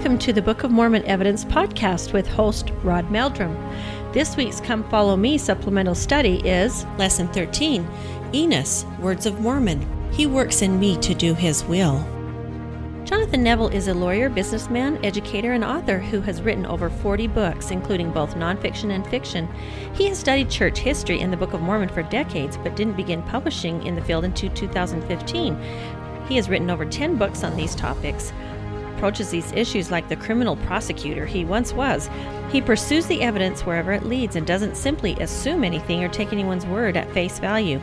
Welcome 0.00 0.18
to 0.20 0.32
the 0.32 0.40
Book 0.40 0.64
of 0.64 0.70
Mormon 0.70 1.04
Evidence 1.04 1.44
podcast 1.44 2.14
with 2.14 2.26
host 2.26 2.70
Rod 2.82 3.10
Meldrum. 3.10 3.54
This 4.14 4.34
week's 4.34 4.58
Come 4.58 4.82
Follow 4.84 5.14
Me 5.14 5.36
supplemental 5.36 5.94
study 5.94 6.36
is 6.36 6.86
Lesson 6.96 7.28
13 7.28 7.86
Enos, 8.32 8.86
Words 8.98 9.26
of 9.26 9.40
Mormon. 9.40 9.86
He 10.10 10.26
works 10.26 10.62
in 10.62 10.80
me 10.80 10.96
to 11.00 11.12
do 11.12 11.34
his 11.34 11.64
will. 11.64 11.98
Jonathan 13.04 13.42
Neville 13.42 13.68
is 13.68 13.88
a 13.88 13.94
lawyer, 13.94 14.30
businessman, 14.30 15.04
educator, 15.04 15.52
and 15.52 15.62
author 15.62 15.98
who 15.98 16.22
has 16.22 16.40
written 16.40 16.64
over 16.64 16.88
40 16.88 17.26
books, 17.26 17.70
including 17.70 18.10
both 18.10 18.36
nonfiction 18.36 18.92
and 18.92 19.06
fiction. 19.06 19.46
He 19.92 20.08
has 20.08 20.18
studied 20.18 20.48
church 20.48 20.78
history 20.78 21.20
in 21.20 21.30
the 21.30 21.36
Book 21.36 21.52
of 21.52 21.60
Mormon 21.60 21.90
for 21.90 22.04
decades, 22.04 22.56
but 22.56 22.74
didn't 22.74 22.96
begin 22.96 23.22
publishing 23.24 23.86
in 23.86 23.96
the 23.96 24.04
field 24.04 24.24
until 24.24 24.48
2015. 24.54 25.62
He 26.26 26.36
has 26.36 26.48
written 26.48 26.70
over 26.70 26.86
10 26.86 27.16
books 27.16 27.44
on 27.44 27.54
these 27.54 27.74
topics. 27.74 28.32
Approaches 29.00 29.30
these 29.30 29.50
issues 29.52 29.90
like 29.90 30.10
the 30.10 30.16
criminal 30.16 30.56
prosecutor 30.56 31.24
he 31.24 31.42
once 31.42 31.72
was. 31.72 32.10
He 32.52 32.60
pursues 32.60 33.06
the 33.06 33.22
evidence 33.22 33.64
wherever 33.64 33.92
it 33.92 34.04
leads 34.04 34.36
and 34.36 34.46
doesn't 34.46 34.76
simply 34.76 35.14
assume 35.20 35.64
anything 35.64 36.04
or 36.04 36.08
take 36.10 36.34
anyone's 36.34 36.66
word 36.66 36.98
at 36.98 37.10
face 37.14 37.38
value. 37.38 37.78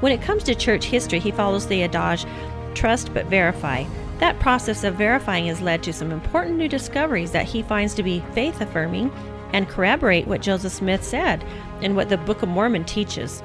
When 0.00 0.12
it 0.12 0.20
comes 0.20 0.44
to 0.44 0.54
church 0.54 0.84
history, 0.84 1.20
he 1.20 1.30
follows 1.30 1.66
the 1.66 1.84
adage 1.84 2.26
trust 2.74 3.14
but 3.14 3.24
verify. 3.28 3.84
That 4.18 4.40
process 4.40 4.84
of 4.84 4.96
verifying 4.96 5.46
has 5.46 5.62
led 5.62 5.82
to 5.84 5.92
some 5.94 6.12
important 6.12 6.58
new 6.58 6.68
discoveries 6.68 7.30
that 7.30 7.46
he 7.46 7.62
finds 7.62 7.94
to 7.94 8.02
be 8.02 8.22
faith 8.34 8.60
affirming 8.60 9.10
and 9.54 9.70
corroborate 9.70 10.26
what 10.26 10.42
Joseph 10.42 10.74
Smith 10.74 11.02
said 11.02 11.42
and 11.80 11.96
what 11.96 12.10
the 12.10 12.18
Book 12.18 12.42
of 12.42 12.50
Mormon 12.50 12.84
teaches. 12.84 13.42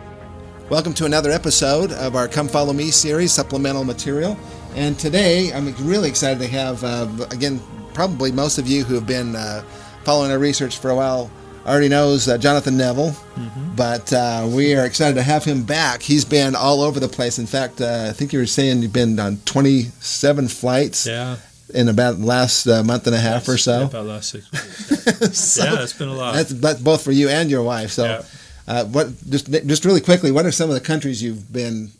Welcome 0.69 0.93
to 0.93 1.05
another 1.05 1.29
episode 1.29 1.91
of 1.91 2.15
our 2.15 2.29
Come 2.29 2.47
Follow 2.47 2.71
Me 2.71 2.89
series, 2.89 3.33
supplemental 3.33 3.83
material. 3.83 4.37
And 4.75 4.97
today 4.97 5.51
I'm 5.51 5.75
really 5.85 6.07
excited 6.07 6.39
to 6.39 6.47
have, 6.47 6.83
uh, 6.85 7.07
again, 7.31 7.59
probably 7.93 8.31
most 8.31 8.57
of 8.57 8.65
you 8.65 8.85
who 8.85 8.95
have 8.95 9.05
been 9.05 9.35
uh, 9.35 9.61
following 10.05 10.31
our 10.31 10.39
research 10.39 10.77
for 10.77 10.89
a 10.89 10.95
while 10.95 11.29
already 11.67 11.89
knows 11.89 12.29
uh, 12.29 12.37
Jonathan 12.37 12.77
Neville, 12.77 13.11
mm-hmm. 13.11 13.75
but 13.75 14.11
uh, 14.13 14.47
we 14.49 14.73
are 14.73 14.85
excited 14.85 15.15
to 15.15 15.21
have 15.21 15.43
him 15.43 15.63
back. 15.63 16.01
He's 16.01 16.23
been 16.23 16.55
all 16.55 16.81
over 16.81 16.97
the 16.99 17.09
place. 17.09 17.39
In 17.39 17.45
fact, 17.45 17.81
uh, 17.81 18.07
I 18.09 18.13
think 18.13 18.31
you 18.31 18.39
were 18.39 18.45
saying 18.45 18.81
you've 18.81 18.93
been 18.93 19.19
on 19.19 19.37
27 19.45 20.47
flights. 20.47 21.05
Yeah. 21.05 21.37
In 21.73 21.89
about 21.89 22.19
the 22.19 22.25
last 22.25 22.67
uh, 22.67 22.83
month 22.83 23.07
and 23.07 23.15
a 23.15 23.19
half 23.19 23.47
or 23.47 23.57
so. 23.57 23.79
Yeah, 23.79 23.85
about 23.85 24.05
last 24.05 24.29
six 24.29 24.51
weeks. 24.51 25.37
so 25.37 25.63
yeah, 25.63 25.81
it's 25.81 25.93
been 25.93 26.09
a 26.09 26.13
lot. 26.13 26.35
That's, 26.35 26.51
that's, 26.51 26.79
both 26.79 27.03
for 27.03 27.11
you 27.11 27.29
and 27.29 27.49
your 27.49 27.63
wife. 27.63 27.89
So, 27.91 28.05
yeah. 28.05 28.21
Uh, 28.67 28.85
what 28.85 29.07
just 29.29 29.51
just 29.51 29.85
really 29.85 30.01
quickly, 30.01 30.31
what 30.31 30.45
are 30.45 30.51
some 30.51 30.69
of 30.69 30.75
the 30.75 30.81
countries 30.81 31.21
you've 31.21 31.51
been 31.51 31.91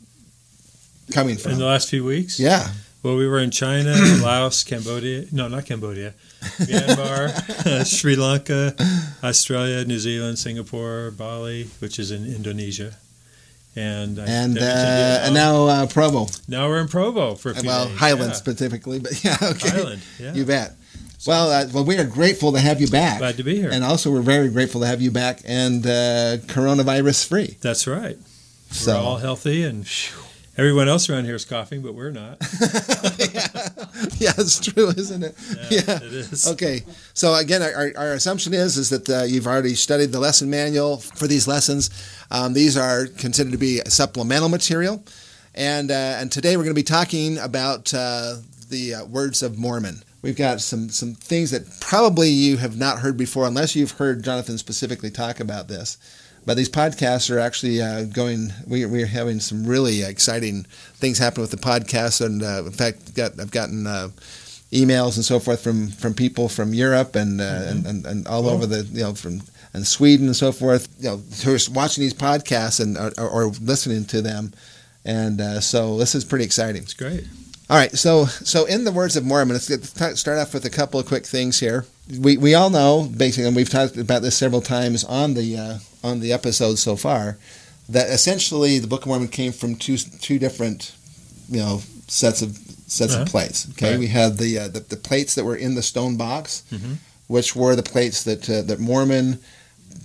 coming 1.11 1.37
from 1.37 1.53
in 1.53 1.59
the 1.59 1.65
last 1.65 1.89
few 1.89 2.03
weeks? 2.03 2.39
Yeah. 2.39 2.67
Well, 3.03 3.17
we 3.17 3.27
were 3.27 3.39
in 3.39 3.51
China, 3.51 3.91
Laos, 4.23 4.63
Cambodia. 4.63 5.25
No, 5.33 5.49
not 5.49 5.65
Cambodia. 5.65 6.13
Myanmar, 6.41 7.85
Sri 7.99 8.15
Lanka, 8.15 8.75
Australia, 9.21 9.83
New 9.83 9.99
Zealand, 9.99 10.39
Singapore, 10.39 11.11
Bali, 11.11 11.65
which 11.79 11.99
is 11.99 12.11
in 12.11 12.25
Indonesia, 12.25 12.95
and 13.75 14.17
and 14.19 14.57
uh, 14.57 15.21
and 15.23 15.33
now 15.33 15.67
uh, 15.67 15.85
Provo. 15.87 16.27
Now 16.47 16.69
we're 16.69 16.79
in 16.79 16.87
Provo 16.87 17.35
for 17.35 17.51
a 17.51 17.55
few 17.55 17.67
well 17.67 17.87
days. 17.87 17.97
Highland 17.97 18.31
yeah. 18.31 18.37
specifically, 18.37 18.99
but 18.99 19.21
yeah, 19.23 19.37
okay. 19.41 19.69
Highland, 19.69 20.01
yeah. 20.17 20.33
You 20.33 20.45
bet. 20.45 20.73
Well, 21.25 21.51
uh, 21.51 21.67
well, 21.73 21.85
we 21.85 21.97
are 21.97 22.05
grateful 22.05 22.51
to 22.51 22.59
have 22.59 22.81
you 22.81 22.87
back. 22.87 23.19
Glad 23.19 23.37
to 23.37 23.43
be 23.43 23.55
here. 23.55 23.69
And 23.71 23.83
also, 23.83 24.11
we're 24.11 24.21
very 24.21 24.49
grateful 24.49 24.81
to 24.81 24.87
have 24.87 25.01
you 25.01 25.09
back 25.09 25.39
and 25.45 25.85
uh, 25.85 26.37
coronavirus 26.47 27.27
free. 27.27 27.57
That's 27.61 27.87
right. 27.87 28.17
So, 28.71 28.93
we're 28.93 28.99
all 28.99 29.17
healthy 29.17 29.63
and. 29.63 29.87
Everyone 30.55 30.87
else 30.87 31.09
around 31.09 31.25
here 31.25 31.33
is 31.33 31.45
coughing, 31.45 31.81
but 31.81 31.95
we're 31.95 32.11
not. 32.11 32.37
yeah. 33.17 33.47
yeah, 34.19 34.33
it's 34.37 34.59
true, 34.59 34.89
isn't 34.89 35.23
it? 35.23 35.35
Yeah, 35.49 35.81
yeah, 35.87 35.95
it 35.95 36.13
is. 36.13 36.47
Okay, 36.47 36.83
so 37.15 37.33
again, 37.33 37.63
our, 37.63 37.91
our 37.97 38.13
assumption 38.13 38.53
is 38.53 38.77
is 38.77 38.91
that 38.91 39.09
uh, 39.09 39.23
you've 39.23 39.47
already 39.47 39.73
studied 39.73 40.11
the 40.11 40.19
lesson 40.19 40.51
manual 40.51 40.97
for 40.97 41.25
these 41.25 41.47
lessons. 41.47 41.89
Um, 42.29 42.53
these 42.53 42.77
are 42.77 43.07
considered 43.07 43.53
to 43.53 43.57
be 43.57 43.79
supplemental 43.85 44.47
material, 44.47 45.03
and 45.55 45.89
uh, 45.89 46.19
and 46.19 46.31
today 46.31 46.55
we're 46.55 46.63
going 46.63 46.75
to 46.75 46.79
be 46.79 46.83
talking 46.83 47.39
about 47.39 47.91
uh, 47.91 48.35
the 48.69 48.93
uh, 48.93 49.05
words 49.05 49.41
of 49.41 49.57
Mormon. 49.57 50.03
We've 50.23 50.37
got 50.37 50.61
some 50.61 50.89
some 50.89 51.15
things 51.15 51.51
that 51.51 51.81
probably 51.81 52.29
you 52.29 52.57
have 52.57 52.77
not 52.77 52.99
heard 52.99 53.17
before, 53.17 53.45
unless 53.45 53.75
you've 53.75 53.91
heard 53.91 54.23
Jonathan 54.23 54.57
specifically 54.57 55.11
talk 55.11 55.41
about 55.41 55.67
this. 55.67 55.97
But 56.45 56.55
these 56.55 56.69
podcasts 56.69 57.29
are 57.29 57.39
actually 57.39 57.81
uh, 57.81 58.05
going. 58.05 58.53
We, 58.65 58.85
we're 58.85 59.05
having 59.05 59.41
some 59.41 59.67
really 59.67 60.01
exciting 60.01 60.63
things 60.95 61.17
happen 61.17 61.41
with 61.41 61.51
the 61.51 61.57
podcast, 61.57 62.25
and 62.25 62.41
uh, 62.41 62.63
in 62.65 62.71
fact, 62.71 63.13
got, 63.13 63.37
I've 63.37 63.51
gotten 63.51 63.85
uh, 63.85 64.09
emails 64.71 65.17
and 65.17 65.25
so 65.25 65.39
forth 65.39 65.61
from, 65.61 65.89
from 65.89 66.13
people 66.13 66.49
from 66.49 66.73
Europe 66.73 67.15
and, 67.15 67.39
uh, 67.39 67.43
mm-hmm. 67.43 67.69
and, 67.69 67.85
and, 67.85 68.05
and 68.05 68.27
all 68.27 68.43
cool. 68.43 68.51
over 68.51 68.65
the 68.65 68.83
you 68.85 69.03
know 69.03 69.13
from 69.13 69.41
and 69.73 69.85
Sweden 69.85 70.27
and 70.27 70.35
so 70.35 70.53
forth. 70.53 70.87
You 70.99 71.09
know, 71.09 71.17
who 71.43 71.53
are 71.53 71.59
watching 71.73 72.01
these 72.01 72.13
podcasts 72.13 72.79
and 72.79 72.97
or, 72.97 73.11
or 73.19 73.47
listening 73.61 74.05
to 74.05 74.21
them, 74.21 74.53
and 75.03 75.41
uh, 75.41 75.59
so 75.59 75.97
this 75.97 76.15
is 76.15 76.23
pretty 76.23 76.45
exciting. 76.45 76.81
It's 76.81 76.93
great. 76.93 77.25
All 77.69 77.77
right, 77.77 77.91
so 77.97 78.25
so 78.25 78.65
in 78.65 78.83
the 78.83 78.91
words 78.91 79.15
of 79.15 79.23
Mormon, 79.23 79.53
let's 79.53 80.19
start 80.19 80.37
off 80.37 80.53
with 80.53 80.65
a 80.65 80.69
couple 80.69 80.99
of 80.99 81.05
quick 81.05 81.25
things 81.25 81.59
here. 81.59 81.85
We 82.19 82.35
we 82.35 82.53
all 82.53 82.69
know 82.69 83.09
basically, 83.15 83.47
and 83.47 83.55
we've 83.55 83.69
talked 83.69 83.95
about 83.95 84.21
this 84.21 84.37
several 84.37 84.61
times 84.61 85.03
on 85.05 85.33
the 85.33 85.57
uh, 85.57 85.77
on 86.03 86.19
the 86.19 86.33
episodes 86.33 86.83
so 86.83 86.97
far, 86.97 87.37
that 87.87 88.09
essentially 88.09 88.79
the 88.79 88.87
Book 88.87 89.03
of 89.03 89.07
Mormon 89.07 89.29
came 89.29 89.53
from 89.53 89.75
two 89.75 89.97
two 89.97 90.39
different, 90.39 90.93
you 91.47 91.59
know, 91.59 91.81
sets 92.07 92.41
of 92.41 92.57
sets 92.87 93.13
uh-huh. 93.13 93.23
of 93.23 93.29
plates. 93.29 93.69
Okay, 93.71 93.91
right. 93.91 93.99
we 93.99 94.07
had 94.07 94.37
the, 94.37 94.59
uh, 94.59 94.67
the, 94.67 94.81
the 94.81 94.97
plates 94.97 95.35
that 95.35 95.45
were 95.45 95.55
in 95.55 95.75
the 95.75 95.81
stone 95.81 96.17
box, 96.17 96.63
mm-hmm. 96.69 96.93
which 97.27 97.55
were 97.55 97.75
the 97.75 97.83
plates 97.83 98.23
that 98.25 98.49
uh, 98.49 98.61
that 98.63 98.79
Mormon 98.79 99.39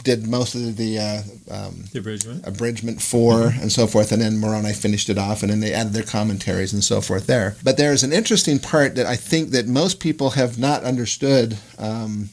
did 0.03 0.27
most 0.27 0.55
of 0.55 0.77
the, 0.77 0.99
uh, 0.99 1.23
um, 1.51 1.85
the 1.93 1.99
abridgment. 1.99 2.47
abridgment 2.47 3.03
for 3.03 3.35
mm-hmm. 3.35 3.61
and 3.61 3.73
so 3.73 3.87
forth, 3.87 4.13
and 4.13 4.23
then 4.23 4.39
Moroni 4.39 4.73
finished 4.73 5.09
it 5.09 5.19
off, 5.19 5.43
and 5.43 5.51
then 5.51 5.61
they 5.61 5.73
added 5.73 5.93
their 5.93 6.03
commentaries 6.03 6.73
and 6.73 6.85
so 6.85 7.01
forth 7.01 7.27
there. 7.27 7.57
But 7.63 7.77
there 7.77 7.93
is 7.93 8.03
an 8.03 8.13
interesting 8.13 8.59
part 8.59 8.95
that 8.95 9.07
I 9.07 9.17
think 9.17 9.51
that 9.51 9.67
most 9.67 10.01
people 10.01 10.31
have 10.31 10.59
not 10.59 10.85
understood 10.85 11.57
um, 11.79 12.31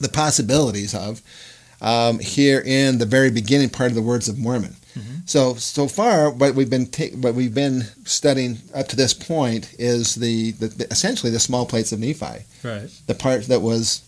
the 0.00 0.08
possibilities 0.08 0.94
of 0.94 1.22
um, 1.80 2.18
here 2.18 2.62
in 2.64 2.98
the 2.98 3.06
very 3.06 3.30
beginning 3.30 3.70
part 3.70 3.90
of 3.90 3.94
the 3.94 4.02
Words 4.02 4.28
of 4.28 4.38
Mormon. 4.38 4.76
Mm-hmm. 4.94 5.18
So 5.26 5.54
so 5.54 5.86
far, 5.86 6.30
what 6.30 6.54
we've 6.54 6.70
been 6.70 6.86
ta- 6.86 7.16
what 7.16 7.34
we've 7.34 7.54
been 7.54 7.82
studying 8.04 8.58
up 8.74 8.88
to 8.88 8.96
this 8.96 9.14
point 9.14 9.74
is 9.78 10.16
the, 10.16 10.52
the, 10.52 10.86
essentially 10.90 11.30
the 11.30 11.38
small 11.38 11.66
plates 11.66 11.92
of 11.92 12.00
Nephi, 12.00 12.44
right? 12.64 12.90
The 13.06 13.14
part 13.14 13.44
that 13.44 13.60
was 13.60 14.02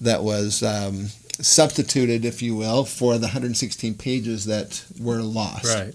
that 0.00 0.22
was 0.22 0.62
um, 0.62 1.06
substituted, 1.40 2.24
if 2.24 2.42
you 2.42 2.56
will, 2.56 2.84
for 2.84 3.14
the 3.14 3.26
116 3.26 3.94
pages 3.94 4.46
that 4.46 4.84
were 5.00 5.22
lost. 5.22 5.74
Right. 5.74 5.94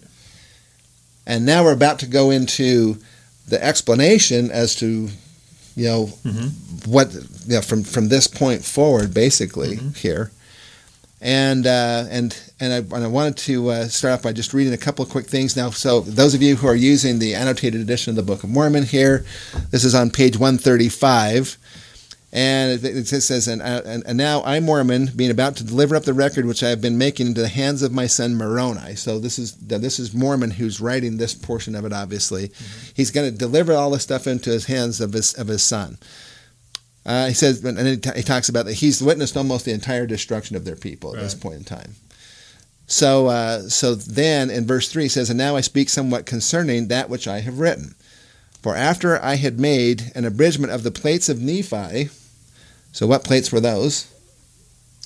And 1.25 1.45
now 1.45 1.63
we're 1.63 1.73
about 1.73 1.99
to 1.99 2.07
go 2.07 2.31
into 2.31 2.97
the 3.47 3.63
explanation 3.63 4.51
as 4.51 4.75
to, 4.75 5.09
you 5.75 5.85
know, 5.85 6.05
mm-hmm. 6.25 6.91
what 6.91 7.13
you 7.13 7.55
know, 7.55 7.61
from 7.61 7.83
from 7.83 8.09
this 8.09 8.27
point 8.27 8.63
forward, 8.63 9.13
basically 9.13 9.77
mm-hmm. 9.77 9.89
here. 9.89 10.31
And 11.23 11.67
uh, 11.67 12.05
and 12.09 12.35
and 12.59 12.73
I, 12.73 12.95
and 12.95 13.05
I 13.05 13.07
wanted 13.07 13.37
to 13.37 13.69
uh, 13.69 13.87
start 13.87 14.15
off 14.15 14.23
by 14.23 14.33
just 14.33 14.53
reading 14.53 14.73
a 14.73 14.77
couple 14.77 15.05
of 15.05 15.11
quick 15.11 15.27
things 15.27 15.55
now. 15.55 15.69
So 15.69 16.01
those 16.01 16.33
of 16.33 16.41
you 16.41 16.55
who 16.55 16.67
are 16.67 16.75
using 16.75 17.19
the 17.19 17.35
annotated 17.35 17.79
edition 17.79 18.09
of 18.09 18.15
the 18.15 18.23
Book 18.23 18.43
of 18.43 18.49
Mormon 18.49 18.83
here, 18.83 19.23
this 19.69 19.83
is 19.83 19.93
on 19.93 20.09
page 20.09 20.37
135. 20.37 21.57
And 22.33 22.81
it 22.81 23.07
says, 23.07 23.49
and, 23.49 23.61
and, 23.61 24.05
and, 24.05 24.17
now 24.17 24.41
I, 24.43 24.61
Mormon, 24.61 25.09
being 25.17 25.31
about 25.31 25.57
to 25.57 25.65
deliver 25.65 25.97
up 25.97 26.03
the 26.03 26.13
record 26.13 26.45
which 26.45 26.63
I 26.63 26.69
have 26.69 26.79
been 26.79 26.97
making 26.97 27.27
into 27.27 27.41
the 27.41 27.49
hands 27.49 27.81
of 27.81 27.91
my 27.91 28.07
son 28.07 28.35
Moroni. 28.35 28.95
So 28.95 29.19
this 29.19 29.37
is 29.37 29.53
this 29.57 29.99
is 29.99 30.13
Mormon 30.13 30.51
who's 30.51 30.79
writing 30.79 31.17
this 31.17 31.33
portion 31.33 31.75
of 31.75 31.83
it. 31.83 31.91
Obviously, 31.91 32.47
mm-hmm. 32.47 32.91
he's 32.95 33.11
going 33.11 33.29
to 33.29 33.37
deliver 33.37 33.73
all 33.73 33.91
this 33.91 34.03
stuff 34.03 34.27
into 34.27 34.49
his 34.49 34.67
hands 34.67 35.01
of 35.01 35.11
his 35.11 35.33
of 35.33 35.47
his 35.49 35.61
son. 35.61 35.97
Uh, 37.05 37.27
he 37.27 37.33
says, 37.33 37.65
and 37.65 37.79
he, 37.79 37.97
t- 37.97 38.11
he, 38.15 38.21
talks 38.21 38.47
about 38.47 38.65
that 38.65 38.75
he's 38.75 39.01
witnessed 39.01 39.35
almost 39.35 39.65
the 39.65 39.73
entire 39.73 40.05
destruction 40.05 40.55
of 40.55 40.63
their 40.63 40.75
people 40.75 41.09
at 41.09 41.15
right. 41.15 41.23
this 41.23 41.35
point 41.35 41.55
in 41.55 41.63
time. 41.63 41.95
So, 42.85 43.27
uh, 43.27 43.61
so 43.63 43.95
then 43.95 44.49
in 44.49 44.67
verse 44.67 44.89
three 44.89 45.03
he 45.03 45.09
says, 45.09 45.29
and 45.29 45.37
now 45.37 45.55
I 45.55 45.61
speak 45.61 45.89
somewhat 45.89 46.25
concerning 46.25 46.87
that 46.87 47.09
which 47.09 47.27
I 47.27 47.39
have 47.39 47.59
written. 47.59 47.95
For 48.61 48.75
after 48.75 49.21
I 49.21 49.35
had 49.35 49.59
made 49.59 50.11
an 50.13 50.23
abridgment 50.23 50.71
of 50.71 50.83
the 50.83 50.91
plates 50.91 51.27
of 51.27 51.41
Nephi, 51.41 52.09
so 52.91 53.07
what 53.07 53.23
plates 53.23 53.51
were 53.51 53.59
those? 53.59 54.07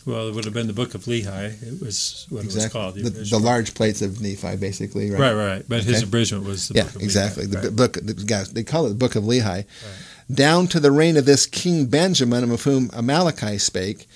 Well, 0.06 0.28
it 0.28 0.36
would 0.36 0.46
have 0.46 0.54
been 0.54 0.68
the 0.68 0.74
Book 0.74 0.94
of 0.94 1.06
Lehi. 1.06 1.64
It 1.64 1.82
was 1.84 2.28
what 2.30 2.44
exactly. 2.44 2.62
it 2.62 2.64
was 2.64 2.74
called. 2.74 2.96
The, 2.96 3.10
the, 3.10 3.24
the, 3.24 3.40
large 3.40 3.74
plates 3.74 4.04
of 4.04 4.22
Nephi, 4.22 4.56
basically. 4.58 5.10
Right, 5.10 5.20
right. 5.20 5.34
right. 5.34 5.66
But 5.68 5.82
okay. 5.82 5.94
his 5.94 6.04
abridgment 6.04 6.46
was 6.46 6.68
the 6.68 6.76
yeah, 6.76 6.84
Book 6.84 6.96
of 6.96 7.02
exactly. 7.02 7.46
Lehi. 7.46 7.52
The 7.52 7.58
right. 7.58 7.76
book, 7.76 7.94
the, 7.94 8.50
they 8.54 8.64
call 8.64 8.86
it 8.86 8.90
the 8.90 8.96
Book 8.96 9.16
of 9.16 9.24
Lehi. 9.24 9.46
Right. 9.46 9.66
Down 10.32 10.68
to 10.68 10.80
the 10.80 10.92
reign 10.92 11.18
of 11.18 11.26
this 11.26 11.48
King 11.48 11.88
Benjamin, 11.88 12.52
of 12.52 12.64
whom 12.64 12.90
Amaleki 12.90 13.60
spake, 13.60 14.08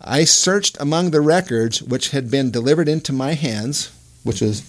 I 0.00 0.24
searched 0.24 0.78
among 0.80 1.10
the 1.10 1.20
records 1.20 1.82
which 1.82 2.10
had 2.10 2.30
been 2.30 2.50
delivered 2.50 2.88
into 2.88 3.12
my 3.12 3.34
hands, 3.34 3.90
which 4.22 4.40
was 4.40 4.62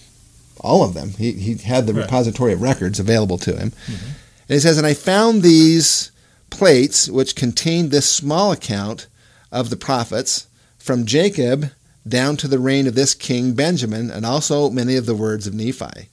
all 0.59 0.83
of 0.83 0.93
them. 0.93 1.11
He, 1.11 1.31
he 1.33 1.55
had 1.55 1.87
the 1.87 1.93
right. 1.93 2.03
repository 2.03 2.51
of 2.53 2.61
records 2.61 2.99
available 2.99 3.37
to 3.39 3.55
him. 3.55 3.71
Mm-hmm. 3.71 4.05
And 4.05 4.55
he 4.55 4.59
says, 4.59 4.77
And 4.77 4.87
I 4.87 4.93
found 4.93 5.43
these 5.43 6.10
plates 6.51 7.09
which 7.09 7.35
contained 7.35 7.89
this 7.89 8.09
small 8.09 8.51
account 8.51 9.07
of 9.51 9.71
the 9.71 9.75
prophets 9.75 10.47
from 10.77 11.05
Jacob 11.05 11.71
down 12.07 12.37
to 12.37 12.47
the 12.47 12.59
reign 12.59 12.85
of 12.85 12.95
this 12.95 13.15
king 13.15 13.53
Benjamin, 13.53 14.11
and 14.11 14.25
also 14.25 14.69
many 14.69 14.95
of 14.95 15.05
the 15.07 15.15
words 15.15 15.47
of 15.47 15.53
Nephi. 15.53 16.09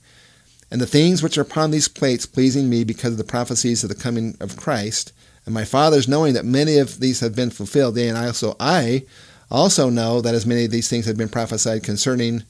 And 0.71 0.79
the 0.79 0.87
things 0.87 1.21
which 1.21 1.37
are 1.37 1.41
upon 1.41 1.71
these 1.71 1.87
plates 1.87 2.25
pleasing 2.25 2.69
me 2.69 2.83
because 2.83 3.13
of 3.13 3.17
the 3.17 3.23
prophecies 3.23 3.83
of 3.83 3.89
the 3.89 3.95
coming 3.95 4.37
of 4.39 4.57
Christ, 4.57 5.11
and 5.45 5.53
my 5.53 5.65
fathers 5.65 6.07
knowing 6.07 6.33
that 6.33 6.45
many 6.45 6.77
of 6.77 6.99
these 6.99 7.21
have 7.21 7.35
been 7.35 7.49
fulfilled, 7.49 7.97
yea, 7.97 8.09
and 8.09 8.17
also 8.17 8.55
I 8.59 9.05
also 9.49 9.89
know 9.89 10.21
that 10.21 10.35
as 10.35 10.45
many 10.45 10.65
of 10.65 10.71
these 10.71 10.89
things 10.89 11.05
have 11.05 11.17
been 11.17 11.29
prophesied 11.29 11.83
concerning 11.83 12.43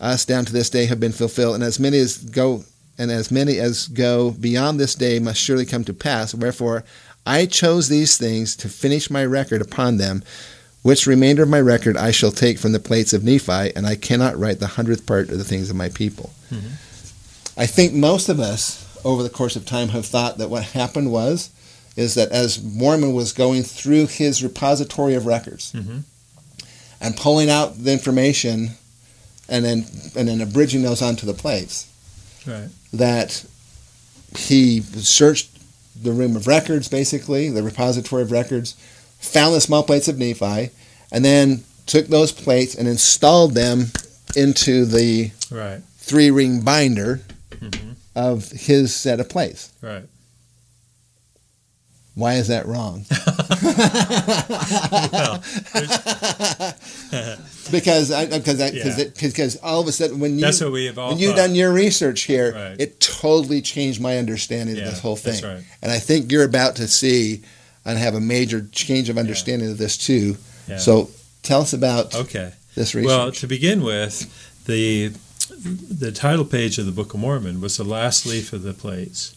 us 0.00 0.24
down 0.24 0.44
to 0.44 0.52
this 0.52 0.70
day 0.70 0.86
have 0.86 0.98
been 0.98 1.12
fulfilled, 1.12 1.54
and 1.54 1.62
as 1.62 1.78
many 1.78 1.98
as 1.98 2.18
go 2.18 2.64
and 2.98 3.10
as 3.10 3.30
many 3.30 3.58
as 3.58 3.88
go 3.88 4.32
beyond 4.32 4.78
this 4.78 4.94
day 4.94 5.18
must 5.18 5.40
surely 5.40 5.64
come 5.64 5.84
to 5.84 5.94
pass. 5.94 6.34
Wherefore 6.34 6.84
I 7.26 7.46
chose 7.46 7.88
these 7.88 8.16
things 8.16 8.56
to 8.56 8.68
finish 8.68 9.10
my 9.10 9.24
record 9.24 9.60
upon 9.62 9.96
them, 9.98 10.22
which 10.82 11.06
remainder 11.06 11.42
of 11.44 11.48
my 11.48 11.60
record 11.60 11.96
I 11.96 12.10
shall 12.10 12.32
take 12.32 12.58
from 12.58 12.72
the 12.72 12.80
plates 12.80 13.12
of 13.12 13.22
Nephi, 13.22 13.74
and 13.76 13.86
I 13.86 13.94
cannot 13.94 14.36
write 14.38 14.58
the 14.58 14.66
hundredth 14.66 15.06
part 15.06 15.28
of 15.30 15.38
the 15.38 15.44
things 15.44 15.70
of 15.70 15.76
my 15.76 15.88
people. 15.88 16.32
Mm-hmm. 16.50 16.68
I 17.60 17.66
think 17.66 17.92
most 17.92 18.28
of 18.28 18.40
us 18.40 18.78
over 19.04 19.22
the 19.22 19.30
course 19.30 19.56
of 19.56 19.66
time 19.66 19.88
have 19.90 20.06
thought 20.06 20.38
that 20.38 20.50
what 20.50 20.64
happened 20.64 21.12
was 21.12 21.50
is 21.96 22.14
that 22.14 22.30
as 22.32 22.62
Mormon 22.62 23.12
was 23.12 23.32
going 23.32 23.62
through 23.62 24.06
his 24.06 24.42
repository 24.42 25.14
of 25.14 25.26
records 25.26 25.72
Mm-hmm. 25.72 25.98
and 27.00 27.16
pulling 27.16 27.50
out 27.50 27.76
the 27.84 27.92
information 27.92 28.70
and 29.48 29.64
then 29.64 29.84
and 30.16 30.28
then 30.28 30.40
abridging 30.40 30.82
those 30.82 31.02
onto 31.02 31.26
the 31.26 31.34
plates, 31.34 31.86
Right. 32.46 32.68
that 32.92 33.44
he 34.36 34.80
searched 34.80 35.51
the 36.02 36.12
room 36.12 36.36
of 36.36 36.46
records, 36.46 36.88
basically, 36.88 37.48
the 37.48 37.62
repository 37.62 38.22
of 38.22 38.32
records, 38.32 38.72
found 39.20 39.54
the 39.54 39.60
small 39.60 39.82
plates 39.82 40.08
of 40.08 40.18
Nephi, 40.18 40.70
and 41.12 41.24
then 41.24 41.64
took 41.86 42.06
those 42.06 42.32
plates 42.32 42.74
and 42.74 42.86
installed 42.88 43.54
them 43.54 43.86
into 44.36 44.84
the 44.84 45.30
Right. 45.50 45.80
three 45.98 46.30
ring 46.30 46.60
binder 46.62 47.20
Mm-hmm. 47.50 47.90
of 48.16 48.50
his 48.50 48.94
set 48.94 49.20
of 49.20 49.28
plates. 49.28 49.70
Right. 49.80 50.04
Why 52.14 52.34
is 52.34 52.48
that 52.48 52.66
wrong? 52.66 53.04
Well, 53.62 55.42
because 57.70 58.10
I 58.10 58.26
because 58.26 58.60
I, 58.60 58.68
Yeah. 58.68 58.84
because 59.04 59.32
because 59.32 59.56
all 59.62 59.80
of 59.80 59.88
a 59.88 59.92
sudden 59.92 60.20
when 60.20 60.34
you 60.38 60.40
that's 60.40 60.60
what 60.60 60.72
we 60.72 60.90
when 60.90 61.18
you've 61.18 61.36
done 61.36 61.54
your 61.54 61.72
research 61.72 62.22
here, 62.22 62.52
Right. 62.52 62.76
it 62.80 63.00
totally 63.00 63.60
changed 63.62 64.00
my 64.00 64.18
understanding 64.18 64.76
Yeah, 64.76 64.84
of 64.84 64.90
this 64.90 65.00
whole 65.00 65.16
thing. 65.16 65.32
that's 65.40 65.44
right. 65.44 65.62
And 65.82 65.92
I 65.92 65.98
think 65.98 66.30
you're 66.32 66.44
about 66.44 66.76
to 66.76 66.88
see 66.88 67.42
and 67.84 67.98
have 67.98 68.14
a 68.14 68.20
major 68.20 68.66
change 68.72 69.08
of 69.08 69.18
understanding 69.18 69.70
of 69.70 69.78
this 69.78 69.96
too. 69.96 70.36
Yeah. 70.68 70.78
So 70.78 71.10
tell 71.42 71.60
us 71.62 71.72
about 71.72 72.14
okay. 72.14 72.52
this 72.74 72.94
research. 72.94 73.08
Well, 73.08 73.32
to 73.32 73.46
begin 73.46 73.82
with, 73.82 74.26
the 74.66 75.12
the 75.64 76.12
title 76.12 76.44
page 76.44 76.78
of 76.78 76.86
the 76.86 76.92
Book 76.92 77.14
of 77.14 77.20
Mormon 77.20 77.60
was 77.60 77.76
the 77.76 77.84
last 77.84 78.24
leaf 78.26 78.52
of 78.52 78.62
the 78.62 78.72
plates, 78.72 79.34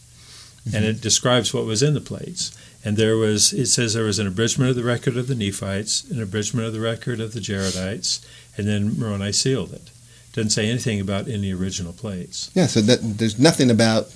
and 0.64 0.74
Mm-hmm. 0.74 0.84
it 0.84 1.00
describes 1.00 1.52
what 1.54 1.64
was 1.66 1.82
in 1.82 1.94
the 1.94 2.00
plates. 2.00 2.50
And 2.86 2.96
there 2.96 3.16
was 3.16 3.52
it 3.52 3.66
says 3.66 3.94
there 3.94 4.04
was 4.04 4.20
an 4.20 4.28
abridgment 4.28 4.70
of 4.70 4.76
the 4.76 4.84
record 4.84 5.16
of 5.16 5.26
the 5.26 5.34
Nephites, 5.34 6.08
an 6.08 6.22
abridgment 6.22 6.68
of 6.68 6.72
the 6.72 6.78
record 6.78 7.18
of 7.18 7.32
the 7.32 7.40
Jaredites, 7.40 8.24
and 8.56 8.68
then 8.68 8.96
Moroni 8.96 9.32
sealed 9.32 9.72
it. 9.72 9.90
Doesn't 10.32 10.50
say 10.50 10.70
anything 10.70 11.00
about 11.00 11.26
any 11.26 11.52
original 11.52 11.92
plates. 11.92 12.48
yeah, 12.54 12.66
so 12.66 12.80
that, 12.82 13.00
there's 13.02 13.40
nothing 13.40 13.72
about 13.72 14.14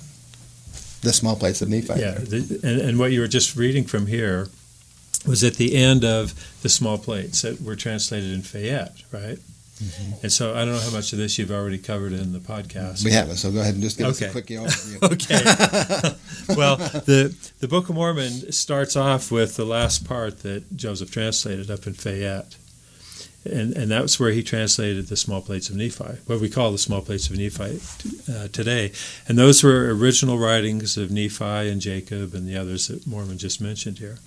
the 1.01 1.11
small 1.11 1.35
plates 1.35 1.61
of 1.61 1.67
Nephi. 1.67 1.99
Yeah, 1.99 2.13
the, 2.13 2.61
and, 2.63 2.79
and 2.79 2.97
what 2.97 3.11
you 3.11 3.19
were 3.19 3.27
just 3.27 3.57
reading 3.57 3.83
from 3.83 4.07
here 4.07 4.47
was 5.27 5.43
at 5.43 5.55
the 5.55 5.75
end 5.75 6.05
of 6.05 6.33
the 6.61 6.69
small 6.69 6.97
plates 6.97 7.41
that 7.41 7.59
were 7.61 7.75
translated 7.75 8.31
in 8.31 8.41
Fayette, 8.41 9.03
right? 9.11 9.39
Mm-hmm. 9.81 10.13
And 10.23 10.31
so 10.31 10.51
I 10.53 10.63
don't 10.65 10.73
know 10.75 10.79
how 10.79 10.91
much 10.91 11.11
of 11.13 11.17
this 11.19 11.39
you've 11.39 11.51
already 11.51 11.77
covered 11.79 12.13
in 12.13 12.33
the 12.33 12.39
podcast. 12.39 13.03
We 13.03 13.11
haven't, 13.11 13.37
so 13.37 13.51
go 13.51 13.61
ahead 13.61 13.73
and 13.73 13.81
just 13.81 13.97
give 13.97 14.07
us 14.07 14.21
a 14.21 14.25
Okay. 14.25 14.31
quick 14.31 14.45
overview. 14.47 15.11
okay. 15.13 16.55
well, 16.55 16.77
the 16.77 17.35
the 17.59 17.67
Book 17.67 17.89
of 17.89 17.95
Mormon 17.95 18.51
starts 18.51 18.95
off 18.95 19.31
with 19.31 19.55
the 19.55 19.65
last 19.65 20.05
part 20.07 20.39
that 20.43 20.75
Joseph 20.77 21.09
translated 21.11 21.71
up 21.71 21.87
in 21.87 21.93
Fayette. 21.93 22.55
And, 23.43 23.75
and 23.75 23.89
that's 23.89 24.19
where 24.19 24.29
he 24.31 24.43
translated 24.43 25.07
the 25.07 25.17
small 25.17 25.41
plates 25.41 25.67
of 25.71 25.75
Nephi, 25.75 26.19
what 26.27 26.39
we 26.39 26.47
call 26.47 26.71
the 26.71 26.77
small 26.77 27.01
plates 27.01 27.27
of 27.27 27.37
Nephi 27.39 27.81
uh, 28.31 28.49
today. 28.49 28.91
And 29.27 29.35
those 29.35 29.63
were 29.63 29.91
original 29.95 30.37
writings 30.37 30.95
of 30.95 31.09
Nephi 31.09 31.43
and 31.67 31.81
Jacob 31.81 32.35
and 32.35 32.47
the 32.47 32.55
others 32.55 32.87
that 32.89 33.07
Mormon 33.07 33.39
just 33.39 33.59
mentioned 33.59 33.97
here. 33.97 34.19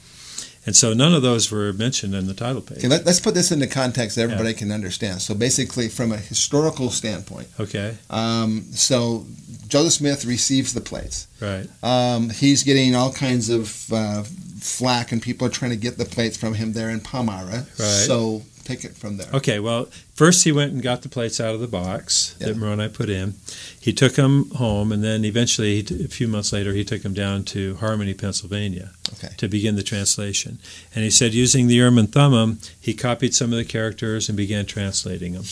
And 0.67 0.75
so 0.75 0.95
none 0.95 1.15
of 1.15 1.23
those 1.23 1.51
were 1.51 1.73
mentioned 1.73 2.15
in 2.15 2.27
the 2.27 2.35
title 2.35 2.63
page. 2.63 2.79
Okay, 2.79 2.89
let, 2.89 3.07
us 3.07 3.21
put 3.21 3.35
this 3.35 3.53
into 3.53 3.67
context 3.67 4.17
that 4.17 4.23
everybody 4.23 4.55
can 4.55 4.71
understand. 4.73 5.21
So 5.21 5.35
basically, 5.35 5.89
from 5.89 6.13
a 6.13 6.17
historical 6.17 6.91
standpoint, 6.91 7.49
Okay, 7.61 7.97
um, 8.11 8.63
so 8.73 9.27
Joseph 9.69 9.93
Smith 9.93 10.25
receives 10.25 10.73
the 10.73 10.81
plates. 10.81 11.27
right, 11.41 11.67
Um, 11.83 12.31
he's 12.31 12.63
getting 12.63 12.95
all 12.95 13.13
kinds 13.13 13.51
of 13.51 13.93
uh, 13.93 14.23
flack, 14.61 15.13
and 15.13 15.21
people 15.21 15.47
are 15.47 15.51
trying 15.51 15.73
to 15.73 15.77
get 15.77 15.99
the 15.99 16.05
plates 16.07 16.37
from 16.37 16.55
him 16.55 16.73
there 16.73 16.89
in 16.91 17.01
Palmyra. 17.01 17.59
Right. 17.59 17.67
So 17.79 18.43
take 18.65 18.85
it 18.85 18.97
from 18.97 19.17
there. 19.19 19.29
Okay, 19.33 19.61
well, 19.61 19.89
first 20.15 20.45
he 20.45 20.53
went 20.53 20.73
and 20.73 20.83
got 20.83 21.03
the 21.03 21.09
plates 21.09 21.41
out 21.41 21.55
of 21.55 21.61
the 21.61 21.67
box 21.69 22.35
Yeah. 22.41 22.49
that 22.49 22.57
Moroni 22.57 22.89
put 22.89 23.09
in. 23.11 23.35
He 23.79 23.93
took 23.93 24.15
them 24.15 24.51
home, 24.53 24.91
and 24.93 25.03
then 25.05 25.25
eventually, 25.25 25.81
a 25.81 26.09
few 26.09 26.27
months 26.29 26.53
later, 26.53 26.73
he 26.73 26.85
took 26.85 27.03
them 27.03 27.15
down 27.15 27.45
to 27.45 27.77
Harmony, 27.77 28.15
Pennsylvania, 28.15 28.91
Okay. 29.15 29.35
to 29.37 29.49
begin 29.49 29.77
the 29.77 29.83
translation. 29.83 30.59
And 30.95 31.05
he 31.05 31.11
said, 31.11 31.35
using 31.35 31.67
the 31.67 31.75
Urim 31.75 31.99
and 31.99 32.11
Thummim, 32.11 32.59
he 32.81 32.95
copied 32.95 33.35
some 33.35 33.53
of 33.53 33.59
the 33.59 33.65
characters 33.65 34.29
and 34.29 34.37
began 34.37 34.67
translating 34.67 35.33
them. 35.35 35.45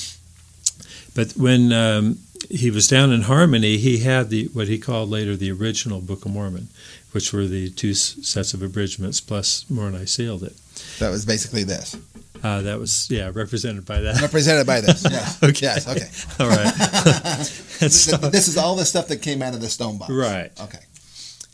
But 1.15 1.33
when 1.37 1.73
um, 1.73 2.19
he 2.51 2.71
was 2.71 2.89
down 2.89 3.13
in 3.13 3.23
Harmony, 3.23 3.77
he 3.77 3.99
had 3.99 4.31
the 4.31 4.47
what 4.55 4.69
he 4.69 4.79
called 4.79 5.11
later 5.11 5.37
the 5.37 5.53
original 5.53 6.01
Book 6.01 6.25
of 6.25 6.33
Mormon, 6.33 6.69
which 7.13 7.33
were 7.33 7.47
the 7.47 7.69
two 7.71 7.93
sets 7.95 8.55
of 8.55 8.63
abridgments 8.63 9.21
plus 9.21 9.67
Moroni 9.69 10.07
sealed 10.07 10.43
it. 10.43 10.57
That 10.99 11.11
was 11.11 11.27
basically 11.27 11.65
this. 11.65 11.97
Uh, 12.43 12.63
that 12.63 12.79
was 12.79 13.09
yeah 13.11 13.31
represented 13.33 13.85
by 13.87 14.01
that. 14.01 14.21
Represented 14.21 14.67
by 14.67 14.81
this. 14.81 15.05
Yes. 15.11 15.43
Okay. 15.43 15.59
Yes. 15.63 15.87
Okay. 15.89 16.43
All 16.43 16.49
right. 16.51 17.59
This, 17.83 18.05
so, 18.05 18.17
this 18.17 18.47
is 18.47 18.57
all 18.57 18.77
the 18.77 18.85
stuff 18.85 19.09
that 19.09 19.23
came 19.23 19.43
out 19.43 19.55
of 19.55 19.61
the 19.61 19.69
stone 19.69 19.99
box. 19.99 20.13
right. 20.13 20.53
Okay. 20.61 20.79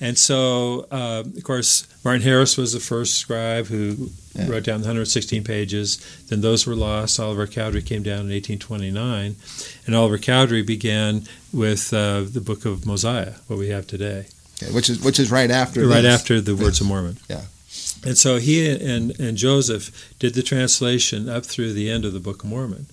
And 0.01 0.17
so, 0.17 0.87
uh, 0.93 1.25
of 1.27 1.43
course, 1.43 1.87
Martin 2.05 2.21
Harris 2.23 2.57
was 2.59 2.73
the 2.75 2.81
first 2.81 3.15
scribe 3.17 3.67
who 3.67 4.11
Yeah. 4.35 4.47
wrote 4.49 4.63
down 4.65 4.81
the 4.83 4.87
116 4.87 5.43
pages. 5.43 5.97
Then 6.29 6.41
those 6.43 6.67
were 6.67 6.77
lost. 6.77 7.19
Oliver 7.19 7.47
Cowdery 7.47 7.83
came 7.83 8.03
down 8.03 8.21
in 8.21 8.31
1829. 8.31 9.37
And 9.87 9.95
Oliver 9.97 10.19
Cowdery 10.19 10.63
began 10.63 11.23
with 11.53 11.93
uh, 11.95 12.21
the 12.31 12.41
book 12.43 12.65
of 12.67 12.85
Mosiah, 12.87 13.33
what 13.49 13.59
we 13.59 13.69
have 13.71 13.87
today, 13.87 14.27
okay. 14.63 14.71
Which 14.73 14.89
is 14.91 15.01
which 15.03 15.19
is 15.19 15.31
right 15.31 15.51
after. 15.51 15.87
right 15.89 16.05
after 16.05 16.41
the 16.43 16.55
Words 16.55 16.81
of 16.83 16.87
Mormon. 16.89 17.17
Yeah. 17.29 17.41
And 18.05 18.17
so 18.17 18.37
he 18.39 18.71
and, 18.71 19.19
and 19.21 19.37
Joseph 19.37 20.15
did 20.19 20.35
the 20.35 20.43
translation 20.43 21.29
up 21.29 21.45
through 21.45 21.73
the 21.73 21.91
end 21.91 22.05
of 22.05 22.13
the 22.13 22.21
Book 22.21 22.43
of 22.43 22.49
Mormon. 22.49 22.87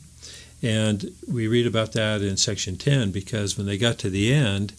And 0.62 1.12
we 1.32 1.48
read 1.48 1.68
about 1.68 1.92
that 1.94 2.22
in 2.22 2.38
section 2.38 2.76
10 2.76 3.12
because 3.12 3.58
when 3.58 3.68
they 3.68 3.78
got 3.78 3.98
to 4.00 4.10
the 4.10 4.34
end, 4.34 4.74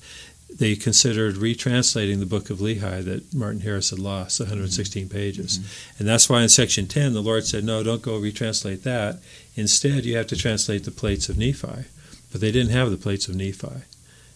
they 0.52 0.74
considered 0.74 1.36
retranslating 1.36 2.18
the 2.18 2.26
book 2.26 2.50
of 2.50 2.58
Lehi 2.58 3.04
that 3.04 3.34
Martin 3.34 3.60
Harris 3.60 3.90
had 3.90 3.98
lost, 3.98 4.40
116 4.40 5.08
pages. 5.08 5.58
Mm-hmm. 5.58 5.98
And 5.98 6.08
that's 6.08 6.28
why 6.28 6.42
in 6.42 6.48
section 6.48 6.86
10 6.86 7.12
the 7.12 7.22
Lord 7.22 7.46
said, 7.46 7.64
No, 7.64 7.82
don't 7.82 8.02
go 8.02 8.18
retranslate 8.20 8.82
that. 8.82 9.18
Instead, 9.54 10.04
you 10.04 10.16
have 10.16 10.26
to 10.28 10.36
translate 10.36 10.84
the 10.84 10.90
plates 10.90 11.28
of 11.28 11.38
Nephi. 11.38 11.84
But 12.32 12.40
they 12.40 12.52
didn't 12.52 12.72
have 12.72 12.90
the 12.90 12.96
plates 12.96 13.28
of 13.28 13.34
Nephi. 13.34 13.82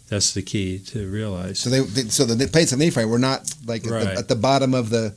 That's 0.08 0.32
the 0.32 0.42
key 0.42 0.78
to 0.86 1.08
realize. 1.08 1.60
So 1.60 1.70
they, 1.70 1.80
so 2.08 2.24
the 2.24 2.48
plates 2.48 2.72
of 2.72 2.78
Nephi 2.78 3.04
were 3.04 3.18
not 3.18 3.52
like 3.64 3.84
at, 3.86 3.90
Right. 3.90 4.04
the, 4.04 4.18
at 4.18 4.28
the 4.28 4.36
bottom 4.36 4.74
of 4.74 4.90
the. 4.90 5.14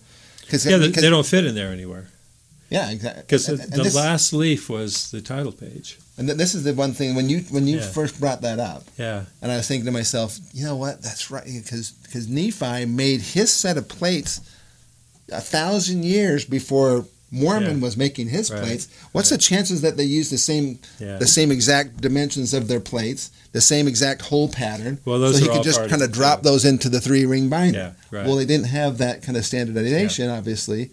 Cause, 0.50 0.66
yeah, 0.66 0.78
they, 0.78 0.88
because- 0.88 1.04
they 1.04 1.10
don't 1.10 1.26
fit 1.26 1.46
in 1.46 1.56
there 1.56 1.70
anywhere. 1.72 2.10
Yeah, 2.70 2.90
exactly. 2.90 3.22
Because 3.24 3.46
the, 3.46 3.56
the 3.58 3.84
this- 3.84 3.96
last 3.96 4.34
leaf 4.34 4.70
was 4.70 5.12
the 5.12 5.22
title 5.22 5.52
page. 5.52 6.00
And 6.18 6.28
th- 6.28 6.38
this 6.38 6.54
is 6.56 6.64
the 6.64 6.74
one 6.74 6.94
thing 6.94 7.16
when 7.16 7.28
you 7.30 7.40
when 7.50 7.68
you 7.68 7.78
Yeah. 7.78 7.88
first 7.88 8.20
brought 8.20 8.42
that 8.42 8.60
up, 8.60 8.84
Yeah, 8.98 9.26
and 9.42 9.52
I 9.52 9.58
was 9.58 9.68
thinking 9.68 9.86
to 9.86 9.92
myself, 9.92 10.38
you 10.54 10.64
know 10.66 10.76
what? 10.76 11.02
That's 11.02 11.30
right, 11.32 11.46
because 11.46 11.92
because 11.92 12.28
Nephi 12.28 12.86
made 12.86 13.22
his 13.22 13.52
set 13.52 13.78
of 13.78 13.88
plates 13.88 14.40
a 15.32 15.42
thousand 15.42 16.04
years 16.06 16.46
before 16.46 17.06
Mormon 17.34 17.78
Yeah. 17.78 17.84
was 17.84 17.98
making 17.98 18.30
his 18.30 18.50
Right. 18.50 18.62
plates. 18.64 18.88
What's 19.12 19.32
Right. 19.32 19.38
the 19.40 19.44
chances 19.44 19.82
that 19.82 19.98
they 19.98 20.04
use 20.06 20.30
the 20.30 20.38
same 20.38 20.80
yeah. 21.00 21.18
the 21.18 21.28
same 21.28 21.52
exact 21.52 22.00
dimensions 22.00 22.54
of 22.54 22.68
their 22.68 22.80
plates, 22.80 23.32
the 23.52 23.62
same 23.62 23.88
exact 23.88 24.22
hole 24.24 24.48
pattern? 24.48 25.00
Well, 25.04 25.20
those 25.20 25.38
so 25.40 25.44
he 25.44 25.50
could 25.50 25.64
just 25.64 25.88
kind 25.90 26.02
of 26.04 26.12
drop 26.12 26.44
those 26.44 26.64
into 26.64 26.90
the 26.90 27.02
three 27.02 27.26
ring 27.26 27.50
binder. 27.50 27.78
Yeah, 28.12 28.18
right. 28.18 28.26
Well, 28.28 28.36
they 28.36 28.46
didn't 28.46 28.68
have 28.68 28.98
that 29.00 29.24
kind 29.24 29.38
of 29.38 29.46
standardization, 29.46 30.30
obviously. 30.30 30.92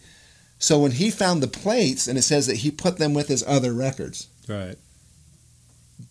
So 0.59 0.79
when 0.79 0.93
he 0.93 1.11
found 1.11 1.43
the 1.43 1.49
plates, 1.49 2.07
and 2.07 2.19
it 2.19 2.23
says 2.23 2.47
that 2.47 2.57
he 2.59 2.71
put 2.71 2.99
them 2.99 3.15
with 3.15 3.29
his 3.29 3.43
other 3.47 3.73
records, 3.73 4.27
right. 4.49 4.77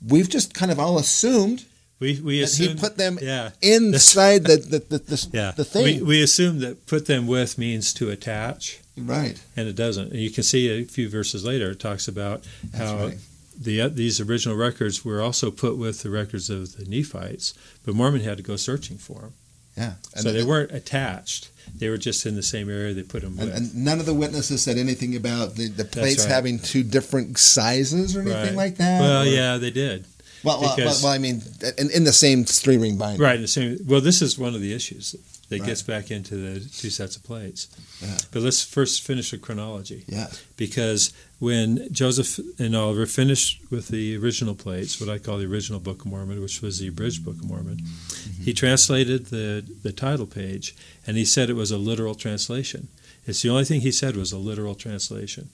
we've 0.07 0.29
just 0.29 0.53
kind 0.53 0.71
of 0.71 0.79
all 0.79 0.97
assumed 0.97 1.65
We 1.99 2.19
we 2.21 2.39
That 2.39 2.45
assume 2.45 2.67
he 2.69 2.75
put 2.75 2.97
them 2.97 3.19
yeah 3.21 3.49
inside 3.61 4.45
the 4.45 4.55
the, 4.57 4.79
the, 4.79 4.97
the, 4.99 5.27
yeah 5.33 5.51
the 5.55 5.65
thing. 5.65 5.83
We, 5.83 6.01
we 6.01 6.23
assume 6.23 6.59
that 6.59 6.85
put 6.87 7.05
them 7.07 7.27
with 7.27 7.57
means 7.57 7.93
to 7.95 8.09
attach, 8.09 8.79
right. 9.07 9.41
and 9.55 9.67
it 9.67 9.75
doesn't. 9.75 10.11
And 10.11 10.19
you 10.19 10.29
can 10.31 10.43
see 10.43 10.69
a 10.69 10.85
few 10.85 11.09
verses 11.09 11.43
later 11.45 11.71
it 11.71 11.79
talks 11.79 12.07
about 12.07 12.43
That's 12.63 12.83
how 12.83 13.05
right. 13.05 13.17
the 13.59 13.81
uh, 13.81 13.87
these 13.89 14.19
original 14.19 14.55
records 14.55 15.03
were 15.05 15.21
also 15.21 15.51
put 15.51 15.77
with 15.77 16.03
the 16.03 16.09
records 16.09 16.49
of 16.49 16.77
the 16.77 16.85
Nephites, 16.85 17.53
but 17.85 17.95
Mormon 17.95 18.21
had 18.21 18.37
to 18.37 18.43
go 18.43 18.55
searching 18.55 18.97
for 18.97 19.19
them. 19.21 19.33
Yeah. 19.77 19.93
And, 20.13 20.23
so 20.23 20.31
they 20.33 20.43
weren't 20.43 20.71
attached; 20.71 21.49
they 21.77 21.89
were 21.89 21.97
just 21.97 22.25
in 22.25 22.35
the 22.35 22.43
same 22.43 22.69
area. 22.69 22.93
They 22.93 23.03
put 23.03 23.21
them 23.21 23.37
and, 23.39 23.47
with. 23.49 23.55
and 23.55 23.75
none 23.75 23.99
of 23.99 24.05
the 24.05 24.13
witnesses 24.13 24.61
said 24.61 24.77
anything 24.77 25.15
about 25.15 25.55
the, 25.55 25.67
the 25.69 25.85
plates 25.85 26.25
right. 26.25 26.33
having 26.33 26.59
two 26.59 26.83
different 26.83 27.37
sizes 27.37 28.15
or 28.15 28.21
anything 28.21 28.39
Right. 28.39 28.55
like 28.55 28.75
that. 28.77 28.99
well, 29.01 29.21
or- 29.23 29.25
yeah, 29.25 29.57
they 29.57 29.71
did. 29.71 30.05
Well, 30.43 30.61
well, 30.61 30.75
because- 30.75 31.03
well, 31.03 31.11
I 31.11 31.17
mean, 31.17 31.41
in, 31.77 31.89
in 31.91 32.03
the 32.03 32.13
same 32.13 32.45
three 32.45 32.77
ring 32.77 32.97
binder. 32.97 33.21
Right. 33.23 33.39
The 33.39 33.47
same. 33.47 33.77
Well, 33.85 34.01
this 34.01 34.21
is 34.21 34.37
one 34.37 34.55
of 34.55 34.61
the 34.61 34.73
issues 34.73 35.15
that 35.49 35.59
Right. 35.59 35.67
gets 35.67 35.81
back 35.81 36.11
into 36.11 36.35
the 36.35 36.59
two 36.59 36.89
sets 36.89 37.15
of 37.15 37.23
plates. 37.23 37.67
Yeah. 38.01 38.17
But 38.31 38.43
let's 38.43 38.63
first 38.63 39.01
finish 39.01 39.31
the 39.31 39.37
chronology. 39.37 40.05
Yeah. 40.07 40.31
Because 40.57 41.11
when 41.39 41.91
Joseph 41.91 42.39
and 42.59 42.75
Oliver 42.75 43.05
finished 43.05 43.61
with 43.69 43.87
the 43.87 44.15
original 44.17 44.55
plates, 44.55 44.99
what 44.99 45.09
I 45.09 45.17
call 45.17 45.37
the 45.37 45.45
original 45.45 45.79
Book 45.79 46.01
of 46.01 46.07
Mormon, 46.07 46.41
which 46.41 46.61
was 46.61 46.79
the 46.79 46.87
abridged 46.87 47.25
Book 47.25 47.39
of 47.39 47.45
Mormon, 47.45 47.77
mm-hmm. 47.77 48.43
he 48.43 48.53
translated 48.53 49.27
the 49.27 49.63
the 49.83 49.91
title 49.91 50.27
page, 50.27 50.75
and 51.05 51.17
he 51.17 51.25
said 51.25 51.49
it 51.49 51.53
was 51.55 51.71
a 51.71 51.77
literal 51.77 52.15
translation. 52.15 52.87
It's 53.25 53.41
the 53.41 53.49
only 53.49 53.65
thing 53.65 53.81
he 53.81 53.91
said 53.91 54.15
was 54.15 54.31
a 54.31 54.37
literal 54.37 54.75
translation. 54.75 55.49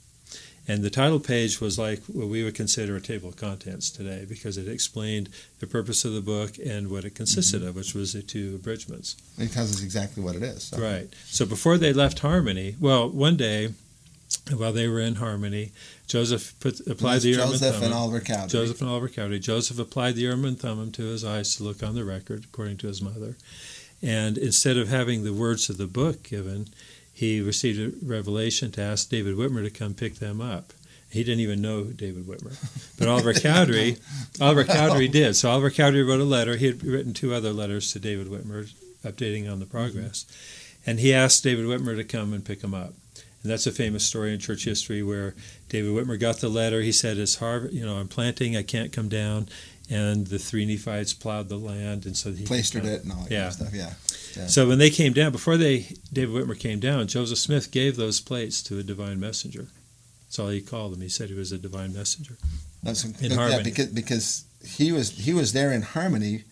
And 0.68 0.84
the 0.84 0.90
title 0.90 1.20
page 1.20 1.62
was 1.62 1.78
like 1.78 2.02
what 2.06 2.28
we 2.28 2.44
would 2.44 2.56
consider 2.56 2.96
a 2.96 3.02
table 3.02 3.30
of 3.30 3.36
contents 3.36 3.92
today 3.92 4.26
because 4.28 4.58
it 4.58 4.68
explained 4.68 5.30
the 5.60 5.68
purpose 5.68 6.06
of 6.06 6.14
the 6.14 6.22
book 6.22 6.58
and 6.58 6.90
what 6.90 7.06
it 7.06 7.14
consisted 7.14 7.62
mm-hmm. 7.62 7.70
of, 7.70 7.76
which 7.76 7.94
was 7.94 8.14
the 8.14 8.24
two 8.24 8.56
abridgments. 8.56 9.16
It 9.38 9.52
tells 9.52 9.72
us 9.72 9.84
exactly 9.84 10.24
what 10.24 10.36
it 10.36 10.44
is. 10.44 10.64
So. 10.64 10.80
Right. 10.80 11.08
So 11.26 11.46
before 11.46 11.78
they 11.78 11.94
left 11.94 12.20
Harmony, 12.20 12.76
well, 12.80 13.10
one 13.10 13.38
day 13.38 13.74
while 14.56 14.74
they 14.74 14.88
were 14.88 15.00
in 15.00 15.16
Harmony, 15.16 15.72
Joseph 16.08 16.60
put 16.60 16.80
applied 16.88 17.22
the 17.22 17.30
Urim 17.30 17.50
Joseph 17.50 17.62
and 17.62 17.76
and 17.76 17.84
Thummim. 17.84 17.98
Oliver 17.98 18.20
Cowdery. 18.20 18.50
Joseph 18.50 18.82
and 18.82 18.90
Oliver 18.90 19.10
Cowdery. 19.10 19.40
Joseph 19.40 19.80
applied 19.80 20.16
the 20.16 20.22
Urim 20.22 20.46
and 20.46 20.60
Thummim 20.60 20.92
to 20.94 21.04
his 21.04 21.24
eyes 21.24 21.56
to 21.56 21.64
look 21.64 21.84
on 21.84 21.96
the 21.96 22.04
record, 22.04 22.46
according 22.46 22.78
to 22.78 22.88
his 22.88 23.02
mother. 23.02 23.38
And 24.02 24.38
instead 24.38 24.78
of 24.78 24.88
having 24.90 25.24
the 25.24 25.34
words 25.34 25.70
of 25.70 25.78
the 25.78 25.88
book 25.88 26.24
given, 26.24 26.68
he 27.16 27.40
received 27.40 27.80
a 27.80 28.06
revelation 28.06 28.72
to 28.74 28.82
ask 28.82 29.10
David 29.10 29.38
Whitmer 29.38 29.64
to 29.64 29.70
come 29.70 29.94
pick 29.94 30.16
them 30.16 30.42
up. 30.42 30.74
He 31.10 31.24
didn't 31.24 31.40
even 31.40 31.62
know 31.62 31.86
David 31.86 32.26
Whitmer, 32.26 32.58
but 33.00 33.08
Oliver 33.08 33.34
Cowdery, 33.40 33.98
Oliver 34.42 34.66
Cowdery 34.66 35.08
did. 35.12 35.38
So 35.38 35.50
Oliver 35.50 35.70
Cowdery 35.70 36.04
wrote 36.04 36.20
a 36.20 36.26
letter. 36.26 36.58
He 36.58 36.66
had 36.66 36.84
written 36.84 37.14
two 37.14 37.34
other 37.34 37.54
letters 37.54 37.94
to 37.94 38.00
David 38.00 38.28
Whitmer, 38.28 38.70
updating 39.06 39.50
on 39.50 39.60
the 39.60 39.66
mm-hmm. 39.66 39.78
progress, 39.78 40.26
and 40.86 41.00
he 41.00 41.14
asked 41.14 41.42
David 41.42 41.68
Whitmer 41.68 41.96
to 41.96 42.04
come 42.04 42.34
and 42.34 42.44
pick 42.44 42.62
him 42.62 42.74
up. 42.74 42.94
And 43.44 43.50
that's 43.50 43.66
a 43.66 43.72
famous 43.72 44.04
story 44.04 44.34
in 44.34 44.40
church 44.42 44.66
history 44.66 45.02
where 45.02 45.36
David 45.70 45.92
Whitmer 45.92 46.20
got 46.20 46.40
the 46.40 46.50
letter. 46.50 46.82
He 46.82 46.92
said, 46.92 47.18
"It's 47.18 47.38
hard, 47.38 47.72
you 47.72 47.86
know, 47.86 47.96
I'm 47.96 48.10
planting. 48.10 48.58
I 48.58 48.64
can't 48.64 48.92
come 48.92 49.08
down." 49.08 49.48
And 49.90 50.26
the 50.28 50.40
three 50.40 50.66
Nephites 50.66 51.14
plowed 51.14 51.48
the 51.48 51.58
land, 51.58 52.06
and 52.08 52.18
so 52.18 52.32
he 52.32 52.44
Plastered 52.44 52.86
it 52.86 53.04
and 53.04 53.12
all 53.12 53.22
that 53.24 53.32
Yeah. 53.32 53.42
kind 53.42 53.48
of 53.50 53.54
stuff. 53.54 53.74
Yeah. 53.74 53.94
Yeah. 54.36 54.48
So 54.48 54.68
when 54.68 54.80
they 54.80 54.90
came 54.90 55.14
down, 55.14 55.32
before 55.32 55.58
they 55.58 55.96
David 56.12 56.36
Whitmer 56.36 56.58
came 56.60 56.80
down, 56.80 57.08
Joseph 57.08 57.38
Smith 57.38 57.70
gave 57.72 57.96
those 57.96 58.20
plates 58.20 58.64
to 58.64 58.80
a 58.80 58.84
divine 58.84 59.20
messenger. 59.20 59.68
That's 60.28 60.40
all 60.40 60.50
he 60.50 60.60
called 60.62 60.94
him. 60.96 61.02
He 61.02 61.10
said 61.10 61.30
he 61.30 61.36
was 61.36 61.52
a 61.52 61.58
divine 61.60 61.94
messenger. 61.94 62.38
That's, 62.84 63.04
in 63.06 63.14
yeah, 63.32 63.36
Harmony. 63.36 63.64
because 63.64 63.86
because 63.88 64.44
he 64.66 64.92
was 64.92 65.12
he 65.12 65.34
was 65.34 65.54
there 65.54 65.72
in 65.72 65.84
harmony. 65.84 66.44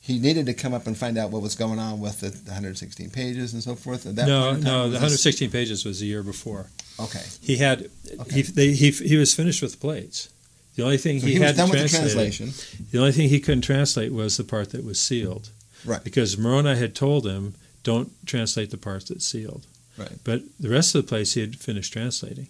He 0.00 0.18
needed 0.18 0.46
to 0.46 0.54
come 0.54 0.74
up 0.74 0.88
and 0.88 0.96
find 0.98 1.16
out 1.16 1.30
what 1.30 1.42
was 1.42 1.54
going 1.54 1.78
on 1.78 2.00
with 2.00 2.18
the, 2.22 2.30
the 2.30 2.50
116 2.50 3.10
pages 3.10 3.52
and 3.52 3.62
so 3.62 3.76
forth. 3.76 4.04
At 4.04 4.16
that 4.16 4.26
no, 4.26 4.46
point 4.46 4.58
in 4.58 4.64
time, 4.64 4.72
no, 4.72 4.82
the 4.86 4.88
this- 4.90 4.94
116 4.96 5.50
pages 5.52 5.84
was 5.84 6.02
a 6.02 6.06
year 6.06 6.24
before. 6.24 6.70
Okay, 6.98 7.22
He 7.40 7.56
had 7.58 7.88
Okay. 8.20 8.34
he, 8.34 8.42
they, 8.42 8.72
he 8.72 8.90
he 8.90 9.16
was 9.16 9.32
finished 9.32 9.62
with 9.62 9.70
the 9.72 9.78
plates. 9.78 10.28
The 10.74 10.84
only 10.84 10.98
thing 10.98 11.20
so 11.20 11.26
he, 11.26 11.34
he, 11.34 11.40
had 11.40 11.56
with 11.56 11.70
the 11.70 11.88
translate 11.88 12.32
translation. 12.32 12.52
the 12.90 12.98
only 12.98 13.12
thing 13.12 13.28
he 13.28 13.40
couldn't 13.40 13.62
translate 13.62 14.12
was 14.12 14.36
the 14.36 14.44
part 14.44 14.70
that 14.70 14.84
was 14.84 15.00
sealed. 15.00 15.50
Right. 15.84 16.02
Because 16.02 16.38
Moroni 16.38 16.76
had 16.76 16.94
told 16.94 17.26
him, 17.26 17.54
"Don't 17.82 18.10
translate 18.26 18.70
the 18.70 18.78
part 18.78 19.06
that's 19.06 19.26
sealed." 19.26 19.66
Right. 19.98 20.18
But 20.24 20.42
the 20.58 20.70
rest 20.70 20.94
of 20.94 21.02
the 21.02 21.08
plates 21.08 21.34
he 21.34 21.40
had 21.40 21.56
finished 21.56 21.92
translating, 21.92 22.48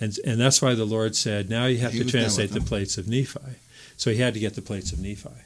and 0.00 0.18
and 0.24 0.40
that's 0.40 0.62
why 0.62 0.74
the 0.74 0.86
Lord 0.86 1.16
said, 1.16 1.50
"Now 1.50 1.66
you 1.66 1.78
have 1.78 1.92
He 1.92 1.98
to 1.98 2.04
was 2.04 2.12
done 2.12 2.22
with 2.22 2.34
translate 2.36 2.52
the 2.52 2.66
plates 2.66 2.96
of 2.96 3.08
Nephi." 3.08 3.56
So 3.96 4.10
he 4.10 4.16
had 4.16 4.32
to 4.34 4.40
get 4.40 4.54
the 4.54 4.62
plates 4.62 4.92
of 4.92 4.98
Nephi. 4.98 5.44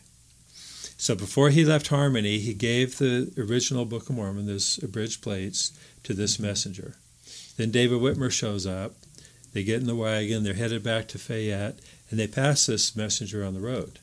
So 0.96 1.16
before 1.16 1.50
he 1.50 1.64
left 1.64 1.88
Harmony, 1.88 2.38
he 2.38 2.54
gave 2.54 2.98
the 2.98 3.32
original 3.36 3.84
Book 3.84 4.08
of 4.08 4.14
Mormon, 4.14 4.46
those 4.46 4.80
abridged 4.82 5.22
plates, 5.22 5.72
to 6.04 6.14
this 6.14 6.34
mm-hmm. 6.34 6.46
messenger. 6.46 6.94
Then 7.56 7.70
David 7.70 8.00
Whitmer 8.00 8.30
shows 8.30 8.66
up. 8.66 8.92
They 9.52 9.64
get 9.64 9.80
in 9.80 9.86
the 9.86 9.94
wagon. 9.94 10.44
They're 10.44 10.54
headed 10.54 10.82
back 10.82 11.08
to 11.08 11.18
Fayette, 11.18 11.78
and 12.10 12.18
they 12.18 12.26
pass 12.26 12.66
this 12.66 12.94
messenger 12.96 13.44
on 13.44 13.54
the 13.54 13.60
road. 13.60 13.98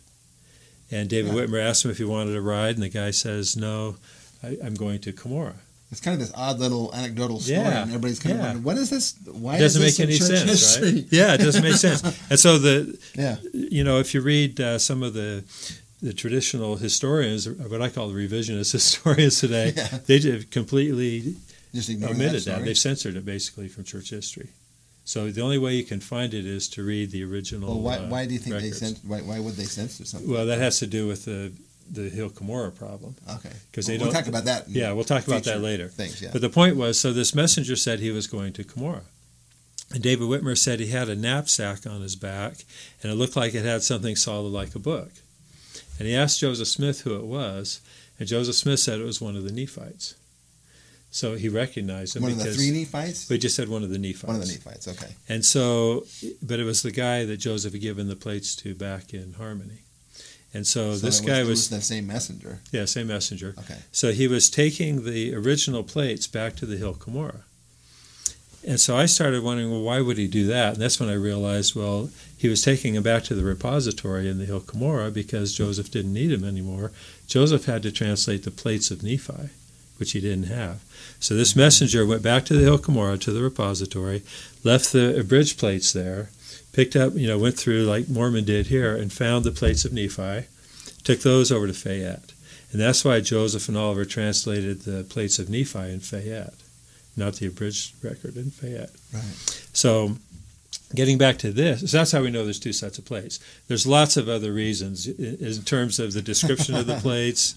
And 0.92 1.10
David 1.10 1.34
Yeah. 1.34 1.42
Whitmer 1.42 1.62
asks 1.62 1.86
him 1.86 1.92
if 1.92 1.98
he 1.98 2.04
wanted 2.04 2.36
a 2.36 2.42
ride, 2.42 2.76
and 2.76 2.84
the 2.84 2.90
guy 2.90 3.12
says, 3.12 3.56
"No, 3.56 3.96
I, 4.44 4.58
I'm 4.64 4.74
going 4.76 5.00
to 5.02 5.14
Cumorah." 5.14 5.56
It's 5.92 6.00
kind 6.02 6.14
of 6.14 6.20
this 6.26 6.32
odd 6.36 6.58
little 6.60 6.94
anecdotal 6.94 7.40
story, 7.42 7.60
Yeah, 7.60 7.82
and 7.82 7.92
everybody's 7.92 8.20
kind 8.20 8.36
yeah. 8.38 8.40
of 8.40 8.46
wondering, 8.48 8.64
what 8.64 8.78
is 8.78 8.90
this? 8.90 9.14
Why 9.26 9.56
It 9.58 9.60
doesn't 9.60 9.82
is 9.84 9.98
this 9.98 10.00
make 10.00 10.08
any 10.08 10.18
church 10.18 10.28
sense, 10.40 10.50
history? 10.50 10.94
right? 11.02 11.08
Yeah, 11.12 11.34
it 11.34 11.38
doesn't 11.40 11.64
make 11.64 11.76
sense. 11.76 12.02
And 12.30 12.40
so 12.40 12.58
the 12.58 12.98
Yeah. 13.14 13.38
you 13.54 13.84
know, 13.84 14.00
if 14.00 14.14
you 14.14 14.22
read 14.22 14.60
uh, 14.62 14.80
some 14.80 15.04
of 15.04 15.14
the 15.14 15.44
the 16.02 16.14
traditional 16.14 16.78
historians, 16.78 17.46
or 17.46 17.54
what 17.54 17.82
I 17.82 17.90
call 17.90 18.08
the 18.10 18.16
revisionist 18.16 18.72
historians 18.80 19.40
today, 19.40 19.74
Yeah. 19.76 20.00
they 20.08 20.20
have 20.32 20.50
completely 20.50 21.36
Just 21.76 21.90
omitted 21.90 22.44
that. 22.46 22.60
that. 22.60 22.66
They've 22.66 22.78
censored 22.78 23.16
it 23.18 23.26
basically 23.26 23.68
from 23.68 23.84
church 23.84 24.10
history. 24.12 24.48
So 25.04 25.30
the 25.32 25.42
only 25.42 25.58
way 25.58 25.76
you 25.76 25.84
can 25.84 26.00
find 26.00 26.34
it 26.34 26.46
is 26.46 26.70
to 26.70 26.84
read 26.84 27.12
the 27.12 27.24
original. 27.24 27.70
Well, 27.70 27.82
why, 27.82 27.98
uh, 27.98 28.08
why 28.08 28.26
do 28.26 28.34
you 28.34 28.40
think 28.40 28.56
records. 28.56 28.80
they 28.80 28.86
censor? 28.88 29.02
Why, 29.08 29.20
why 29.20 29.40
would 29.40 29.56
they 29.56 29.64
censor 29.64 30.06
something? 30.06 30.30
Well, 30.30 30.46
that 30.46 30.60
has 30.60 30.80
to 30.80 30.88
do 30.88 31.08
with 31.08 31.26
the 31.26 31.52
the 31.92 32.10
Hill 32.10 32.30
Cumorah 32.30 32.74
problem. 32.74 33.16
Okay, 33.30 33.52
because 33.70 33.88
they 33.88 33.98
we'll 33.98 34.06
don't- 34.06 34.14
talk 34.14 34.28
about 34.28 34.46
that. 34.46 34.70
Yeah, 34.70 34.94
we'll 34.94 35.04
talk 35.04 35.28
about 35.28 35.44
that 35.44 35.60
later. 35.60 35.90
Things, 35.90 36.22
yeah. 36.22 36.30
But 36.32 36.42
the 36.42 36.50
point 36.50 36.78
was, 36.78 37.00
so 37.00 37.12
this 37.12 37.36
messenger 37.36 37.76
said 37.76 38.00
he 38.00 38.12
was 38.12 38.28
going 38.28 38.54
to 38.54 38.64
Cumorah. 38.64 39.04
And 39.94 40.02
David 40.02 40.30
Whitmer 40.30 40.58
said 40.58 40.80
he 40.80 40.88
had 40.88 41.10
a 41.10 41.16
knapsack 41.18 41.86
on 41.86 42.02
his 42.02 42.16
back, 42.16 42.64
and 43.04 43.12
it 43.12 43.16
looked 43.16 43.36
like 43.36 43.54
it 43.54 43.66
had 43.66 43.84
something 43.84 44.16
solid 44.16 44.50
like 44.50 44.74
a 44.74 44.80
book. 44.80 45.10
And 46.00 46.08
he 46.08 46.16
asked 46.16 46.40
Joseph 46.40 46.70
Smith 46.70 47.02
who 47.02 47.16
it 47.18 47.26
was, 47.26 47.82
and 48.18 48.28
Joseph 48.28 48.56
Smith 48.56 48.80
said 48.80 49.02
it 49.02 49.06
was 49.06 49.20
one 49.20 49.36
of 49.36 49.44
the 49.44 49.52
Nephites. 49.52 50.16
So 51.14 51.36
he 51.36 51.50
recognized 51.50 52.16
him 52.16 52.24
one 52.24 52.32
of 52.32 52.38
the 52.40 52.54
three 52.54 52.72
Nephites. 52.72 53.30
we 53.30 53.38
just 53.38 53.56
said 53.56 53.68
one 53.68 53.84
of 53.84 53.90
the 53.90 53.98
Nephites. 54.00 54.24
One 54.24 54.38
of 54.38 54.42
the 54.48 54.54
Nephites. 54.54 54.88
Okay. 54.88 55.14
And 55.28 55.44
so, 55.44 56.06
but 56.42 56.60
it 56.60 56.64
was 56.64 56.84
the 56.84 56.92
guy 56.92 57.26
that 57.26 57.38
Joseph 57.38 57.74
had 57.74 57.82
given 57.82 58.08
the 58.08 58.16
plates 58.16 58.56
to 58.58 58.74
back 58.74 59.14
in 59.14 59.34
Harmony. 59.34 59.80
And 60.54 60.66
so, 60.66 60.94
So 60.96 61.06
this 61.06 61.20
it 61.22 61.28
guy 61.28 61.42
it 61.42 61.48
was, 61.48 61.70
the 61.70 61.82
same 61.82 62.08
messenger. 62.08 62.60
yeah, 62.72 62.86
same 62.86 63.08
messenger. 63.08 63.56
Okay. 63.60 63.78
So 63.92 64.12
he 64.14 64.28
was 64.28 64.50
taking 64.50 65.04
the 65.06 65.34
original 65.36 65.84
plates 65.84 66.28
back 66.28 66.56
to 66.58 66.66
the 66.66 66.78
Hill 66.78 66.94
Cumorah. 66.94 67.42
And 68.66 68.80
so 68.80 68.96
I 68.96 69.06
started 69.08 69.44
wondering, 69.44 69.72
well, 69.72 69.82
why 69.82 70.02
would 70.02 70.18
he 70.18 70.28
do 70.28 70.46
that? 70.48 70.74
And 70.74 70.82
that's 70.82 71.00
when 71.00 71.10
I 71.10 71.14
realized, 71.14 71.76
well, 71.76 72.10
he 72.38 72.48
was 72.48 72.62
taking 72.62 72.94
them 72.94 73.02
back 73.04 73.24
to 73.24 73.34
the 73.36 73.44
repository 73.44 74.30
in 74.30 74.38
the 74.38 74.46
Hill 74.46 74.62
Cumorah 74.62 75.12
because 75.14 75.54
Joseph 75.56 75.90
didn't 75.90 76.14
need 76.14 76.28
them 76.28 76.44
anymore. 76.48 76.92
Joseph 77.28 77.66
had 77.66 77.82
to 77.84 77.92
translate 77.92 78.44
the 78.44 78.52
plates 78.52 78.92
of 78.92 79.02
Nephi, 79.04 79.50
which 80.02 80.14
he 80.14 80.20
didn't 80.20 80.48
have. 80.48 80.84
So 81.20 81.36
this 81.36 81.56
messenger 81.56 82.06
went 82.08 82.24
back 82.24 82.44
to 82.46 82.56
the 82.56 82.64
Hill 82.64 82.80
Cumorah 82.80 83.22
to 83.22 83.32
the 83.32 83.44
repository, 83.44 84.24
left 84.64 84.92
the 84.92 85.18
abridged 85.20 85.60
plates 85.60 85.94
there, 85.94 86.32
picked 86.74 86.96
up, 86.96 87.14
you 87.14 87.28
know, 87.28 87.38
went 87.38 87.56
through 87.56 87.84
like 87.84 88.10
Mormon 88.10 88.44
did 88.44 88.68
here 88.68 88.96
and 88.96 89.14
found 89.14 89.46
the 89.46 89.52
plates 89.52 89.86
of 89.86 89.94
Nephi, 89.94 90.48
took 91.04 91.20
those 91.20 91.52
over 91.52 91.68
to 91.68 91.74
Fayette. 91.74 92.34
And 92.72 92.82
that's 92.82 93.06
why 93.06 93.20
Joseph 93.20 93.68
and 93.68 93.78
Oliver 93.78 94.04
translated 94.04 94.82
the 94.82 95.04
plates 95.04 95.38
of 95.38 95.50
Nephi 95.50 95.92
in 95.92 96.00
Fayette, 96.00 96.56
not 97.16 97.36
the 97.36 97.46
abridged 97.46 98.04
record 98.04 98.36
in 98.36 98.50
Fayette. 98.50 98.96
Right. 99.14 99.68
So, 99.74 100.18
getting 100.96 101.20
back 101.20 101.38
to 101.40 101.52
this, 101.52 101.92
so 101.92 101.98
that's 101.98 102.12
how 102.12 102.24
we 102.24 102.32
know 102.32 102.44
there's 102.44 102.60
two 102.60 102.74
sets 102.74 102.98
of 102.98 103.06
plates. 103.06 103.40
There's 103.68 103.86
lots 103.86 104.18
of 104.18 104.28
other 104.28 104.52
reasons 104.52 105.06
in, 105.06 105.38
in 105.40 105.62
terms 105.62 106.00
of 106.00 106.14
the 106.14 106.24
description 106.24 106.74
of 106.74 106.88
the 106.88 106.96
plates, 107.02 107.54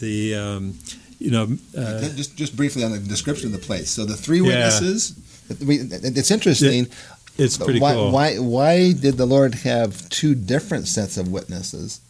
the, 0.00 0.34
um, 0.34 0.78
you 1.22 1.30
know, 1.30 1.56
uh, 1.76 2.00
just 2.14 2.36
just 2.36 2.56
briefly 2.56 2.84
on 2.84 2.92
the 2.92 2.98
description 2.98 3.46
of 3.46 3.60
the 3.60 3.64
place. 3.66 3.90
So 3.90 4.04
the 4.04 4.16
three 4.16 4.40
witnesses. 4.40 5.18
We, 5.64 5.80
it's 5.80 6.30
interesting. 6.30 6.86
it's 7.36 7.58
pretty 7.58 7.80
why, 7.80 7.94
cool. 7.94 8.10
why 8.10 8.36
why 8.38 8.92
did 8.92 9.16
the 9.16 9.26
Lord 9.26 9.54
have 9.56 10.08
two 10.08 10.34
different 10.34 10.88
sets 10.88 11.16
of 11.16 11.28
witnesses? 11.28 12.00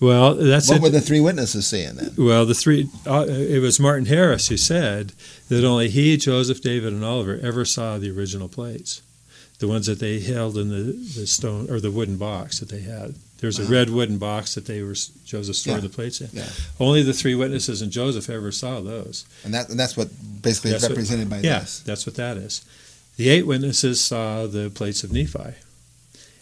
well, 0.00 0.34
that's 0.34 0.68
what 0.68 0.78
it. 0.78 0.82
were 0.82 0.88
the 0.90 1.00
three 1.00 1.20
witnesses 1.20 1.66
seeing 1.66 1.94
then? 1.94 2.12
Well, 2.18 2.44
the 2.44 2.54
three, 2.54 2.88
uh, 3.06 3.26
it 3.28 3.60
was 3.60 3.78
Martin 3.78 4.06
Harris 4.06 4.48
who 4.48 4.56
said 4.56 5.12
that 5.48 5.64
only 5.64 5.88
he, 5.88 6.16
Joseph, 6.16 6.60
David, 6.60 6.92
and 6.92 7.04
Oliver 7.04 7.38
ever 7.40 7.64
saw 7.64 7.98
the 7.98 8.10
original 8.10 8.48
plates. 8.48 9.00
The 9.62 9.68
ones 9.68 9.86
that 9.86 10.00
they 10.00 10.18
held 10.18 10.58
in 10.58 10.68
the, 10.70 10.82
the 11.20 11.24
stone 11.26 11.70
or 11.70 11.78
the 11.78 11.90
wooden 11.90 12.16
box 12.16 12.58
that 12.58 12.68
they 12.68 12.80
had. 12.80 13.14
There's 13.38 13.60
a 13.60 13.64
red 13.64 13.90
wooden 13.90 14.18
box 14.18 14.56
that 14.56 14.66
they 14.66 14.82
were 14.82 14.94
Joseph 15.24 15.54
stored 15.56 15.82
Yeah. 15.82 15.88
the 15.88 15.94
plates 15.94 16.20
in. 16.20 16.30
Yeah. 16.32 16.48
Only 16.80 17.02
the 17.04 17.12
three 17.12 17.36
witnesses 17.36 17.80
and 17.80 17.92
Joseph 17.92 18.28
ever 18.28 18.50
saw 18.50 18.80
those. 18.80 19.24
And 19.44 19.54
that 19.54 19.68
and 19.68 19.78
that's 19.78 19.96
what 19.96 20.08
basically 20.42 20.70
is 20.72 20.82
That's 20.82 20.90
what- 20.90 20.96
represented 20.96 21.30
by 21.30 21.38
yeah, 21.40 21.60
this. 21.60 21.78
that's 21.80 22.06
what 22.06 22.16
that 22.16 22.36
is. 22.36 22.64
The 23.16 23.28
eight 23.28 23.46
witnesses 23.46 24.00
saw 24.00 24.46
the 24.48 24.68
plates 24.70 25.04
of 25.04 25.12
Nephi. 25.12 25.54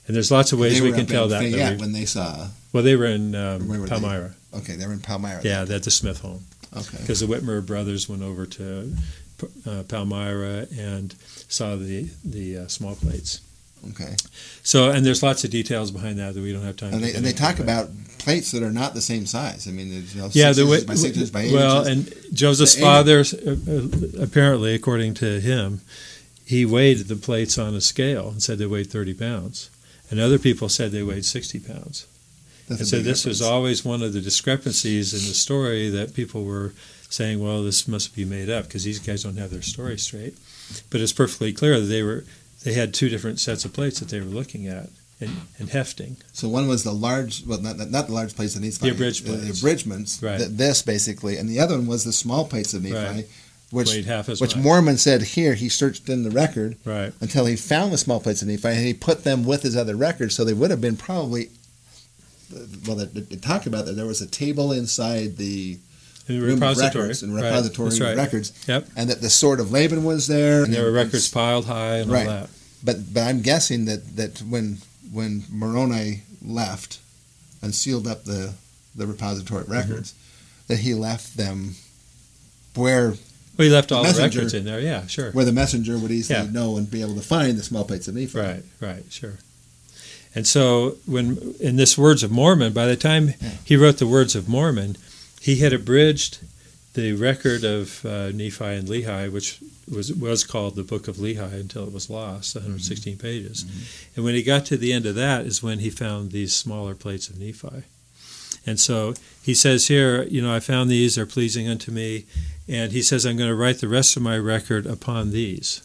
And 0.06 0.16
there's 0.16 0.30
lots 0.30 0.52
of 0.52 0.58
ways 0.58 0.80
we 0.80 0.92
can 0.92 1.06
tell 1.06 1.28
that. 1.28 1.42
We- 1.42 1.54
when 1.78 1.92
they 1.92 2.06
saw. 2.06 2.48
well, 2.72 2.82
they 2.82 2.96
were 2.96 3.06
in 3.06 3.34
um, 3.34 3.68
were 3.68 3.76
they? 3.78 3.88
Palmyra. 3.88 4.34
Okay, 4.54 4.76
they 4.76 4.86
were 4.86 4.92
in 4.94 5.00
Palmyra. 5.00 5.40
Yeah, 5.44 5.62
at 5.68 5.82
the 5.82 5.90
Smith 5.90 6.20
home. 6.20 6.44
Okay. 6.76 6.98
Because 7.00 7.20
the 7.20 7.26
Whitmer 7.26 7.64
brothers 7.64 8.08
went 8.08 8.22
over 8.22 8.46
to 8.46 8.94
uh, 9.66 9.82
Palmyra 9.88 10.66
and 10.76 11.14
saw 11.48 11.76
the 11.76 12.08
the 12.24 12.58
uh, 12.58 12.66
small 12.68 12.94
plates. 12.94 13.40
Okay. 13.90 14.14
So, 14.62 14.90
and 14.90 15.06
there's 15.06 15.22
lots 15.22 15.44
of 15.44 15.50
details 15.50 15.90
behind 15.90 16.18
that 16.18 16.34
that 16.34 16.42
we 16.42 16.52
don't 16.52 16.62
have 16.62 16.76
time. 16.76 16.92
And 16.92 17.02
to 17.02 17.06
they, 17.06 17.14
and 17.16 17.24
they 17.24 17.32
talk 17.32 17.58
about 17.58 17.88
plates 18.18 18.52
that 18.52 18.62
are 18.62 18.70
not 18.70 18.94
the 18.94 19.00
same 19.00 19.26
size. 19.26 19.66
I 19.66 19.70
mean, 19.70 19.90
there's, 19.90 20.14
you 20.14 20.20
know, 20.20 20.28
yeah, 20.32 20.52
the 20.52 20.66
way, 20.66 20.84
by 20.84 20.94
six 20.94 21.16
inches 21.16 21.30
by 21.30 21.42
eight 21.42 21.52
well, 21.52 21.86
inches. 21.86 22.26
and 22.26 22.36
Joseph's 22.36 22.78
father, 22.78 23.20
uh, 23.20 23.50
uh, 23.52 24.22
apparently, 24.22 24.74
according 24.74 25.14
to 25.14 25.40
him, 25.40 25.80
he 26.44 26.66
weighed 26.66 26.98
the 26.98 27.16
plates 27.16 27.58
on 27.58 27.74
a 27.74 27.80
scale 27.80 28.28
and 28.28 28.42
said 28.42 28.58
they 28.58 28.66
weighed 28.66 28.90
30 28.90 29.14
pounds, 29.14 29.70
and 30.10 30.20
other 30.20 30.38
people 30.38 30.68
said 30.68 30.92
they 30.92 31.02
weighed 31.02 31.24
60 31.24 31.60
pounds. 31.60 32.06
That's 32.68 32.82
And 32.82 32.88
so 32.88 33.00
this 33.00 33.24
was 33.24 33.42
always 33.42 33.84
one 33.84 34.02
of 34.02 34.12
the 34.12 34.20
discrepancies 34.20 35.12
in 35.12 35.26
the 35.28 35.34
story 35.34 35.88
that 35.90 36.14
people 36.14 36.44
were 36.44 36.72
saying, 37.10 37.42
well, 37.42 37.62
this 37.62 37.86
must 37.86 38.14
be 38.16 38.24
made 38.24 38.48
up 38.48 38.64
because 38.66 38.84
these 38.84 38.98
guys 38.98 39.24
don't 39.24 39.36
have 39.36 39.50
their 39.50 39.62
story 39.62 39.98
straight. 39.98 40.38
But 40.88 41.00
it's 41.02 41.12
perfectly 41.12 41.52
clear 41.52 41.78
that 41.78 41.86
they 41.86 42.02
were 42.02 42.24
they 42.64 42.72
had 42.74 42.94
two 42.94 43.08
different 43.08 43.40
sets 43.40 43.64
of 43.64 43.72
plates 43.72 44.00
that 44.00 44.08
they 44.08 44.20
were 44.20 44.26
looking 44.26 44.66
at 44.66 44.88
and, 45.20 45.30
and 45.58 45.68
hefting. 45.70 46.16
So 46.32 46.48
one 46.48 46.68
was 46.68 46.84
the 46.84 46.92
large, 46.92 47.44
well, 47.46 47.60
not, 47.60 47.78
not 47.90 48.06
the 48.06 48.12
large 48.12 48.34
plates 48.34 48.54
of 48.54 48.62
Nephi. 48.62 48.78
The 48.78 48.90
abridged 48.90 49.28
uh, 49.28 49.32
The, 49.32 49.50
abridgments. 49.50 50.22
Right. 50.22 50.38
th- 50.38 50.50
this 50.50 50.82
basically, 50.82 51.36
and 51.36 51.48
the 51.48 51.60
other 51.60 51.76
one 51.76 51.86
was 51.86 52.04
the 52.04 52.12
small 52.12 52.44
plates 52.46 52.72
of 52.74 52.82
Nephi, 52.82 52.94
Right. 52.94 53.26
which 53.70 54.06
which. 54.40 54.56
Mormon 54.56 54.96
said 54.98 55.22
here 55.22 55.54
he 55.54 55.68
searched 55.68 56.08
in 56.08 56.22
the 56.22 56.30
record 56.30 56.76
right. 56.84 57.12
until 57.20 57.46
he 57.46 57.56
found 57.56 57.92
the 57.92 57.98
small 57.98 58.20
plates 58.20 58.42
of 58.42 58.48
Nephi, 58.48 58.68
and 58.68 58.78
he 58.86 58.94
put 58.94 59.24
them 59.24 59.44
with 59.44 59.62
his 59.62 59.76
other 59.76 59.96
records, 59.96 60.34
so 60.34 60.44
they 60.44 60.54
would 60.54 60.70
have 60.70 60.80
been 60.80 60.96
probably. 60.96 61.48
Uh, 62.54 62.60
well, 62.86 62.96
they, 62.96 63.20
they 63.20 63.36
talk 63.36 63.66
about 63.66 63.86
that 63.86 63.92
there 63.92 64.06
was 64.06 64.20
a 64.20 64.26
table 64.26 64.72
inside 64.72 65.36
the 65.36 65.78
Repository. 66.38 67.04
records 67.04 67.22
and 67.22 67.34
Right. 67.34 67.44
repository 67.44 67.88
That's 67.90 68.00
right. 68.00 68.16
records, 68.16 68.52
Yep. 68.68 68.88
and 68.96 69.10
that 69.10 69.20
the 69.20 69.30
sword 69.30 69.58
of 69.60 69.72
Laban 69.72 70.04
was 70.04 70.26
there, 70.26 70.64
And 70.64 70.72
there 70.74 70.84
were 70.84 70.92
records 70.92 71.28
piled 71.28 71.64
high 71.66 71.96
and 71.96 72.10
Right. 72.10 72.26
all 72.26 72.32
that. 72.42 72.50
But 72.84 73.12
but 73.14 73.22
I'm 73.22 73.40
guessing 73.42 73.84
that, 73.86 74.16
that 74.16 74.38
when 74.40 74.78
when 75.12 75.44
Moroni 75.50 76.22
left 76.44 76.98
and 77.62 77.74
sealed 77.74 78.06
up 78.06 78.24
the 78.24 78.52
the 78.94 79.06
repository 79.06 79.62
Mm-hmm. 79.64 79.72
records, 79.72 80.14
that 80.68 80.78
he 80.80 80.94
left 80.94 81.36
them 81.36 81.76
where 82.74 83.14
Well, 83.56 83.68
he 83.68 83.70
left 83.70 83.92
all 83.92 84.02
the 84.04 84.18
records 84.18 84.54
in 84.54 84.64
there. 84.64 84.80
Yeah, 84.80 85.06
sure. 85.06 85.32
where 85.32 85.44
the 85.44 85.52
messenger 85.52 85.98
would 85.98 86.10
easily 86.10 86.38
Yeah. 86.38 86.50
know 86.50 86.76
and 86.76 86.90
be 86.90 87.02
able 87.02 87.14
to 87.16 87.20
find 87.22 87.58
the 87.58 87.62
small 87.62 87.84
plates 87.84 88.08
of 88.08 88.14
Nephi. 88.14 88.38
Right, 88.38 88.62
right, 88.80 89.04
sure. 89.10 89.38
And 90.34 90.46
so, 90.46 90.96
when 91.06 91.54
in 91.58 91.74
this 91.76 91.98
Words 91.98 92.22
of 92.22 92.30
Mormon, 92.30 92.72
by 92.72 92.86
the 92.86 92.96
time 92.96 93.34
Yeah. 93.40 93.50
he 93.64 93.76
wrote 93.76 93.98
the 93.98 94.06
Words 94.06 94.36
of 94.36 94.48
Mormon, 94.48 94.96
he 95.40 95.56
had 95.56 95.72
abridged 95.72 96.38
the 96.94 97.12
record 97.14 97.64
of 97.64 98.04
uh, 98.04 98.30
Nephi 98.30 98.64
and 98.64 98.88
Lehi, 98.88 99.32
which 99.32 99.58
was 99.90 100.12
was 100.12 100.44
called 100.44 100.76
the 100.76 100.82
Book 100.82 101.08
of 101.08 101.16
Lehi 101.16 101.52
until 101.52 101.84
it 101.84 101.92
was 101.92 102.10
lost, 102.10 102.54
116 102.54 103.16
pages. 103.16 103.64
And 104.14 104.24
when 104.24 104.34
he 104.34 104.42
got 104.42 104.66
to 104.66 104.76
the 104.76 104.92
end 104.92 105.06
of 105.06 105.14
that, 105.14 105.46
is 105.46 105.62
when 105.62 105.78
he 105.80 105.90
found 105.90 106.30
these 106.30 106.54
smaller 106.54 106.94
plates 106.94 107.28
of 107.28 107.38
Nephi. 107.38 107.82
And 108.66 108.78
so 108.78 109.14
he 109.42 109.54
says 109.54 109.88
here, 109.88 110.24
you 110.24 110.42
know, 110.42 110.54
I 110.54 110.60
found 110.60 110.90
these; 110.90 111.14
they're 111.14 111.26
pleasing 111.26 111.68
unto 111.68 111.90
me. 111.90 112.26
And 112.68 112.92
he 112.92 113.02
says, 113.02 113.24
I'm 113.24 113.36
going 113.36 113.48
to 113.50 113.56
write 113.56 113.80
the 113.80 113.88
rest 113.88 114.16
of 114.16 114.22
my 114.22 114.38
record 114.38 114.86
upon 114.86 115.32
these 115.32 115.82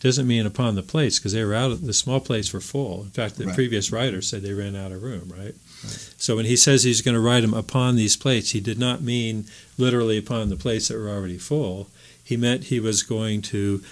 doesn't 0.00 0.26
mean 0.26 0.46
upon 0.46 0.74
the 0.76 0.82
plates 0.82 1.18
because 1.18 1.34
they 1.34 1.44
were 1.44 1.54
out 1.54 1.70
of 1.70 1.84
the 1.84 1.92
small 1.92 2.20
plates 2.20 2.54
were 2.54 2.60
full. 2.60 3.02
In 3.02 3.10
fact, 3.10 3.36
the 3.36 3.44
Right. 3.44 3.54
previous 3.54 3.92
writer 3.92 4.22
said 4.22 4.40
they 4.42 4.54
ran 4.54 4.74
out 4.74 4.92
of 4.92 5.02
room, 5.02 5.30
right? 5.36 5.54
So 5.82 6.36
when 6.36 6.44
he 6.44 6.56
says 6.56 6.82
he's 6.82 7.02
going 7.02 7.14
to 7.14 7.20
write 7.20 7.40
them 7.40 7.54
upon 7.54 7.96
these 7.96 8.16
plates, 8.16 8.50
he 8.50 8.60
did 8.60 8.78
not 8.78 9.00
mean 9.00 9.46
literally 9.78 10.18
upon 10.18 10.48
the 10.48 10.56
plates 10.56 10.88
that 10.88 10.98
were 10.98 11.08
already 11.08 11.38
full. 11.38 11.88
He 12.22 12.36
meant 12.36 12.64
he 12.64 12.80
was 12.80 13.02
going 13.02 13.42
to 13.42 13.82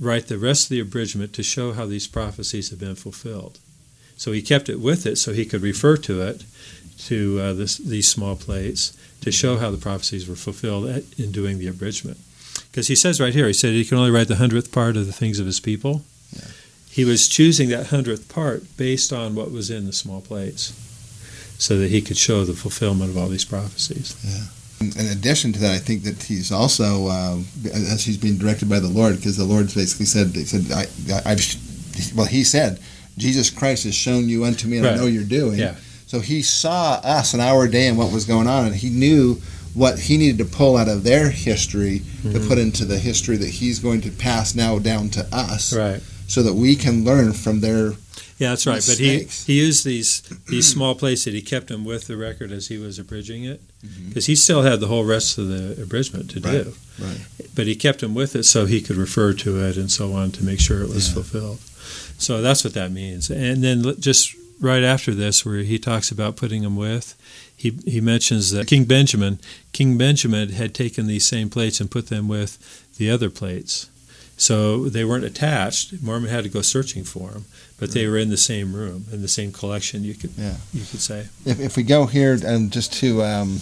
write 0.00 0.28
the 0.28 0.38
rest 0.38 0.64
of 0.64 0.68
the 0.70 0.80
abridgment 0.80 1.32
to 1.32 1.42
show 1.42 1.72
how 1.72 1.86
these 1.86 2.06
prophecies 2.06 2.70
have 2.70 2.78
been 2.78 2.94
fulfilled. 2.94 3.58
So 4.16 4.32
he 4.32 4.42
kept 4.42 4.68
it 4.68 4.80
with 4.80 5.06
it 5.06 5.16
so 5.16 5.32
he 5.32 5.46
could 5.46 5.62
refer 5.62 5.96
to 5.96 6.20
it 6.22 6.44
to 6.98 7.40
uh, 7.40 7.52
this, 7.54 7.78
these 7.78 8.08
small 8.08 8.36
plates 8.36 8.96
to 9.22 9.32
show 9.32 9.56
how 9.56 9.70
the 9.70 9.78
prophecies 9.78 10.28
were 10.28 10.36
fulfilled 10.36 10.86
at, 10.86 11.04
in 11.18 11.32
doing 11.32 11.58
the 11.58 11.68
abridgment. 11.68 12.18
Because 12.70 12.88
he 12.88 12.96
says 12.96 13.20
right 13.20 13.34
here, 13.34 13.46
he 13.46 13.52
said 13.52 13.72
he 13.72 13.84
can 13.84 13.98
only 13.98 14.10
write 14.10 14.28
the 14.28 14.36
hundredth 14.36 14.72
part 14.72 14.96
of 14.96 15.06
the 15.06 15.12
things 15.12 15.38
of 15.38 15.46
his 15.46 15.60
people. 15.60 16.02
Yeah. 16.32 16.48
He 16.90 17.04
was 17.04 17.28
choosing 17.28 17.68
that 17.68 17.88
hundredth 17.88 18.28
part 18.28 18.76
based 18.76 19.12
on 19.12 19.34
what 19.34 19.52
was 19.52 19.70
in 19.70 19.86
the 19.86 19.92
small 19.92 20.20
plates, 20.20 20.72
so 21.58 21.78
that 21.78 21.90
he 21.90 22.00
could 22.00 22.16
show 22.16 22.44
the 22.44 22.52
fulfillment 22.54 23.10
of 23.10 23.18
all 23.18 23.28
these 23.28 23.44
prophecies. 23.44 24.14
In 24.80 24.92
in 24.96 25.06
addition 25.08 25.52
to 25.52 25.58
that, 25.58 25.72
I 25.74 25.78
think 25.78 26.04
that 26.04 26.22
he's 26.22 26.52
also, 26.52 27.08
um, 27.08 27.46
as 27.72 28.04
he's 28.04 28.16
being 28.16 28.38
directed 28.38 28.68
by 28.68 28.78
the 28.78 28.86
Lord, 28.88 29.16
because 29.16 29.36
the 29.36 29.44
Lord 29.44 29.66
basically 29.74 30.06
said, 30.06 30.28
he 30.28 30.44
said, 30.44 30.70
I, 30.72 30.86
I've, 31.32 32.14
well, 32.16 32.26
he 32.26 32.44
said, 32.44 32.78
Jesus 33.16 33.50
Christ 33.50 33.82
has 33.84 33.96
shown 33.96 34.28
you 34.28 34.44
unto 34.44 34.68
me, 34.68 34.78
and 34.78 34.86
I 34.86 34.94
know 34.94 35.06
you're 35.06 35.24
doing. 35.24 35.58
Yeah. 35.58 35.74
So 36.06 36.20
he 36.20 36.42
saw 36.42 37.00
us 37.02 37.34
in 37.34 37.40
our 37.40 37.66
day 37.66 37.88
and 37.88 37.98
what 37.98 38.12
was 38.12 38.24
going 38.24 38.46
on, 38.46 38.66
and 38.66 38.74
he 38.76 38.88
knew 38.88 39.40
what 39.74 39.98
he 39.98 40.16
needed 40.16 40.38
to 40.38 40.44
pull 40.44 40.76
out 40.76 40.88
of 40.88 41.02
their 41.02 41.28
history 41.30 42.02
to 42.22 42.28
Mhm. 42.38 42.48
put 42.48 42.58
into 42.58 42.84
the 42.84 42.98
history 43.00 43.36
that 43.36 43.50
he's 43.50 43.80
going 43.80 44.00
to 44.02 44.10
pass 44.10 44.54
now 44.54 44.78
down 44.78 45.10
to 45.10 45.26
us, 45.34 45.72
Right. 45.72 46.00
so 46.28 46.42
that 46.44 46.54
we 46.54 46.76
can 46.76 47.04
learn 47.04 47.32
from 47.32 47.60
their. 47.60 47.94
Yeah, 48.38 48.50
that's 48.50 48.66
right. 48.66 48.84
But 48.86 48.98
he, 48.98 49.24
he 49.24 49.58
used 49.58 49.84
these 49.84 50.22
these 50.48 50.68
small 50.70 50.94
plates 50.94 51.24
that 51.24 51.34
he 51.34 51.42
kept 51.42 51.66
them 51.66 51.84
with 51.84 52.06
the 52.06 52.16
record 52.16 52.52
as 52.52 52.68
he 52.68 52.78
was 52.78 52.98
abridging 52.98 53.44
it, 53.44 53.60
mm-hmm. 53.84 54.08
because 54.08 54.26
he 54.26 54.36
still 54.36 54.62
had 54.62 54.78
the 54.80 54.86
whole 54.86 55.04
rest 55.04 55.38
of 55.38 55.48
the 55.48 55.82
abridgment 55.82 56.30
to 56.30 56.40
Right, 56.40 56.64
do. 56.64 56.74
right. 57.00 57.20
But 57.54 57.66
he 57.66 57.74
kept 57.74 58.00
them 58.00 58.14
with 58.14 58.36
it 58.36 58.44
so 58.44 58.66
he 58.66 58.80
could 58.80 58.96
refer 58.96 59.32
to 59.34 59.60
it 59.64 59.76
and 59.76 59.90
so 59.90 60.12
on 60.12 60.30
to 60.32 60.44
make 60.44 60.60
sure 60.60 60.82
it 60.82 60.88
was 60.88 61.08
Yeah. 61.08 61.14
fulfilled. 61.14 61.58
So 62.18 62.40
that's 62.42 62.62
what 62.64 62.74
that 62.74 62.92
means. 62.92 63.28
And 63.30 63.62
then 63.64 63.82
just 64.00 64.34
right 64.60 64.82
after 64.84 65.14
this, 65.14 65.44
where 65.44 65.58
he 65.62 65.78
talks 65.78 66.10
about 66.12 66.36
putting 66.36 66.62
them 66.62 66.76
with, 66.76 67.14
he 67.56 67.76
he 67.86 68.00
mentions 68.00 68.52
that 68.52 68.68
King 68.68 68.84
Benjamin, 68.84 69.40
King 69.72 69.98
Benjamin 69.98 70.50
had 70.50 70.74
taken 70.74 71.06
these 71.08 71.26
same 71.26 71.50
plates 71.50 71.80
and 71.80 71.90
put 71.90 72.06
them 72.06 72.28
with 72.28 72.56
the 72.98 73.10
other 73.10 73.30
plates. 73.30 73.88
So 74.40 74.88
they 74.88 75.04
weren't 75.04 75.24
attached. 75.24 76.00
Mormon 76.00 76.30
had 76.30 76.44
to 76.44 76.48
go 76.48 76.62
searching 76.62 77.02
for 77.04 77.30
them, 77.32 77.44
but 77.78 77.90
they 77.90 78.06
were 78.06 78.16
in 78.16 78.30
the 78.30 78.36
same 78.36 78.72
room, 78.72 79.04
in 79.12 79.20
the 79.20 79.28
same 79.28 79.50
collection. 79.52 80.04
You 80.04 80.14
could 80.14 80.30
Yeah. 80.38 80.54
you 80.72 80.84
could 80.90 81.00
say. 81.00 81.26
If, 81.44 81.58
if 81.60 81.76
we 81.76 81.82
go 81.82 82.06
here 82.06 82.38
and 82.46 82.70
just 82.72 82.92
to 83.00 83.22
um, 83.24 83.60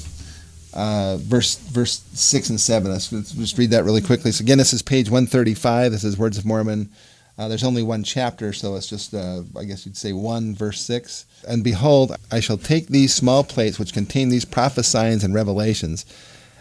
uh, 0.75 1.17
verse 1.17 1.57
verse 1.57 2.03
six 2.13 2.51
and 2.51 2.61
seven, 2.61 2.93
let's, 2.93 3.11
let's 3.11 3.33
just 3.33 3.57
read 3.57 3.71
that 3.71 3.85
really 3.85 4.03
quickly. 4.03 4.33
So 4.33 4.43
again, 4.43 4.59
this 4.59 4.75
is 4.75 4.83
page 4.83 5.09
one 5.11 5.27
thirty 5.27 5.55
five. 5.55 5.93
This 5.93 6.05
is 6.05 6.19
Words 6.19 6.37
of 6.37 6.45
Mormon. 6.45 6.91
Uh, 7.39 7.49
there's 7.49 7.65
only 7.65 7.83
one 7.83 8.03
chapter, 8.03 8.53
so 8.53 8.77
it's 8.77 8.87
just 8.89 9.15
uh, 9.15 9.43
I 9.59 9.65
guess 9.65 9.87
you'd 9.87 9.97
say 9.97 10.13
one 10.13 10.55
verse 10.55 10.81
six. 10.81 11.25
And 11.49 11.65
behold, 11.65 12.15
I 12.31 12.41
shall 12.41 12.59
take 12.59 12.89
these 12.89 13.15
small 13.15 13.45
plates 13.45 13.79
which 13.79 13.95
contain 13.95 14.29
these 14.29 14.45
prophesyings 14.45 15.25
and 15.25 15.35
revelations, 15.35 16.05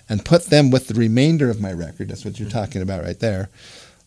and 0.08 0.24
put 0.24 0.46
them 0.46 0.72
with 0.72 0.88
the 0.88 0.94
remainder 0.94 1.50
of 1.50 1.60
my 1.60 1.74
record. 1.74 2.08
That's 2.08 2.24
what 2.24 2.40
you're 2.40 2.50
talking 2.50 2.82
about 2.82 3.04
right 3.04 3.20
there. 3.20 3.50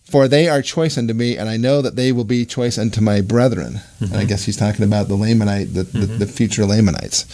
For 0.08 0.26
they 0.26 0.48
are 0.48 0.62
choice 0.62 0.96
unto 0.96 1.12
me, 1.12 1.36
and 1.36 1.48
I 1.50 1.58
know 1.58 1.82
that 1.82 1.94
they 1.96 2.12
will 2.12 2.24
be 2.24 2.46
choice 2.46 2.78
unto 2.78 3.00
my 3.02 3.20
brethren. 3.20 3.80
And 4.00 4.14
I 4.16 4.24
guess 4.24 4.44
he's 4.44 4.56
talking 4.56 4.84
about 4.84 5.08
the 5.08 5.16
Lamanite, 5.16 5.74
the, 5.74 5.82
the, 5.82 6.06
the 6.06 6.26
future 6.26 6.64
Lamanites. 6.64 7.26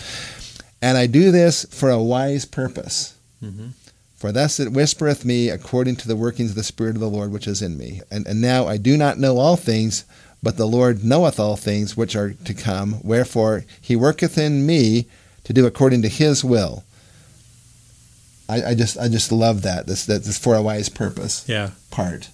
And 0.83 0.99
I 0.99 1.07
do 1.07 1.31
this 1.31 1.65
for 1.71 1.89
a 1.91 2.03
wise 2.03 2.45
purpose. 2.45 3.15
Mhm. 3.43 3.71
For 4.17 4.33
thus 4.33 4.59
it 4.59 4.73
whispereth 4.73 5.25
me 5.25 5.51
according 5.51 5.97
to 5.97 6.09
the 6.09 6.17
workings 6.17 6.51
of 6.51 6.57
the 6.57 6.65
Spirit 6.65 6.97
of 6.97 7.01
the 7.01 7.09
Lord 7.11 7.31
which 7.31 7.47
is 7.47 7.63
in 7.63 7.79
me. 7.79 8.01
And, 8.11 8.27
and 8.27 8.41
now 8.41 8.67
I 8.67 8.77
do 8.79 8.97
not 8.97 9.19
know 9.21 9.39
all 9.39 9.57
things, 9.57 10.05
but 10.43 10.57
the 10.57 10.67
Lord 10.67 11.05
knoweth 11.05 11.39
all 11.39 11.57
things 11.57 11.97
which 11.97 12.17
are 12.17 12.33
to 12.33 12.55
come. 12.55 12.97
Wherefore 13.05 13.65
he 13.81 13.95
worketh 13.97 14.37
in 14.39 14.67
me 14.67 15.07
to 15.45 15.53
do 15.53 15.65
according 15.67 16.03
to 16.03 16.09
his 16.09 16.43
will. 16.43 16.85
I, 18.49 18.71
I 18.71 18.75
just 18.75 18.99
I 18.99 19.09
just 19.09 19.31
love 19.33 19.63
that 19.63 19.87
this 19.87 20.05
that 20.07 20.25
this 20.25 20.39
for 20.39 20.55
a 20.55 20.63
wise 20.63 20.89
purpose 20.89 21.45
Yeah. 21.49 21.71
part 21.91 22.29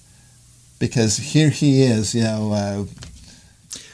because 0.80 1.16
here 1.18 1.50
he 1.50 1.82
is 1.82 2.12
you 2.14 2.24
know 2.24 2.52
uh, 2.52 2.84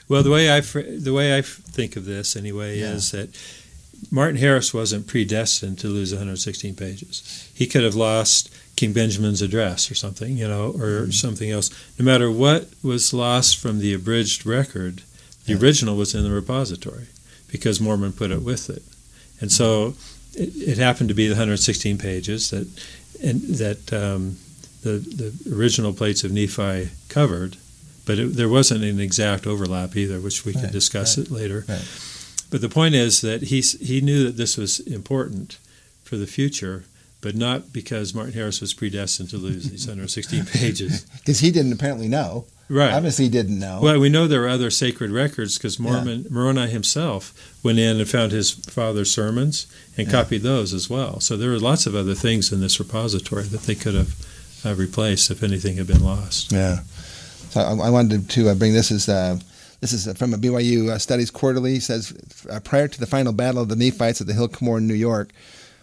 Well, 0.09 0.22
the 0.22 0.31
way 0.31 0.51
I 0.57 0.62
fr- 0.62 0.81
the 1.09 1.12
way 1.12 1.35
I 1.35 1.38
f- 1.40 1.61
think 1.77 1.96
of 1.96 2.05
this 2.07 2.35
anyway 2.37 2.79
Yeah. 2.81 2.92
is 2.94 3.11
that 3.11 3.29
Martin 4.11 4.37
Harris 4.37 4.72
wasn't 4.72 5.07
predestined 5.07 5.79
to 5.81 5.88
lose 5.88 6.12
116 6.12 6.75
pages. 6.75 7.49
He 7.55 7.66
could 7.66 7.83
have 7.83 7.94
lost 7.94 8.51
King 8.77 8.92
Benjamin's 8.92 9.40
address 9.40 9.90
or 9.90 9.94
something, 9.94 10.37
you 10.37 10.46
know, 10.46 10.75
or 10.79 11.11
something 11.11 11.51
else. 11.51 11.70
No 11.99 12.05
matter 12.05 12.31
what 12.31 12.68
was 12.83 13.14
lost 13.14 13.57
from 13.57 13.79
the 13.79 13.94
abridged 13.94 14.44
record, 14.46 15.03
the 15.46 15.55
Yeah. 15.55 15.59
original 15.61 15.96
was 15.96 16.14
in 16.14 16.22
the 16.25 16.31
repository 16.31 17.07
because 17.49 17.81
Mormon 17.81 18.12
put 18.12 18.31
it 18.31 18.42
with 18.42 18.68
it. 18.68 18.83
And 19.40 19.51
so 19.51 19.94
it, 20.35 20.51
it 20.55 20.79
happened 20.79 21.09
to 21.09 21.14
be 21.14 21.27
the 21.27 21.35
116 21.35 21.96
pages 21.99 22.51
that 22.51 22.68
and 23.22 23.40
that 23.57 23.92
um, 23.94 24.37
the 24.83 24.99
the 24.99 25.55
original 25.57 25.93
plates 25.93 26.25
of 26.25 26.33
Nephi 26.33 26.91
covered, 27.09 27.57
but 28.05 28.19
it, 28.19 28.37
there 28.37 28.49
wasn't 28.49 28.85
an 28.85 29.01
exact 29.01 29.47
overlap 29.47 29.97
either, 29.97 30.21
which 30.21 30.45
we 30.45 30.53
Right, 30.53 30.62
could 30.65 30.73
discuss 30.73 31.17
right, 31.19 31.27
it 31.27 31.33
later. 31.33 31.65
right. 31.69 31.85
But 32.51 32.61
the 32.61 32.69
point 32.69 32.95
is 32.95 33.21
that 33.23 33.43
he 33.45 33.61
he 33.61 34.01
knew 34.01 34.25
that 34.25 34.37
this 34.37 34.57
was 34.57 34.81
important 34.81 35.59
for 36.05 36.17
the 36.17 36.27
future, 36.29 36.85
but 37.21 37.35
not 37.35 37.73
because 37.73 38.15
Martin 38.15 38.35
Harris 38.35 38.61
was 38.61 38.73
predestined 38.75 39.31
to 39.31 39.37
lose 39.39 39.69
these 39.71 39.87
116 39.87 40.45
pages. 40.61 41.03
Because 41.19 41.41
he 41.41 41.51
didn't 41.51 41.73
apparently 41.73 42.07
know. 42.09 42.45
Right. 42.69 42.93
Obviously, 42.93 43.27
he 43.27 43.31
didn't 43.31 43.59
know. 43.61 43.79
Well, 43.81 44.01
we 44.01 44.09
know 44.09 44.27
there 44.27 44.43
are 44.45 44.49
other 44.49 44.71
sacred 44.71 45.12
records 45.12 45.57
because 45.57 45.79
Mormon 45.79 46.27
Moroni 46.31 46.67
himself 46.69 47.33
went 47.62 47.79
in 47.79 47.99
and 48.01 48.09
found 48.09 48.33
his 48.33 48.51
father's 48.51 49.11
sermons 49.12 49.67
and 49.97 50.07
Yeah. 50.09 50.12
copied 50.12 50.43
those 50.43 50.75
as 50.75 50.91
well. 50.91 51.21
So 51.21 51.37
there 51.37 51.53
are 51.53 51.61
lots 51.61 51.87
of 51.87 51.95
other 51.95 52.15
things 52.15 52.53
in 52.53 52.61
this 52.61 52.81
repository 52.81 53.45
that 53.45 53.62
they 53.62 53.77
could 53.77 53.95
have 53.95 54.15
uh, 54.64 54.75
replaced 54.75 55.31
if 55.31 55.42
anything 55.42 55.77
had 55.77 55.87
been 55.87 56.05
lost. 56.05 56.53
Yeah. 56.53 56.81
So 57.51 57.61
I, 57.61 57.87
I 57.87 57.90
wanted 57.90 58.29
to 58.31 58.49
uh, 58.49 58.55
bring 58.55 58.73
this 58.73 58.90
as 58.90 59.09
uh, 59.09 59.38
this 59.81 59.92
is 59.92 60.11
from 60.16 60.35
a 60.35 60.38
BYU 60.38 60.90
uh, 60.90 60.99
Studies 60.99 61.31
Quarterly. 61.31 61.77
It 61.77 61.83
says 61.83 62.12
uh, 62.51 62.61
prior 62.61 62.88
to 62.88 63.01
the 63.01 63.07
final 63.07 63.33
battle 63.33 63.62
of 63.62 63.69
the 63.69 63.77
Nephites 63.77 64.21
at 64.21 64.27
the 64.27 64.33
Hill 64.33 64.49
Cumorah 64.49 64.79
in 64.79 64.87
New 64.87 64.95
York. 64.95 65.31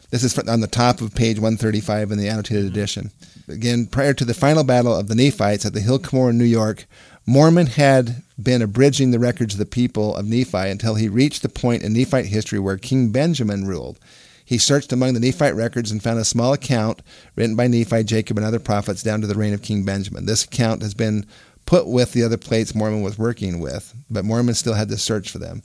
This 0.09 0.23
is 0.23 0.37
on 0.37 0.59
the 0.59 0.67
top 0.67 1.01
of 1.01 1.15
page 1.15 1.37
135 1.37 2.11
in 2.11 2.17
the 2.17 2.29
annotated 2.29 2.65
edition. 2.65 3.11
Again, 3.47 3.87
prior 3.87 4.13
to 4.13 4.25
the 4.25 4.33
final 4.33 4.63
battle 4.63 4.95
of 4.95 5.07
the 5.07 5.15
Nephites 5.15 5.65
at 5.65 5.73
the 5.73 5.81
Hill 5.81 5.99
Cumorah 5.99 6.29
in 6.29 6.37
New 6.37 6.43
York, 6.43 6.85
Mormon 7.25 7.67
had 7.67 8.21
been 8.41 8.61
abridging 8.61 9.11
the 9.11 9.19
records 9.19 9.53
of 9.53 9.59
the 9.59 9.65
people 9.65 10.15
of 10.15 10.27
Nephi 10.27 10.69
until 10.69 10.95
he 10.95 11.07
reached 11.07 11.41
the 11.41 11.49
point 11.49 11.83
in 11.83 11.93
Nephite 11.93 12.25
history 12.25 12.59
where 12.59 12.77
King 12.77 13.09
Benjamin 13.09 13.65
ruled. 13.65 13.99
He 14.45 14.57
searched 14.57 14.91
among 14.91 15.13
the 15.13 15.19
Nephite 15.19 15.55
records 15.55 15.91
and 15.91 16.03
found 16.03 16.19
a 16.19 16.25
small 16.25 16.53
account 16.53 17.01
written 17.35 17.55
by 17.55 17.67
Nephi, 17.67 18.03
Jacob, 18.03 18.37
and 18.37 18.45
other 18.45 18.59
prophets 18.59 19.03
down 19.03 19.21
to 19.21 19.27
the 19.27 19.35
reign 19.35 19.53
of 19.53 19.61
King 19.61 19.83
Benjamin. 19.83 20.25
This 20.25 20.43
account 20.43 20.81
has 20.81 20.93
been 20.93 21.25
put 21.65 21.87
with 21.87 22.11
the 22.11 22.23
other 22.23 22.37
plates 22.37 22.75
Mormon 22.75 23.01
was 23.01 23.17
working 23.17 23.59
with, 23.59 23.93
but 24.09 24.25
Mormon 24.25 24.55
still 24.55 24.73
had 24.73 24.89
to 24.89 24.97
search 24.97 25.29
for 25.29 25.39
them. 25.39 25.63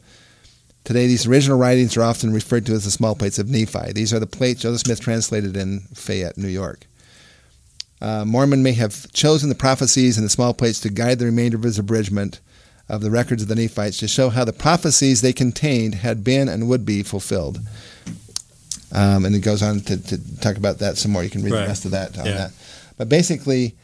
Today, 0.84 1.06
these 1.06 1.26
original 1.26 1.58
writings 1.58 1.96
are 1.96 2.02
often 2.02 2.32
referred 2.32 2.64
to 2.66 2.72
as 2.72 2.84
the 2.84 2.90
small 2.90 3.14
plates 3.14 3.38
of 3.38 3.50
Nephi. 3.50 3.92
These 3.92 4.14
are 4.14 4.20
the 4.20 4.26
plates 4.26 4.62
Joseph 4.62 4.86
Smith 4.86 5.00
translated 5.00 5.56
in 5.56 5.80
Fayette, 5.92 6.38
New 6.38 6.48
York. 6.48 6.86
Uh, 8.00 8.24
Mormon 8.24 8.62
may 8.62 8.72
have 8.72 9.12
chosen 9.12 9.48
the 9.48 9.54
prophecies 9.54 10.16
and 10.16 10.24
the 10.24 10.30
small 10.30 10.54
plates 10.54 10.80
to 10.80 10.88
guide 10.88 11.18
the 11.18 11.24
remainder 11.26 11.56
of 11.56 11.64
his 11.64 11.78
abridgment 11.78 12.40
of 12.88 13.02
the 13.02 13.10
records 13.10 13.42
of 13.42 13.48
the 13.48 13.54
Nephites 13.54 13.98
to 13.98 14.08
show 14.08 14.30
how 14.30 14.44
the 14.44 14.52
prophecies 14.52 15.20
they 15.20 15.32
contained 15.32 15.96
had 15.96 16.24
been 16.24 16.48
and 16.48 16.68
would 16.68 16.86
be 16.86 17.02
fulfilled. 17.02 17.60
Um, 18.92 19.24
and 19.26 19.34
it 19.34 19.40
goes 19.40 19.62
on 19.62 19.80
to, 19.82 19.96
to 19.96 20.40
talk 20.40 20.56
about 20.56 20.78
that 20.78 20.96
some 20.96 21.10
more. 21.12 21.22
You 21.22 21.30
can 21.30 21.42
read 21.42 21.52
Right. 21.52 21.62
the 21.62 21.66
rest 21.68 21.84
of 21.84 21.90
that 21.90 22.18
on 22.18 22.26
Yeah. 22.26 22.34
that. 22.38 22.52
But 22.96 23.08
basically, 23.08 23.74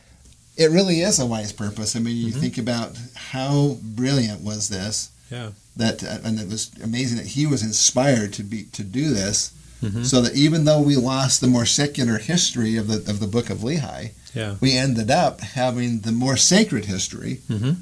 it 0.56 0.70
really 0.70 1.00
is 1.00 1.18
a 1.18 1.26
wise 1.26 1.52
purpose. 1.52 1.94
I 1.94 1.98
mean, 1.98 2.16
you 2.16 2.32
Mhm. 2.32 2.40
think 2.40 2.58
about 2.58 2.96
how 3.14 3.78
brilliant 3.82 4.40
was 4.40 4.68
this 4.68 5.10
Yeah. 5.30 5.50
that, 5.76 6.02
uh, 6.02 6.18
and 6.24 6.40
it 6.40 6.48
was 6.48 6.70
amazing 6.82 7.18
that 7.18 7.26
he 7.26 7.44
was 7.46 7.62
inspired 7.62 8.32
to 8.34 8.42
be 8.42 8.64
to 8.72 8.82
do 8.82 9.12
this, 9.12 9.50
Mhm. 9.82 10.06
so 10.06 10.22
that 10.22 10.34
even 10.34 10.64
though 10.64 10.80
we 10.80 10.96
lost 10.96 11.40
the 11.40 11.48
more 11.48 11.66
secular 11.66 12.18
history 12.18 12.76
of 12.76 12.86
the 12.88 12.98
of 13.10 13.20
the 13.20 13.26
Book 13.26 13.50
of 13.50 13.58
Lehi, 13.58 14.10
Yeah. 14.34 14.54
we 14.60 14.72
ended 14.76 15.10
up 15.10 15.40
having 15.42 16.00
the 16.00 16.12
more 16.12 16.36
sacred 16.38 16.86
history, 16.86 17.40
Mhm. 17.50 17.76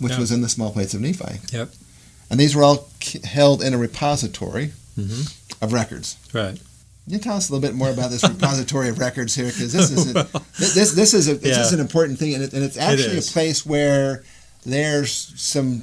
which 0.00 0.12
Yeah. 0.14 0.18
was 0.18 0.32
in 0.32 0.40
the 0.40 0.48
small 0.48 0.70
plates 0.72 0.94
of 0.94 1.00
Nephi. 1.00 1.40
Yep. 1.52 1.72
And 2.30 2.40
these 2.40 2.54
were 2.54 2.64
all 2.64 2.88
held 3.24 3.62
in 3.62 3.72
a 3.74 3.78
repository 3.78 4.72
Mhm. 4.98 5.30
Of 5.64 5.72
records. 5.72 6.16
Right. 6.32 6.56
Can 7.04 7.12
you 7.12 7.18
tell 7.18 7.36
us 7.36 7.50
a 7.50 7.52
little 7.52 7.68
bit 7.68 7.74
more 7.76 7.90
about 7.90 8.10
this 8.10 8.22
repository 8.26 8.88
of 8.88 8.98
records 8.98 9.34
here? 9.34 9.46
Because 9.46 9.72
this 9.72 9.90
is 9.90 10.14
Well, 10.14 10.24
this 10.58 10.92
this 10.92 11.12
is 11.14 11.28
a, 11.28 11.34
this 11.34 11.56
Yeah. 11.56 11.62
is 11.62 11.72
an 11.72 11.80
important 11.80 12.18
thing, 12.18 12.34
and, 12.34 12.42
it, 12.44 12.52
and 12.54 12.62
it's 12.64 12.78
actually 12.78 13.18
a 13.18 13.22
place 13.22 13.66
where 13.66 14.24
there's 14.64 15.32
some 15.36 15.82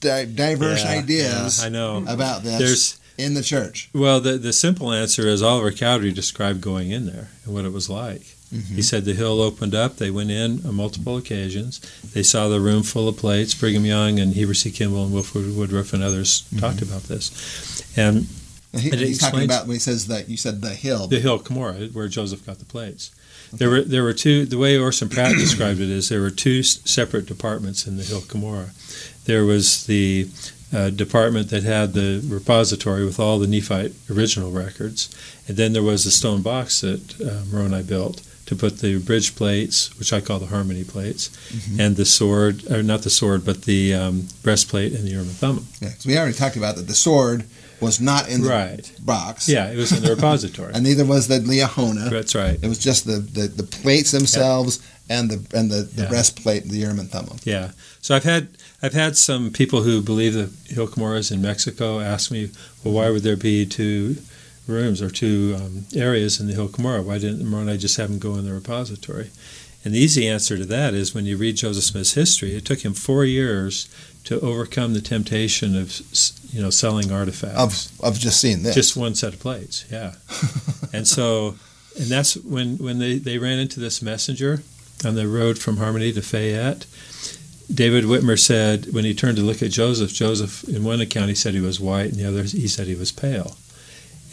di- 0.00 0.24
diverse 0.24 0.82
yeah, 0.84 0.90
ideas 0.98 1.60
yeah, 1.60 1.66
I 1.66 1.68
know. 1.68 2.04
about 2.08 2.42
this 2.42 2.58
There's 2.58 3.00
in 3.18 3.34
the 3.34 3.42
church. 3.42 3.88
well, 3.94 4.20
the 4.20 4.32
the 4.38 4.52
simple 4.52 4.92
answer 4.92 5.26
is 5.28 5.42
Oliver 5.42 5.70
Cowdery 5.70 6.12
described 6.12 6.60
going 6.60 6.90
in 6.90 7.06
there 7.06 7.28
and 7.44 7.54
what 7.54 7.64
it 7.64 7.72
was 7.72 7.88
like. 7.88 8.22
Mm-hmm. 8.52 8.76
He 8.76 8.82
said 8.82 9.04
the 9.04 9.12
hill 9.14 9.42
opened 9.42 9.74
up. 9.74 9.96
They 9.96 10.10
went 10.10 10.30
in 10.30 10.64
on 10.66 10.74
multiple 10.74 11.16
occasions. 11.18 11.80
They 12.14 12.22
saw 12.22 12.48
the 12.48 12.60
room 12.60 12.82
full 12.82 13.06
of 13.06 13.16
plates. 13.18 13.54
Brigham 13.54 13.84
Young 13.84 14.18
and 14.18 14.32
Heber 14.34 14.54
C. 14.54 14.70
Kimball 14.70 15.04
and 15.04 15.12
Wilford 15.12 15.54
Woodruff 15.54 15.92
and 15.92 16.02
others 16.02 16.42
Mm-hmm. 16.48 16.58
talked 16.58 16.80
about 16.82 17.02
this. 17.04 17.30
And 17.96 18.26
he, 18.72 18.90
he's 18.90 19.18
talking 19.18 19.44
about 19.44 19.66
when 19.66 19.74
he 19.76 19.80
says 19.80 20.06
that 20.08 20.28
you 20.28 20.36
said 20.36 20.60
the 20.60 20.70
hill. 20.74 21.06
the 21.08 21.20
hill 21.20 21.38
Cumorah, 21.38 21.92
where 21.94 22.08
Joseph 22.08 22.44
got 22.46 22.58
the 22.58 22.64
plates. 22.64 23.10
There 23.52 23.70
were 23.70 23.80
there 23.82 24.02
were 24.02 24.12
two. 24.12 24.44
The 24.44 24.58
way 24.58 24.76
Orson 24.78 25.08
Pratt 25.08 25.32
described 25.38 25.80
it 25.80 25.88
is 25.88 26.08
there 26.08 26.20
were 26.20 26.30
two 26.30 26.62
separate 26.62 27.26
departments 27.26 27.86
in 27.86 27.96
the 27.96 28.02
hill 28.04 28.20
Cumorah. 28.20 28.70
There 29.24 29.44
was 29.44 29.86
the 29.86 30.28
uh, 30.74 30.90
department 30.90 31.48
that 31.48 31.62
had 31.62 31.94
the 31.94 32.22
repository 32.28 33.04
with 33.06 33.18
all 33.18 33.38
the 33.38 33.46
Nephite 33.46 33.92
original 34.10 34.50
records, 34.50 35.08
and 35.46 35.56
then 35.56 35.72
there 35.72 35.82
was 35.82 36.04
the 36.04 36.10
stone 36.10 36.42
box 36.42 36.82
that 36.82 37.18
uh, 37.22 37.44
Moroni 37.50 37.82
built 37.82 38.22
to 38.46 38.54
put 38.56 38.78
the 38.80 38.98
bridge 38.98 39.34
plates, 39.34 39.96
which 39.98 40.10
I 40.12 40.20
call 40.22 40.38
the 40.38 40.46
harmony 40.46 40.84
plates, 40.84 41.28
Mm-hmm. 41.50 41.80
and 41.80 41.96
the 41.96 42.04
sword, 42.04 42.70
or 42.70 42.82
not 42.82 43.02
the 43.02 43.10
sword, 43.10 43.44
but 43.46 43.62
the 43.62 43.94
um, 43.94 44.26
breastplate 44.42 44.92
and 44.94 45.04
the 45.06 45.10
Urim 45.12 45.26
and 45.28 45.36
Thummim. 45.36 45.66
Yeah, 45.80 45.90
'cause 45.92 46.06
we 46.06 46.16
already 46.18 46.34
talked 46.34 46.56
about 46.56 46.76
that. 46.76 46.86
The 46.86 46.94
sword 46.94 47.44
was 47.80 48.00
not 48.00 48.28
in 48.28 48.42
the 48.42 48.48
Right. 48.48 48.90
box. 49.00 49.48
Yeah, 49.48 49.70
it 49.70 49.76
was 49.76 49.92
in 49.92 50.02
the 50.02 50.10
repository. 50.14 50.72
And 50.74 50.84
neither 50.84 51.04
was 51.04 51.28
the 51.28 51.38
Liahona. 51.38 52.10
That's 52.10 52.34
right. 52.34 52.58
It 52.62 52.68
was 52.68 52.78
just 52.78 53.04
the, 53.06 53.18
the, 53.18 53.46
the 53.48 53.62
plates 53.62 54.10
themselves 54.10 54.80
and 55.08 55.30
the 55.30 55.56
and 55.56 55.70
the, 55.70 55.82
the 55.82 56.02
Yeah. 56.02 56.08
breastplate, 56.08 56.64
the 56.64 56.78
Urim 56.78 56.98
and 56.98 57.10
Thummim. 57.10 57.38
Yeah. 57.44 57.70
So 58.00 58.14
I've 58.16 58.24
had 58.24 58.48
I've 58.82 58.94
had 58.94 59.16
some 59.16 59.50
people 59.50 59.82
who 59.82 60.00
believe 60.02 60.34
the 60.34 60.50
Hill 60.72 60.86
Cumorah 60.88 61.30
in 61.32 61.40
Mexico 61.42 62.00
ask 62.00 62.30
me, 62.30 62.50
well, 62.82 62.94
why 62.94 63.10
would 63.10 63.22
there 63.22 63.36
be 63.36 63.64
two 63.66 64.16
rooms 64.66 65.00
or 65.00 65.10
two 65.10 65.56
um, 65.58 65.84
areas 65.96 66.38
in 66.40 66.46
the 66.46 66.52
Hill 66.54 66.68
Cumorah? 66.68 67.02
Why 67.04 67.18
didn't 67.18 67.44
Moroni 67.48 67.78
just 67.78 67.96
have 67.96 68.08
them 68.10 68.18
go 68.18 68.34
in 68.34 68.44
the 68.44 68.52
repository? 68.52 69.30
And 69.84 69.94
the 69.94 69.98
easy 69.98 70.28
answer 70.28 70.58
to 70.58 70.64
that 70.66 70.92
is 70.94 71.14
when 71.14 71.24
you 71.24 71.36
read 71.36 71.56
Joseph 71.56 71.84
Smith's 71.84 72.14
history, 72.14 72.54
it 72.54 72.64
took 72.66 72.84
him 72.84 72.92
four 72.94 73.24
years 73.24 73.88
to 74.28 74.38
overcome 74.40 74.92
the 74.92 75.00
temptation 75.00 75.74
of 75.74 76.02
you 76.52 76.60
know 76.60 76.68
selling 76.68 77.10
artifacts. 77.10 77.56
Of 77.56 78.04
of 78.04 78.18
just 78.18 78.38
seeing 78.38 78.62
this. 78.62 78.74
Just 78.74 78.94
one 78.94 79.14
set 79.14 79.32
of 79.32 79.40
plates, 79.40 79.86
yeah. 79.90 80.16
and 80.92 81.08
so, 81.08 81.56
and 81.98 82.08
that's 82.08 82.36
when 82.36 82.76
when 82.76 82.98
they, 82.98 83.16
they 83.16 83.38
ran 83.38 83.58
into 83.58 83.80
this 83.80 84.02
messenger 84.02 84.62
on 85.02 85.14
the 85.14 85.26
road 85.26 85.58
from 85.58 85.78
Harmony 85.78 86.12
to 86.12 86.20
Fayette. 86.20 86.84
David 87.72 88.04
Whitmer 88.04 88.38
said 88.38 88.92
when 88.92 89.06
he 89.06 89.14
turned 89.14 89.38
to 89.38 89.42
look 89.42 89.62
at 89.62 89.70
Joseph, 89.70 90.12
Joseph 90.12 90.62
in 90.64 90.84
one 90.84 91.00
account 91.00 91.30
he 91.30 91.34
said 91.34 91.54
he 91.54 91.60
was 91.60 91.80
white, 91.80 92.10
and 92.10 92.16
the 92.16 92.28
other 92.28 92.42
he 92.42 92.68
said 92.68 92.86
he 92.86 92.94
was 92.94 93.10
pale. 93.10 93.56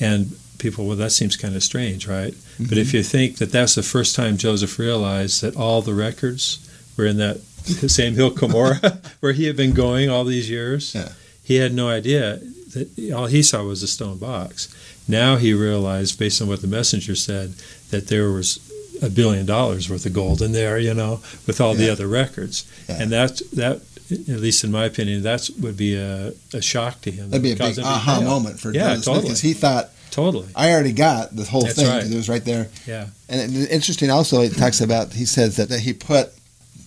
And 0.02 0.36
people, 0.58 0.86
well, 0.88 0.98
that 0.98 1.14
seems 1.14 1.38
kind 1.38 1.56
of 1.56 1.64
strange, 1.64 2.06
right? 2.06 2.34
But 2.58 2.68
mm-hmm. 2.68 2.80
if 2.80 2.94
you 2.94 3.02
think 3.02 3.38
that 3.38 3.54
that's 3.54 3.76
the 3.76 3.84
first 3.84 4.14
time 4.14 4.36
Joseph 4.36 4.78
realized 4.78 5.42
that 5.42 5.56
all 5.56 5.82
the 5.82 5.94
records 5.94 6.60
were 6.98 7.06
in 7.06 7.16
that 7.18 7.40
same 7.90 8.14
hill 8.16 8.32
Cumorah 8.32 8.98
where 9.20 9.34
he 9.34 9.46
had 9.46 9.56
been 9.58 9.74
going 9.74 10.10
all 10.10 10.24
these 10.24 10.50
years, 10.50 10.94
Yeah. 10.96 11.10
he 11.44 11.56
had 11.56 11.74
no 11.74 11.90
idea 11.90 12.40
that 12.74 13.12
all 13.16 13.28
he 13.28 13.42
saw 13.42 13.64
was 13.64 13.84
a 13.84 13.88
stone 13.88 14.18
box. 14.18 14.68
Now 15.08 15.38
he 15.38 15.54
realized, 15.54 16.18
based 16.20 16.42
on 16.42 16.48
what 16.48 16.62
the 16.62 16.68
messenger 16.68 17.16
said, 17.16 17.54
that 17.92 18.08
there 18.08 18.32
was 18.32 18.60
a 19.02 19.10
billion 19.10 19.46
dollars 19.46 19.90
worth 19.90 20.06
of 20.06 20.14
gold 20.14 20.42
in 20.42 20.52
there, 20.52 20.78
you 20.80 20.94
know, 20.94 21.22
with 21.48 21.60
all 21.62 21.74
the 21.74 21.90
other 21.90 22.08
records. 22.08 22.66
Yeah. 22.90 23.02
And 23.02 23.12
that, 23.12 23.42
that, 23.54 23.82
at 24.12 24.40
least 24.40 24.64
in 24.64 24.72
my 24.72 24.86
opinion, 24.86 25.24
that 25.24 25.50
would 25.60 25.78
be 25.78 25.96
a, 25.96 26.34
a 26.54 26.62
shock 26.62 27.02
to 27.02 27.12
him. 27.12 27.30
That'd 27.30 27.44
be 27.44 27.52
a 27.52 27.56
big 27.56 27.78
aha 27.80 28.20
fail. 28.20 28.28
moment 28.28 28.60
for 28.60 28.74
Yeah, 28.74 28.96
totally. 28.96 29.22
because 29.24 29.42
he 29.42 29.54
thought 29.54 29.90
Totally. 30.12 30.48
I 30.56 30.72
already 30.72 30.94
got 30.94 31.36
the 31.36 31.44
whole 31.44 31.64
That's 31.64 31.76
thing 31.76 31.88
right. 31.90 32.06
it 32.06 32.16
was 32.16 32.30
right 32.30 32.44
there. 32.46 32.70
Yeah. 32.88 33.08
And 33.28 33.54
it, 33.54 33.70
interesting 33.70 34.10
also, 34.10 34.42
it 34.42 34.56
talks 34.56 34.80
about 34.80 35.12
he 35.12 35.26
says 35.26 35.58
that, 35.58 35.68
that 35.70 35.82
he 35.82 35.92
put 35.92 36.30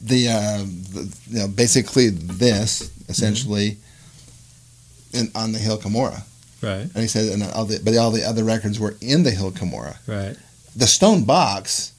the, 0.02 0.28
uh, 0.28 0.58
the 0.92 1.16
you 1.30 1.38
know 1.40 1.48
basically 1.48 2.08
this 2.10 2.90
essentially 3.08 3.76
in 5.12 5.30
on 5.34 5.52
the 5.52 5.58
Hill 5.58 5.78
Cumorah, 5.78 6.22
Right. 6.62 6.82
and 6.82 6.96
he 6.96 7.06
said 7.08 7.28
and 7.32 7.42
all 7.42 7.64
the 7.64 7.80
but 7.84 7.96
all 7.96 8.10
the 8.10 8.24
other 8.24 8.44
records 8.44 8.78
were 8.78 8.96
in 9.00 9.22
the 9.22 9.30
Hill 9.30 9.50
Cumorah. 9.52 9.96
Right. 10.06 10.36
The 10.76 10.86
stone 10.86 11.24
box 11.24 11.92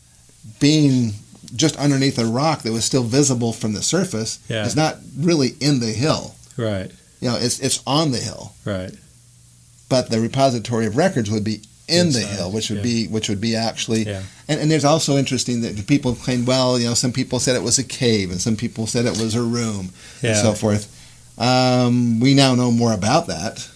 being 0.60 1.14
just 1.56 1.76
underneath 1.78 2.20
a 2.20 2.26
rock 2.26 2.62
that 2.62 2.72
was 2.72 2.86
still 2.86 3.04
visible 3.04 3.52
from 3.54 3.74
the 3.74 3.82
surface 3.82 4.40
Yeah. 4.48 4.66
is 4.66 4.76
not 4.76 4.98
really 5.18 5.56
in 5.60 5.80
the 5.80 5.88
hill. 5.92 6.36
Right. 6.58 6.92
You 7.22 7.30
know, 7.30 7.36
it's 7.38 7.60
it's 7.60 7.82
on 7.88 8.12
the 8.12 8.20
hill. 8.20 8.54
Right. 8.66 8.92
but 9.90 10.12
the 10.12 10.22
repository 10.22 10.86
of 10.86 10.96
records 10.98 11.32
would 11.32 11.44
be 11.44 11.62
in 11.90 12.12
the 12.12 12.20
hill, 12.22 12.52
which 12.52 12.70
would 12.70 12.78
yeah. 12.80 12.84
be 12.84 13.08
which 13.08 13.28
would 13.30 13.42
be 13.42 13.56
actually. 13.56 14.04
Yeah. 14.04 14.22
And, 14.48 14.60
and 14.62 14.72
there's 14.72 14.86
also 14.86 15.18
interesting 15.18 15.62
that 15.62 15.86
people 15.88 16.16
claim, 16.16 16.46
well, 16.46 16.80
you 16.80 16.88
know, 16.88 16.94
some 16.94 17.12
people 17.12 17.40
said 17.40 17.56
it 17.56 17.64
was 17.64 17.78
a 17.80 17.84
cave, 17.84 18.32
and 18.32 18.40
some 18.42 18.56
people 18.56 18.88
said 18.88 19.06
it 19.06 19.18
was 19.22 19.36
a 19.36 19.42
room, 19.44 19.90
and 20.24 20.38
so 20.38 20.54
forth. 20.54 20.96
Um, 21.38 22.20
we 22.20 22.34
now 22.34 22.56
know 22.56 22.72
more 22.72 22.94
about 22.94 23.28
that. 23.28 23.70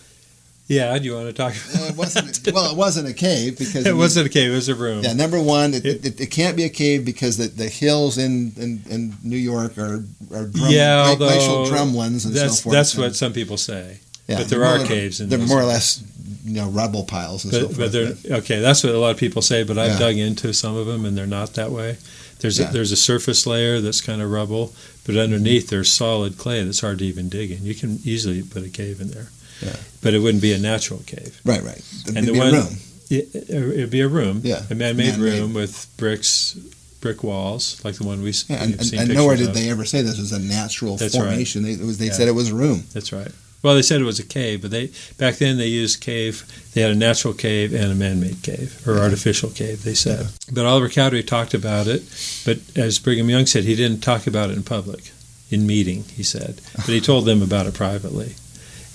Yeah, 0.67 0.97
do 0.97 1.03
you 1.05 1.13
want 1.13 1.27
to 1.27 1.33
talk 1.33 1.53
about 1.53 1.89
It 1.91 1.97
wasn't 1.97 2.53
well, 2.53 2.71
it 2.71 2.77
wasn't 2.77 3.07
a 3.09 3.13
cave 3.13 3.57
because 3.57 3.85
It 3.91 3.95
wasn't 3.95 4.27
a 4.27 4.29
cave, 4.29 4.51
it 4.51 4.55
was 4.55 4.69
a 4.69 4.75
room. 4.75 5.03
Yeah, 5.03 5.13
number 5.13 5.39
one, 5.41 5.73
it, 5.73 5.85
It- 5.85 6.21
it, 6.21 6.31
can't 6.31 6.55
be 6.55 6.63
a 6.63 6.69
cave 6.69 7.03
because 7.05 7.37
the, 7.37 7.47
the 7.47 7.67
hills 7.67 8.17
in, 8.17 8.53
in, 8.57 8.81
in 8.89 9.13
New 9.23 9.37
York 9.37 9.77
are, 9.77 10.03
are 10.33 10.45
drum, 10.47 10.69
Yeah, 10.69 11.15
gla- 11.17 11.27
glacial 11.27 11.65
drumlins 11.65 12.25
and 12.25 12.33
that's 12.33 12.57
so 12.59 12.63
forth. 12.63 12.73
that's 12.73 12.93
and- 12.93 13.03
what 13.03 13.15
some 13.15 13.33
people 13.33 13.57
say. 13.57 13.99
yeah, 14.27 14.37
but 14.37 14.47
there 14.47 14.59
they're 14.59 14.77
more- 14.77 14.87
caves 14.87 15.19
in 15.19 15.27
They're 15.29 15.37
more 15.39 15.59
or 15.59 15.65
less, 15.65 16.01
you 16.45 16.53
know, 16.53 16.69
rubble 16.69 17.03
piles 17.03 17.43
and 17.43 17.53
so 17.53 17.65
forth. 17.67 17.77
but 17.77 17.91
they're 17.91 18.37
okay. 18.39 18.59
That's 18.59 18.83
what 18.83 18.93
a 18.95 18.97
lot 18.99 19.11
of 19.11 19.17
people 19.17 19.41
say. 19.41 19.63
But 19.63 19.77
I've 19.77 19.93
Yeah. 19.93 19.99
dug 19.99 20.17
into 20.17 20.53
some 20.53 20.75
of 20.75 20.85
them, 20.87 21.05
and 21.05 21.17
they're 21.17 21.27
not 21.27 21.53
that 21.55 21.71
way. 21.71 21.97
There's 22.39 22.59
Yeah. 22.59 22.69
a, 22.69 22.73
there's 22.73 22.91
a 22.91 22.97
surface 22.97 23.45
layer 23.45 23.79
that's 23.81 24.01
kind 24.01 24.21
of 24.21 24.29
rubble, 24.29 24.73
but 25.05 25.13
mm-hmm. 25.13 25.21
underneath 25.21 25.69
there's 25.69 25.91
solid 25.91 26.37
clay 26.37 26.63
that's 26.63 26.79
hard 26.81 26.99
to 26.99 27.05
even 27.05 27.29
dig 27.29 27.51
in. 27.51 27.65
You 27.65 27.75
can 27.75 27.99
easily 28.03 28.41
put 28.41 28.63
a 28.63 28.69
cave 28.69 28.99
in 29.01 29.11
there, 29.11 29.29
Yeah. 29.61 29.75
but 30.01 30.13
it 30.13 30.19
wouldn't 30.19 30.41
be 30.41 30.51
a 30.53 30.57
natural 30.59 31.01
cave. 31.05 31.39
right, 31.45 31.63
right. 31.63 31.81
It'd 32.03 32.17
And 32.17 32.27
the 32.27 32.33
be 32.33 32.37
a 32.39 32.41
one- 32.41 32.53
room. 32.53 32.77
It, 33.09 33.29
it'd 33.49 33.89
be 33.91 34.01
a 34.01 34.07
room, 34.07 34.41
Yeah, 34.43 34.63
a 34.69 34.75
man-made, 34.75 35.11
man-made. 35.17 35.39
room 35.39 35.53
with 35.53 35.87
bricks, 35.97 36.55
brick 36.99 37.21
walls, 37.23 37.77
like 37.83 37.95
the 37.95 38.03
one 38.05 38.23
we, 38.23 38.33
Yeah, 38.49 38.63
and, 38.63 38.71
we've 38.71 38.79
and, 38.79 38.87
seen 38.89 38.99
and 38.99 39.13
nowhere 39.13 39.35
did 39.35 39.49
of. 39.49 39.53
they 39.53 39.69
ever 39.69 39.85
say 39.85 40.01
this 40.01 40.17
was 40.17 40.31
a 40.31 40.39
natural 40.39 40.97
That's 40.97 41.13
right. 41.15 41.23
formation. 41.25 41.63
They, 41.63 41.73
it 41.73 41.81
was, 41.81 41.97
they 41.97 42.07
Yeah. 42.07 42.13
said 42.13 42.27
it 42.27 42.31
was 42.35 42.49
a 42.49 42.55
room. 42.55 42.85
That's 42.93 43.11
right. 43.13 43.31
Well, 43.63 43.75
they 43.75 43.81
said 43.81 44.01
it 44.01 44.05
was 44.05 44.19
a 44.19 44.23
cave, 44.25 44.61
but 44.61 44.71
they 44.71 44.91
back 45.17 45.35
then 45.35 45.57
they 45.57 45.67
used 45.67 46.01
cave. 46.01 46.43
They 46.73 46.81
had 46.81 46.91
a 46.91 46.95
natural 46.95 47.33
cave 47.33 47.73
and 47.73 47.91
a 47.91 47.95
man-made 47.95 48.43
cave 48.43 48.85
or 48.85 48.97
artificial 48.99 49.49
cave. 49.49 49.83
They 49.83 49.93
said, 49.93 50.27
but 50.51 50.65
Oliver 50.65 50.89
Cowdery 50.89 51.23
talked 51.23 51.53
about 51.53 51.87
it. 51.87 52.03
But 52.45 52.59
as 52.77 52.99
Brigham 52.99 53.29
Young 53.29 53.45
said, 53.45 53.63
he 53.63 53.75
didn't 53.75 54.01
talk 54.01 54.27
about 54.27 54.49
it 54.49 54.57
in 54.57 54.63
public, 54.63 55.11
in 55.49 55.65
meeting. 55.65 56.03
He 56.13 56.23
said, 56.23 56.59
but 56.75 56.87
he 56.89 56.99
told 56.99 57.25
them 57.25 57.41
about 57.41 57.65
it 57.65 57.73
privately, 57.73 58.35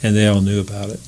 and 0.02 0.14
they 0.14 0.26
all 0.28 0.42
knew 0.42 0.60
about 0.60 0.90
it. 0.90 1.00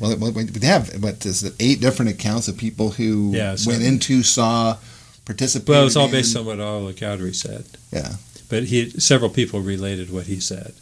Well, 0.00 0.16
we 0.16 0.46
have 0.66 0.90
what 1.02 1.24
is 1.24 1.44
it, 1.44 1.54
eight 1.60 1.80
different 1.80 2.10
accounts 2.10 2.48
of 2.48 2.56
people 2.58 2.90
who 2.90 3.30
Yeah, 3.32 3.54
so- 3.54 3.70
went 3.70 3.84
into, 3.84 4.22
saw, 4.24 4.78
participated. 5.24 5.68
Well, 5.68 5.86
it's 5.86 5.94
all 5.94 6.06
in- 6.06 6.12
based 6.12 6.36
on 6.36 6.46
what 6.46 6.58
Oliver 6.58 6.92
Cowdery 6.94 7.32
said. 7.34 7.66
Yeah. 7.92 8.14
But 8.48 8.64
he 8.64 8.90
several 8.98 9.30
people 9.30 9.60
related 9.60 10.10
what 10.12 10.26
he 10.26 10.40
said, 10.40 10.74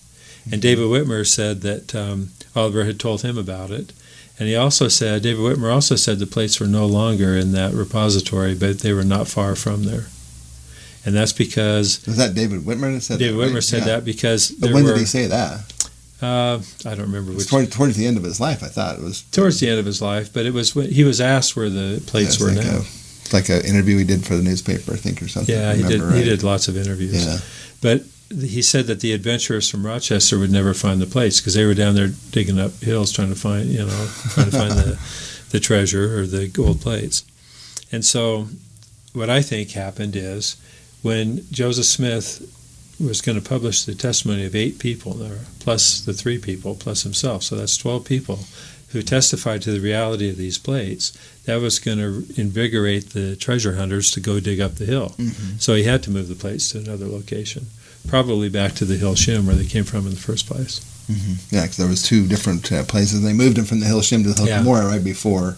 and 0.51 0.61
David 0.63 0.85
Whitmer 0.87 1.27
said 1.27 1.61
that 1.63 1.95
um, 1.95 2.31
Oliver 2.57 2.85
had 2.85 2.99
told 2.99 3.23
him 3.23 3.39
about 3.39 3.71
it. 3.71 3.93
And 4.39 4.49
he 4.49 4.57
also 4.57 4.89
said, 4.89 5.23
David 5.23 5.41
Whitmer 5.43 5.73
also 5.73 5.95
said 5.95 6.19
the 6.19 6.27
plates 6.27 6.59
were 6.59 6.67
no 6.67 6.87
longer 6.87 7.37
in 7.37 7.53
that 7.53 7.75
repository, 7.75 8.55
but 8.55 8.81
they 8.81 8.93
were 8.93 9.05
not 9.05 9.29
far 9.29 9.55
from 9.55 9.85
there. 9.85 10.07
And 11.05 11.15
that's 11.15 11.33
because 11.33 12.05
Was 12.07 12.17
that 12.17 12.35
David 12.35 12.63
Whitmer 12.63 12.95
that 12.95 13.03
said 13.03 13.19
David 13.19 13.39
that? 13.39 13.51
Whitmer 13.51 13.55
right? 13.55 13.63
said 13.63 13.79
Yeah. 13.81 13.85
that 13.87 14.05
because 14.05 14.51
But 14.51 14.73
when 14.73 14.85
were, 14.85 14.93
did 14.95 15.01
he 15.01 15.05
say 15.05 15.27
that? 15.27 15.61
uh, 16.23 16.61
I 16.87 16.95
don't 16.95 17.03
remember 17.13 17.33
which, 17.33 17.49
toward, 17.49 17.71
towards 17.71 17.97
the 17.97 18.07
end 18.07 18.17
of 18.17 18.25
his 18.25 18.41
life, 18.41 18.63
I 18.63 18.69
thought 18.69 18.99
it 18.99 19.03
was. 19.03 19.23
towards 19.33 19.61
the 19.61 19.69
end 19.69 19.79
of 19.81 19.87
his 19.87 20.01
life, 20.01 20.33
but 20.33 20.47
it 20.47 20.55
was 20.55 20.75
when 20.75 20.91
he 20.91 21.05
was 21.05 21.21
asked 21.21 21.55
where 21.57 21.69
the 21.69 22.03
plates 22.07 22.35
It's 22.35 22.41
were 22.41 22.53
like 22.53 22.65
now. 22.65 22.81
A, 22.81 23.35
like 23.35 23.49
an 23.49 23.65
interview 23.65 23.99
he 23.99 24.05
did 24.05 24.25
for 24.25 24.37
the 24.37 24.43
newspaper, 24.43 24.93
I 24.93 24.97
think, 24.97 25.21
or 25.23 25.29
something. 25.29 25.55
yeah, 25.55 25.75
he 25.75 25.83
did. 25.83 26.01
remember 26.01 26.17
He 26.17 26.25
did 26.25 26.43
lots 26.43 26.69
of 26.69 26.77
interviews. 26.77 27.25
Yeah. 27.27 27.39
But 27.81 28.05
he 28.41 28.63
said 28.63 28.87
that 28.87 29.01
the 29.01 29.13
adventurers 29.13 29.69
from 29.69 29.85
Rochester 29.87 30.39
would 30.39 30.51
never 30.51 30.75
find 30.75 31.01
the 31.01 31.07
place 31.07 31.41
because 31.41 31.55
they 31.55 31.65
were 31.65 31.75
down 31.75 31.95
there 31.95 32.11
digging 32.31 32.59
up 32.59 32.73
hills 32.83 33.13
trying 33.13 33.29
to 33.31 33.39
find, 33.39 33.67
you 33.69 33.85
know, 33.85 34.09
trying 34.31 34.51
to 34.51 34.57
find 34.57 34.73
the, 34.73 34.99
the 35.51 35.61
treasure 35.61 36.19
or 36.19 36.27
the 36.27 36.49
gold 36.49 36.81
plates. 36.81 37.25
And 37.91 38.05
so, 38.05 38.49
what 39.13 39.29
I 39.29 39.43
think 39.43 39.71
happened 39.73 40.17
is 40.17 40.57
when 41.03 41.45
Joseph 41.51 41.85
Smith 41.85 42.41
was 43.01 43.21
going 43.21 43.41
to 43.41 43.47
publish 43.49 43.85
the 43.85 43.95
testimony 43.95 44.47
of 44.47 44.55
eight 44.55 44.79
people 44.79 45.13
there, 45.15 45.41
plus 45.61 46.01
the 46.01 46.13
three 46.13 46.39
people, 46.39 46.75
plus 46.75 47.03
himself, 47.03 47.43
so 47.43 47.57
that's 47.57 47.77
12 47.77 48.05
people 48.05 48.39
who 48.91 49.03
testified 49.03 49.63
to 49.63 49.73
the 49.73 49.81
reality 49.81 50.29
of 50.31 50.37
these 50.37 50.59
plates, 50.59 51.13
that 51.45 51.61
was 51.61 51.79
going 51.79 51.99
to 51.99 52.25
invigorate 52.41 53.11
the 53.11 53.35
treasure 53.37 53.75
hunters 53.77 54.11
to 54.11 54.21
go 54.21 54.39
dig 54.39 54.61
up 54.61 54.75
the 54.77 54.85
hill. 54.85 55.15
Mhm. 55.19 55.61
So 55.61 55.75
he 55.75 55.85
had 55.85 56.03
to 56.05 56.11
move 56.11 56.29
the 56.29 56.35
plates 56.35 56.71
to 56.71 56.79
another 56.79 57.07
location, 57.07 57.67
probably 58.09 58.49
back 58.49 58.73
to 58.75 58.85
the 58.85 58.97
Hill 58.97 59.15
Shim 59.15 59.45
where 59.47 59.55
they 59.57 59.67
came 59.67 59.85
from 59.85 60.07
in 60.07 60.11
the 60.11 60.21
first 60.21 60.47
place. 60.47 60.81
Mhm. 61.11 61.37
Yeah, 61.51 61.63
because 61.63 61.77
there 61.79 61.89
was 61.89 62.03
two 62.03 62.27
different 62.27 62.71
uh, 62.73 62.85
places. 62.85 63.23
They 63.23 63.33
moved 63.33 63.59
him 63.59 63.65
from 63.65 63.81
the 63.81 63.87
Hill 63.87 64.01
Shim 64.01 64.23
to 64.23 64.31
the 64.31 64.35
Hill 64.35 64.47
Yeah. 64.49 64.63
Cumorah 64.63 64.89
right 64.89 65.03
before 65.05 65.57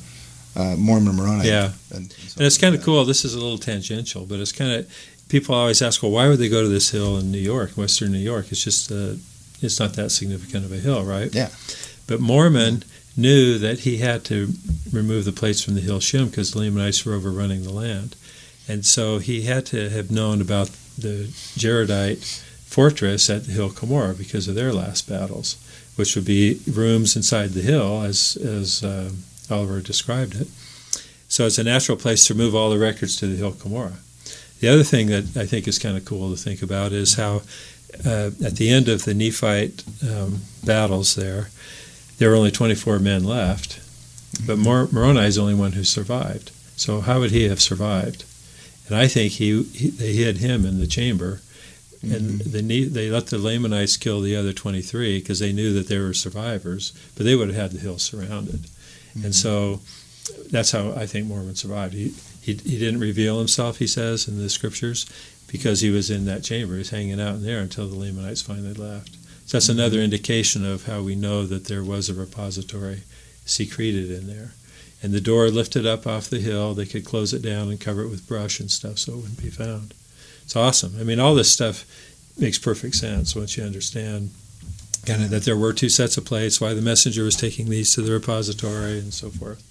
uh, 0.56 0.76
Mormon 0.78 1.16
Moroni. 1.16 1.46
Yeah. 1.48 1.72
and, 1.92 2.10
so 2.12 2.38
And 2.38 2.46
it's 2.46 2.58
kind 2.58 2.74
of 2.74 2.80
forth. 2.80 2.84
cool. 2.86 3.04
This 3.04 3.24
is 3.24 3.34
a 3.34 3.38
little 3.40 3.58
tangential, 3.58 4.24
but 4.24 4.38
it's 4.40 4.52
kind 4.52 4.72
of 4.72 4.86
people 5.28 5.54
always 5.54 5.82
ask, 5.82 6.02
well, 6.02 6.12
why 6.12 6.28
would 6.28 6.38
they 6.38 6.48
go 6.48 6.62
to 6.62 6.68
this 6.68 6.90
hill 6.90 7.18
in 7.18 7.30
New 7.32 7.38
York, 7.38 7.72
Western 7.76 8.12
New 8.12 8.18
York? 8.18 8.46
It's 8.50 8.62
just 8.62 8.90
uh, 8.92 9.14
it's 9.60 9.80
not 9.80 9.94
that 9.94 10.10
significant 10.10 10.64
of 10.64 10.72
a 10.72 10.76
hill, 10.76 11.02
right? 11.04 11.34
Yeah. 11.34 11.48
But 12.06 12.20
Mormon 12.20 12.84
knew 13.16 13.58
that 13.58 13.80
he 13.80 13.98
had 13.98 14.24
to 14.26 14.50
remove 14.92 15.24
the 15.24 15.32
plates 15.32 15.62
from 15.62 15.74
the 15.74 15.80
Hill 15.80 15.98
Shim 16.00 16.30
because 16.30 16.50
the 16.52 16.58
Lamanites 16.60 17.04
were 17.04 17.14
overrunning 17.14 17.62
the 17.64 17.72
land, 17.72 18.16
and 18.68 18.84
so 18.86 19.18
he 19.18 19.42
had 19.42 19.66
to 19.66 19.88
have 19.90 20.10
known 20.10 20.40
about 20.40 20.70
the 20.98 21.28
Jaredite 21.56 22.42
fortress 22.64 23.30
at 23.30 23.44
the 23.44 23.52
Hill 23.52 23.70
Cumorah 23.70 24.16
because 24.16 24.48
of 24.48 24.54
their 24.54 24.72
last 24.72 25.08
battles, 25.08 25.56
which 25.96 26.14
would 26.16 26.24
be 26.24 26.60
rooms 26.70 27.16
inside 27.16 27.50
the 27.50 27.62
hill, 27.62 28.02
as 28.02 28.36
as 28.36 28.82
uh, 28.82 29.10
Oliver 29.50 29.80
described 29.80 30.40
it. 30.40 30.48
So 31.28 31.46
it's 31.46 31.58
a 31.58 31.64
natural 31.64 31.96
place 31.96 32.24
to 32.26 32.34
move 32.34 32.54
all 32.54 32.70
the 32.70 32.78
records 32.78 33.16
to 33.16 33.26
the 33.26 33.36
Hill 33.36 33.52
Cumorah. 33.52 33.98
The 34.60 34.68
other 34.68 34.82
thing 34.82 35.08
that 35.08 35.36
I 35.36 35.46
think 35.46 35.68
is 35.68 35.78
kind 35.78 35.96
of 35.96 36.04
cool 36.04 36.30
to 36.30 36.36
think 36.36 36.62
about 36.62 36.92
is 36.92 37.14
how 37.14 37.42
uh, 38.04 38.30
at 38.44 38.56
the 38.56 38.70
end 38.70 38.88
of 38.88 39.04
the 39.04 39.14
Nephite 39.14 39.84
um, 40.08 40.40
battles 40.64 41.14
there, 41.14 41.50
there 42.18 42.30
were 42.30 42.36
only 42.36 42.50
24 42.50 42.98
men 42.98 43.24
left, 43.24 43.80
but 44.46 44.58
Mor- 44.58 44.88
Moroni 44.90 45.20
is 45.20 45.36
the 45.36 45.42
only 45.42 45.54
one 45.54 45.72
who 45.72 45.84
survived. 45.84 46.50
So 46.76 47.00
how 47.00 47.20
would 47.20 47.30
he 47.30 47.48
have 47.48 47.60
survived? 47.60 48.24
And 48.86 48.96
I 48.96 49.08
think 49.08 49.32
he, 49.32 49.62
he 49.62 49.88
they 49.88 50.12
hid 50.12 50.38
him 50.38 50.64
in 50.64 50.78
the 50.78 50.86
chamber, 50.86 51.40
and 52.02 52.40
mm-hmm. 52.40 52.50
the 52.50 52.62
Ne- 52.62 52.84
they 52.88 53.10
let 53.10 53.28
the 53.28 53.38
Lamanites 53.38 53.96
kill 53.96 54.20
the 54.20 54.36
other 54.36 54.52
23 54.52 55.18
because 55.18 55.38
they 55.38 55.52
knew 55.52 55.72
that 55.72 55.88
they 55.88 55.98
were 55.98 56.12
survivors, 56.12 56.92
but 57.16 57.24
they 57.24 57.34
would 57.34 57.48
have 57.48 57.56
had 57.56 57.70
the 57.72 57.80
hill 57.80 57.98
surrounded. 57.98 58.66
And 59.14 59.24
mm-hmm. 59.24 59.30
so 59.32 59.80
that's 60.50 60.72
how 60.72 60.92
I 60.92 61.06
think 61.06 61.26
Mormon 61.26 61.54
survived. 61.54 61.94
He, 61.94 62.14
he 62.40 62.54
he 62.54 62.78
didn't 62.78 63.00
reveal 63.00 63.38
himself, 63.38 63.78
he 63.78 63.86
says 63.86 64.28
in 64.28 64.38
the 64.38 64.50
scriptures, 64.50 65.06
because 65.46 65.80
he 65.80 65.90
was 65.90 66.10
in 66.10 66.26
that 66.26 66.44
chamber. 66.44 66.74
He 66.74 66.78
was 66.78 66.90
hanging 66.90 67.20
out 67.20 67.36
in 67.36 67.44
there 67.44 67.60
until 67.60 67.88
the 67.88 67.96
Lamanites 67.96 68.42
finally 68.42 68.74
left. 68.74 69.16
So 69.46 69.56
that's 69.56 69.68
mm-hmm. 69.68 69.78
another 69.78 70.00
indication 70.00 70.64
of 70.64 70.86
how 70.86 71.00
we 71.02 71.14
know 71.14 71.46
that 71.46 71.66
there 71.66 71.84
was 71.84 72.08
a 72.08 72.14
repository 72.14 73.02
secreted 73.46 74.10
in 74.10 74.26
there. 74.26 74.52
And 75.04 75.12
the 75.12 75.20
door 75.20 75.50
lifted 75.50 75.84
up 75.84 76.06
off 76.06 76.30
the 76.30 76.40
hill, 76.40 76.72
they 76.72 76.86
could 76.86 77.04
close 77.04 77.34
it 77.34 77.42
down 77.42 77.68
and 77.68 77.78
cover 77.78 78.00
it 78.00 78.08
with 78.08 78.26
brush 78.26 78.58
and 78.58 78.70
stuff 78.70 78.98
so 78.98 79.12
it 79.12 79.16
wouldn't 79.16 79.42
be 79.42 79.50
found. 79.50 79.92
It's 80.44 80.56
awesome. 80.56 80.94
I 80.98 81.02
mean, 81.04 81.20
all 81.20 81.34
this 81.34 81.52
stuff 81.52 81.84
makes 82.38 82.58
perfect 82.58 82.94
sense 82.94 83.36
once 83.36 83.54
you 83.54 83.64
understand 83.64 84.30
kind 85.04 85.22
of 85.22 85.28
that 85.28 85.42
there 85.42 85.58
were 85.58 85.74
two 85.74 85.90
sets 85.90 86.16
of 86.16 86.24
plates, 86.24 86.58
why 86.58 86.72
the 86.72 86.80
messenger 86.80 87.22
was 87.22 87.36
taking 87.36 87.68
these 87.68 87.94
to 87.94 88.00
the 88.00 88.12
repository, 88.12 88.98
and 88.98 89.12
so 89.12 89.28
forth. 89.28 89.62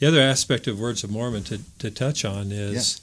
The 0.00 0.08
other 0.08 0.20
aspect 0.20 0.66
of 0.66 0.80
Words 0.80 1.04
of 1.04 1.10
Mormon 1.10 1.44
to, 1.44 1.60
to 1.78 1.88
touch 1.92 2.24
on 2.24 2.50
is 2.50 3.00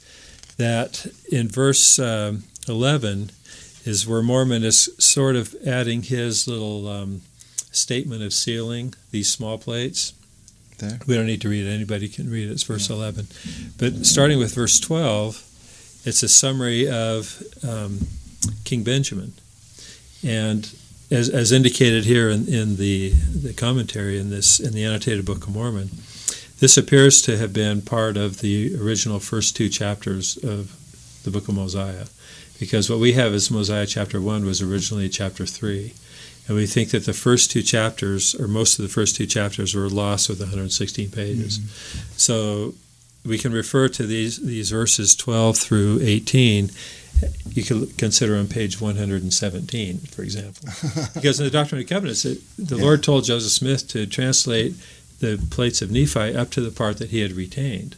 that 0.58 1.06
in 1.32 1.48
verse 1.48 1.98
um, 1.98 2.44
11 2.68 3.30
is 3.86 4.06
where 4.06 4.22
Mormon 4.22 4.64
is 4.64 4.90
sort 4.98 5.34
of 5.34 5.56
adding 5.66 6.02
his 6.02 6.46
little 6.46 6.86
um, 6.88 7.22
statement 7.72 8.22
of 8.22 8.34
sealing 8.34 8.92
these 9.12 9.32
small 9.32 9.56
plates. 9.56 10.12
There. 10.78 10.98
We 11.06 11.14
don't 11.14 11.26
need 11.26 11.40
to 11.42 11.48
read 11.48 11.66
it. 11.66 11.70
Anybody 11.70 12.08
can 12.08 12.30
read 12.30 12.48
it. 12.48 12.52
It's 12.52 12.64
verse 12.64 12.90
11. 12.90 13.28
But 13.78 14.06
starting 14.06 14.38
with 14.38 14.54
verse 14.54 14.80
12, 14.80 15.36
it's 16.04 16.22
a 16.22 16.28
summary 16.28 16.88
of 16.88 17.42
um, 17.66 18.00
King 18.64 18.82
Benjamin. 18.82 19.32
And 20.24 20.74
as, 21.10 21.28
as 21.28 21.52
indicated 21.52 22.04
here 22.04 22.28
in, 22.28 22.48
in 22.48 22.76
the, 22.76 23.10
the 23.10 23.52
commentary 23.52 24.18
in 24.18 24.30
this 24.30 24.58
in 24.60 24.72
the 24.72 24.84
annotated 24.84 25.24
Book 25.24 25.46
of 25.46 25.54
Mormon, 25.54 25.90
this 26.60 26.76
appears 26.76 27.20
to 27.22 27.36
have 27.36 27.52
been 27.52 27.82
part 27.82 28.16
of 28.16 28.40
the 28.40 28.76
original 28.80 29.20
first 29.20 29.56
two 29.56 29.68
chapters 29.68 30.36
of 30.42 30.80
the 31.24 31.30
Book 31.30 31.48
of 31.48 31.54
Mosiah, 31.54 32.06
because 32.58 32.88
what 32.88 32.98
we 32.98 33.12
have 33.12 33.32
as 33.34 33.50
Mosiah 33.50 33.86
chapter 33.86 34.20
one 34.20 34.44
was 34.44 34.62
originally 34.62 35.08
chapter 35.08 35.46
three, 35.46 35.94
and 36.46 36.56
we 36.56 36.66
think 36.66 36.90
that 36.90 37.06
the 37.06 37.12
first 37.14 37.50
two 37.50 37.62
chapters, 37.62 38.34
or 38.34 38.46
most 38.46 38.78
of 38.78 38.82
the 38.82 38.88
first 38.90 39.16
two 39.16 39.26
chapters, 39.26 39.74
were 39.74 39.88
lost 39.88 40.28
with 40.28 40.40
116 40.40 41.10
pages. 41.10 41.58
Mm-hmm. 41.58 42.08
So 42.16 42.74
we 43.24 43.38
can 43.38 43.52
refer 43.52 43.88
to 43.88 44.06
these 44.06 44.38
these 44.38 44.70
verses 44.70 45.14
12 45.16 45.56
through 45.56 46.00
18. 46.02 46.70
You 47.52 47.62
can 47.62 47.86
consider 47.96 48.36
on 48.36 48.48
page 48.48 48.80
117, 48.80 49.98
for 49.98 50.22
example, 50.22 50.68
because 51.14 51.38
in 51.38 51.44
the 51.46 51.50
Doctrine 51.50 51.80
and 51.80 51.88
Covenants, 51.88 52.24
it, 52.24 52.38
the 52.58 52.76
Yeah. 52.76 52.82
Lord 52.82 53.02
told 53.02 53.24
Joseph 53.24 53.52
Smith 53.52 53.88
to 53.88 54.04
translate 54.06 54.74
the 55.20 55.38
plates 55.50 55.80
of 55.80 55.90
Nephi 55.90 56.34
up 56.36 56.50
to 56.50 56.60
the 56.60 56.72
part 56.72 56.98
that 56.98 57.10
he 57.10 57.20
had 57.20 57.32
retained. 57.32 57.96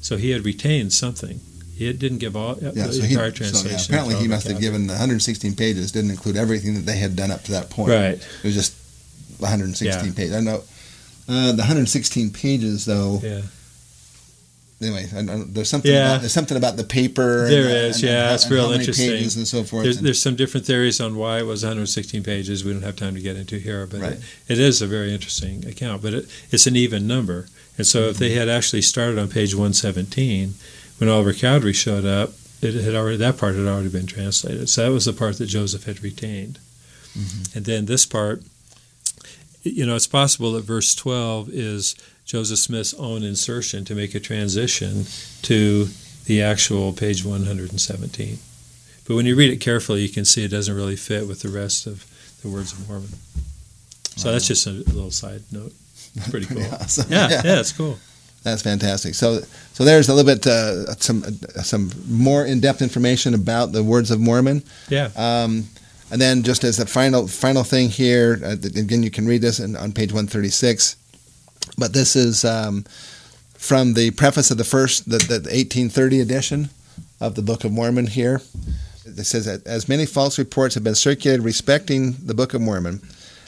So 0.00 0.16
he 0.16 0.30
had 0.30 0.44
retained 0.44 0.92
something. 0.92 1.40
He 1.76 1.92
didn't 1.92 2.18
give 2.18 2.36
all 2.36 2.56
Yeah, 2.60 2.70
the 2.70 2.92
so 2.92 3.02
he, 3.02 3.14
entire 3.14 3.34
so, 3.34 3.68
yeah, 3.68 3.78
apparently 3.84 4.14
he 4.16 4.28
must 4.28 4.46
have 4.46 4.60
given 4.60 4.86
the 4.86 4.92
116 4.92 5.54
pages, 5.56 5.90
didn't 5.92 6.10
include 6.10 6.36
everything 6.36 6.74
that 6.74 6.86
they 6.86 6.96
had 6.96 7.16
done 7.16 7.30
up 7.30 7.42
to 7.44 7.52
that 7.52 7.68
point. 7.70 7.90
Right. 7.90 8.14
It 8.18 8.44
was 8.44 8.54
just 8.54 8.74
116 9.38 9.86
Yeah. 10.08 10.14
pages. 10.14 10.34
I 10.34 10.40
know 10.40 10.62
uh, 11.28 11.52
the 11.52 11.62
116 11.62 12.30
pages, 12.30 12.84
though. 12.84 13.20
Yeah. 13.22 13.42
Anyway, 14.82 15.06
there's 15.48 15.68
something. 15.70 15.90
Yeah. 15.90 16.10
About, 16.10 16.20
there's 16.20 16.32
something 16.32 16.56
about 16.56 16.76
the 16.76 16.84
paper. 16.84 17.48
There 17.48 17.62
and, 17.64 17.72
is, 17.90 17.96
and- 17.96 18.04
yeah, 18.04 18.26
and 18.26 18.34
it's 18.34 18.50
real 18.50 18.70
interesting. 18.72 19.08
Pages 19.10 19.36
and 19.36 19.46
so 19.46 19.62
forth. 19.64 19.84
There's, 19.84 20.00
there's 20.00 20.20
some 20.20 20.36
different 20.36 20.66
theories 20.66 21.00
on 21.00 21.16
why 21.16 21.38
it 21.38 21.46
was 21.46 21.62
116 21.62 22.22
pages. 22.22 22.64
We 22.64 22.72
don't 22.72 22.82
have 22.82 22.96
time 22.96 23.14
to 23.14 23.20
get 23.20 23.36
into 23.36 23.56
here, 23.58 23.86
but 23.86 24.00
Right. 24.00 24.12
it, 24.12 24.20
it 24.48 24.58
is 24.58 24.82
a 24.82 24.86
very 24.86 25.12
interesting 25.14 25.66
account. 25.66 26.02
But 26.02 26.12
it, 26.14 26.28
it's 26.50 26.66
an 26.66 26.76
even 26.76 27.06
number, 27.06 27.46
and 27.78 27.86
so 27.86 28.00
if 28.08 28.18
they 28.18 28.30
had 28.34 28.48
actually 28.48 28.82
started 28.82 29.18
on 29.18 29.28
page 29.28 29.54
117, 29.54 30.54
when 30.98 31.08
Oliver 31.10 31.32
Cowdery 31.32 31.72
showed 31.72 32.04
up, 32.04 32.32
it 32.62 32.74
had 32.74 32.94
already 32.94 33.16
that 33.18 33.36
part 33.38 33.54
had 33.56 33.66
already 33.66 33.88
been 33.88 34.06
translated. 34.06 34.68
So 34.68 34.84
that 34.84 34.92
was 34.92 35.04
the 35.04 35.12
part 35.12 35.38
that 35.38 35.46
Joseph 35.46 35.84
had 35.84 36.02
retained, 36.02 36.58
Mhm. 37.16 37.56
and 37.56 37.64
then 37.64 37.86
this 37.86 38.06
part. 38.06 38.42
You 39.62 39.86
know, 39.86 39.96
it's 39.96 40.06
possible 40.06 40.52
that 40.52 40.64
verse 40.64 40.94
12 40.94 41.48
is 41.50 41.94
Joseph 42.26 42.58
Smith's 42.58 42.92
own 42.94 43.22
insertion 43.22 43.84
to 43.86 43.94
make 43.94 44.14
a 44.14 44.20
transition 44.20 45.06
to 45.42 45.88
the 46.26 46.42
actual 46.42 46.92
page 46.92 47.24
117. 47.24 48.38
But 49.06 49.14
when 49.16 49.24
you 49.26 49.34
read 49.36 49.50
it 49.50 49.60
carefully, 49.60 50.02
you 50.02 50.08
can 50.10 50.24
see 50.26 50.44
it 50.44 50.48
doesn't 50.48 50.74
really 50.74 50.96
fit 50.96 51.26
with 51.26 51.40
the 51.40 51.48
rest 51.48 51.86
of 51.86 52.04
the 52.42 52.48
words 52.48 52.72
of 52.72 52.86
Mormon. 52.88 53.08
So 54.16 54.30
that's 54.32 54.46
just 54.46 54.66
a 54.66 54.70
little 54.70 55.10
side 55.10 55.42
note. 55.50 55.72
Pretty 56.30 56.46
cool. 56.54 56.56
Pretty 56.56 56.70
awesome. 56.70 57.10
Yeah, 57.10 57.28
yeah, 57.44 57.60
it's 57.60 57.72
cool. 57.72 57.98
That's 58.44 58.62
fantastic. 58.62 59.14
So, 59.14 59.40
so 59.72 59.84
there's 59.84 60.08
a 60.08 60.14
little 60.14 60.32
bit 60.32 60.46
uh, 60.46 60.94
some 60.96 61.24
uh, 61.24 61.62
some 61.62 61.90
more 62.06 62.44
in-depth 62.44 62.82
information 62.82 63.34
about 63.34 63.72
the 63.72 63.82
words 63.82 64.10
of 64.10 64.20
Mormon. 64.20 64.62
Yeah. 64.88 65.10
Um, 65.16 65.66
and 66.10 66.20
then 66.20 66.42
just 66.42 66.62
as 66.62 66.78
a 66.78 66.86
final 66.86 67.26
final 67.26 67.64
thing 67.64 67.88
here, 67.88 68.38
uh, 68.44 68.50
again, 68.50 69.02
you 69.02 69.10
can 69.10 69.26
read 69.26 69.40
this 69.40 69.60
in, 69.60 69.74
on 69.76 69.92
page 69.92 70.12
136. 70.12 70.96
But 71.78 71.94
this 71.94 72.14
is 72.14 72.44
um, 72.44 72.84
from 73.54 73.94
the 73.94 74.10
preface 74.10 74.50
of 74.50 74.58
the 74.58 74.64
first, 74.64 75.08
the, 75.08 75.18
the 75.18 75.40
1830 75.50 76.20
edition 76.20 76.68
of 77.20 77.34
the 77.34 77.42
Book 77.42 77.64
of 77.64 77.72
Mormon. 77.72 78.06
Here, 78.06 78.42
it 79.06 79.24
says 79.24 79.46
that 79.46 79.66
as 79.66 79.88
many 79.88 80.04
false 80.04 80.38
reports 80.38 80.74
have 80.74 80.84
been 80.84 80.94
circulated 80.94 81.42
respecting 81.42 82.12
the 82.22 82.34
Book 82.34 82.52
of 82.52 82.60
Mormon, 82.60 83.00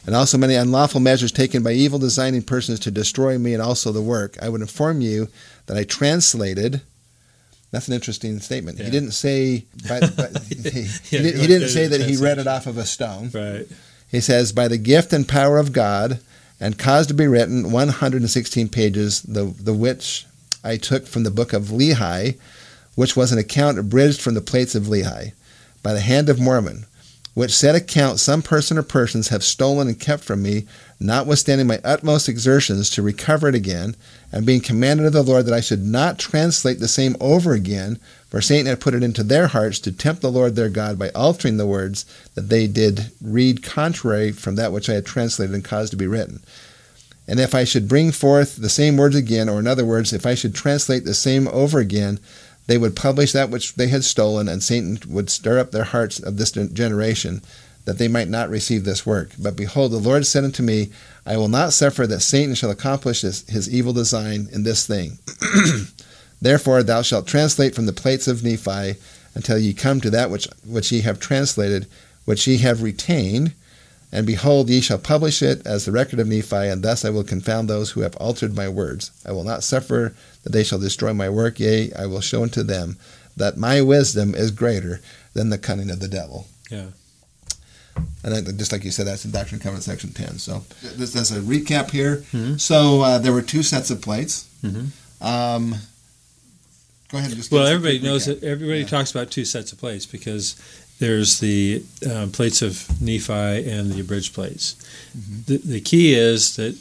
and 0.07 0.15
also 0.15 0.39
many 0.39 0.55
unlawful 0.55 1.01
measures 1.01 1.33
taken 1.33 1.63
by 1.63 1.73
evil 1.73 1.99
designing 1.99 2.43
persons 2.43 2.79
to 2.81 2.91
destroy 2.91 3.37
me 3.39 3.53
and 3.53 3.63
also 3.63 3.93
the 3.93 4.01
work, 4.01 4.37
I 4.41 4.49
would 4.49 4.61
inform 4.61 5.01
you 5.01 5.29
that 5.67 5.77
I 5.77 5.85
translated. 5.85 6.81
That's 7.73 7.89
an 7.89 7.95
interesting 7.95 8.39
statement. 8.39 8.79
He 8.79 8.91
didn't 8.91 9.11
say. 9.11 9.65
By, 9.89 10.01
by, 10.01 10.29
he, 10.49 10.83
he 10.83 11.17
Yeah, 11.17 11.23
didn't- 11.23 11.41
he 11.41 11.47
didn't 11.47 11.69
say 11.71 11.89
that 11.89 12.01
he 12.03 12.17
read 12.17 12.39
it 12.39 12.47
off 12.47 12.67
of 12.67 12.79
a 12.79 12.87
stone. 12.87 13.31
Right. 13.35 13.67
He 14.11 14.21
says, 14.21 14.53
by 14.53 14.69
the 14.69 14.79
gift 14.79 15.13
and 15.13 15.27
power 15.29 15.59
of 15.59 15.73
God, 15.73 16.21
and 16.61 16.79
caused 16.79 17.09
to 17.09 17.15
be 17.15 17.27
written 17.27 17.71
116 17.73 18.69
pages, 18.69 19.21
the, 19.23 19.45
the 19.45 19.75
which 19.75 20.25
I 20.65 20.77
took 20.77 21.07
from 21.07 21.25
the 21.25 21.31
book 21.31 21.53
of 21.53 21.65
Lehi, 21.65 22.39
which 22.95 23.17
was 23.17 23.33
an 23.33 23.39
account 23.39 23.79
abridged 23.79 24.21
from 24.21 24.35
the 24.35 24.41
plates 24.41 24.75
of 24.77 24.85
Lehi, 24.85 25.33
by 25.83 25.93
the 25.93 26.01
hand 26.01 26.29
of 26.29 26.41
Mormon, 26.41 26.87
which 27.37 27.55
said 27.55 27.75
account 27.75 28.19
some 28.19 28.41
person 28.41 28.79
or 28.79 28.83
persons 28.83 29.29
have 29.29 29.45
stolen 29.45 29.89
and 29.89 30.01
kept 30.01 30.25
from 30.25 30.43
me, 30.43 30.67
notwithstanding 30.99 31.67
my 31.67 31.79
utmost 31.85 32.31
exertions 32.31 32.89
to 32.89 33.03
recover 33.03 33.47
it 33.47 33.55
again, 33.55 33.95
and 34.33 34.47
being 34.47 34.59
commanded 34.59 35.05
of 35.05 35.13
the 35.13 35.23
Lord 35.23 35.45
that 35.45 35.53
I 35.53 35.61
should 35.61 35.85
not 35.85 36.19
translate 36.19 36.81
the 36.81 36.89
same 36.89 37.15
over 37.21 37.53
again, 37.53 37.99
for 38.31 38.41
Satan 38.41 38.65
had 38.65 38.81
put 38.81 38.95
it 38.95 39.03
into 39.03 39.23
their 39.23 39.49
hearts 39.49 39.79
to 39.81 39.93
tempt 39.93 40.23
the 40.23 40.33
Lord 40.33 40.57
their 40.57 40.71
God 40.71 40.99
by 40.99 41.11
altering 41.11 41.59
the 41.59 41.67
words 41.67 42.07
that 42.35 42.49
they 42.49 42.67
did 42.67 43.11
read 43.21 43.63
contrary 43.63 44.33
from 44.33 44.57
that 44.57 44.73
which 44.73 44.89
I 44.89 44.95
had 44.95 45.05
translated 45.05 45.55
and 45.55 45.63
caused 45.63 45.91
to 45.91 45.99
be 45.99 46.07
written. 46.07 46.41
And 47.29 47.39
if 47.39 47.55
I 47.55 47.65
should 47.65 47.87
bring 47.87 48.13
forth 48.13 48.57
the 48.57 48.71
same 48.71 48.97
words 48.97 49.15
again, 49.15 49.51
or 49.51 49.59
in 49.59 49.67
other 49.67 49.85
words, 49.85 50.15
if 50.15 50.25
I 50.25 50.35
should 50.35 50.55
translate 50.55 51.05
the 51.05 51.13
same 51.13 51.49
over 51.49 51.81
again, 51.81 52.19
they 52.67 52.79
would 52.79 52.97
publish 52.97 53.33
that 53.33 53.51
which 53.51 53.75
they 53.75 53.89
had 53.89 54.05
stolen, 54.05 54.49
and 54.49 54.63
Satan 54.63 54.99
would 55.09 55.31
stir 55.31 55.59
up 55.59 55.71
their 55.71 55.85
hearts 55.85 56.19
of 56.19 56.37
this 56.37 56.51
generation, 56.51 57.43
that 57.85 57.99
they 57.99 58.09
might 58.09 58.29
not 58.29 58.51
receive 58.51 58.85
this 58.85 59.07
work. 59.07 59.31
But 59.39 59.57
behold, 59.57 59.93
the 59.93 59.99
Lord 59.99 60.27
said 60.27 60.45
unto 60.45 60.63
me, 60.63 60.91
I 61.25 61.37
will 61.37 61.49
not 61.49 61.73
suffer 61.73 62.07
that 62.07 62.21
Satan 62.21 62.55
shall 62.55 62.71
accomplish 62.71 63.21
his, 63.23 63.49
his 63.49 63.73
evil 63.73 63.93
design 63.93 64.49
in 64.53 64.65
this 64.65 64.87
thing. 64.87 65.19
Therefore 66.43 66.83
thou 66.83 67.03
shalt 67.03 67.27
translate 67.27 67.75
from 67.75 67.87
the 67.87 67.93
plates 67.93 68.29
of 68.29 68.43
Nephi 68.43 68.99
until 69.35 69.59
ye 69.59 69.73
come 69.73 70.01
to 70.01 70.11
that 70.11 70.31
which, 70.31 70.49
which 70.67 70.91
ye 70.91 71.03
have 71.03 71.21
translated, 71.21 71.87
which 72.25 72.47
ye 72.47 72.59
have 72.59 72.83
retained. 72.83 73.55
And 74.17 74.27
behold, 74.27 74.71
ye 74.71 74.81
shall 74.81 74.97
publish 74.97 75.43
it 75.43 75.61
as 75.67 75.85
the 75.85 75.93
record 75.93 76.19
of 76.21 76.27
Nephi, 76.27 76.57
and 76.57 76.83
thus 76.83 77.05
I 77.05 77.11
will 77.11 77.23
confound 77.23 77.69
those 77.69 77.91
who 77.91 78.01
have 78.01 78.17
altered 78.17 78.57
my 78.57 78.67
words. 78.67 79.11
I 79.27 79.33
will 79.33 79.45
not 79.45 79.63
suffer 79.63 80.15
that 80.43 80.53
they 80.53 80.65
shall 80.65 80.79
destroy 80.79 81.13
my 81.13 81.29
work, 81.29 81.61
yea, 81.61 81.93
I 81.93 82.07
will 82.07 82.23
show 82.23 82.43
unto 82.43 82.63
them 82.63 82.97
that 83.37 83.59
my 83.59 83.83
wisdom 83.83 84.35
is 84.35 84.51
greater 84.53 85.03
than 85.35 85.51
the 85.51 85.59
cunning 85.59 85.91
of 85.91 86.01
the 86.01 86.09
devil. 86.09 86.49
Yeah. 86.71 86.87
And 88.25 88.35
then, 88.35 88.57
just 88.57 88.73
like 88.73 88.85
you 88.85 88.91
said, 88.91 89.07
that's 89.07 89.27
in 89.27 89.33
Doctrine 89.33 89.57
and 89.57 89.63
Covenants, 89.63 89.85
section 89.85 90.15
10. 90.15 90.39
So, 90.39 90.65
this 90.97 91.15
is 91.15 91.31
a 91.33 91.41
recap 91.41 91.91
here. 91.91 92.25
Mhm. 92.33 92.59
So, 92.59 93.03
uh, 93.03 93.19
there 93.19 93.35
were 93.35 93.43
two 93.43 93.63
sets 93.63 93.91
of 93.91 94.01
plates. 94.01 94.47
Mhm. 94.65 94.89
Um, 95.21 95.75
go 97.11 97.19
ahead 97.19 97.31
and 97.33 97.37
just 97.39 97.51
Well, 97.51 97.67
everybody 97.67 97.99
knows 97.99 98.23
recap. 98.23 98.41
that 98.41 98.45
everybody 98.45 98.81
Yeah. 98.81 98.87
talks 98.87 99.11
about 99.11 99.31
two 99.31 99.45
sets 99.45 99.73
of 99.73 99.79
plates 99.79 100.07
because 100.07 100.55
there's 100.99 101.41
the 101.41 101.85
um, 102.11 102.31
plates 102.31 102.63
of 102.63 102.89
Nephi 103.01 103.71
and 103.71 103.93
the 103.93 104.01
abridged 104.01 104.35
plates. 104.35 104.77
Mm-hmm. 105.17 105.41
The, 105.47 105.57
the 105.59 105.81
key 105.81 106.15
is 106.15 106.57
that, 106.57 106.77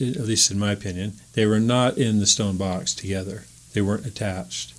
at 0.00 0.26
least 0.26 0.50
in 0.50 0.58
my 0.58 0.72
opinion, 0.72 1.14
they 1.34 1.46
were 1.46 1.60
not 1.60 1.98
in 1.98 2.20
the 2.20 2.26
stone 2.26 2.56
box 2.56 2.94
together. 2.94 3.44
They 3.74 3.82
weren't 3.82 4.06
attached. 4.06 4.74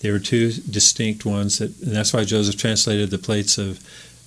They 0.00 0.10
were 0.10 0.18
two 0.18 0.52
distinct 0.52 1.24
ones 1.24 1.58
that, 1.58 1.80
and 1.80 1.94
that's 1.96 2.12
why 2.12 2.24
Joseph 2.24 2.56
translated 2.56 3.10
the 3.10 3.18
plates 3.18 3.58
of 3.58 3.80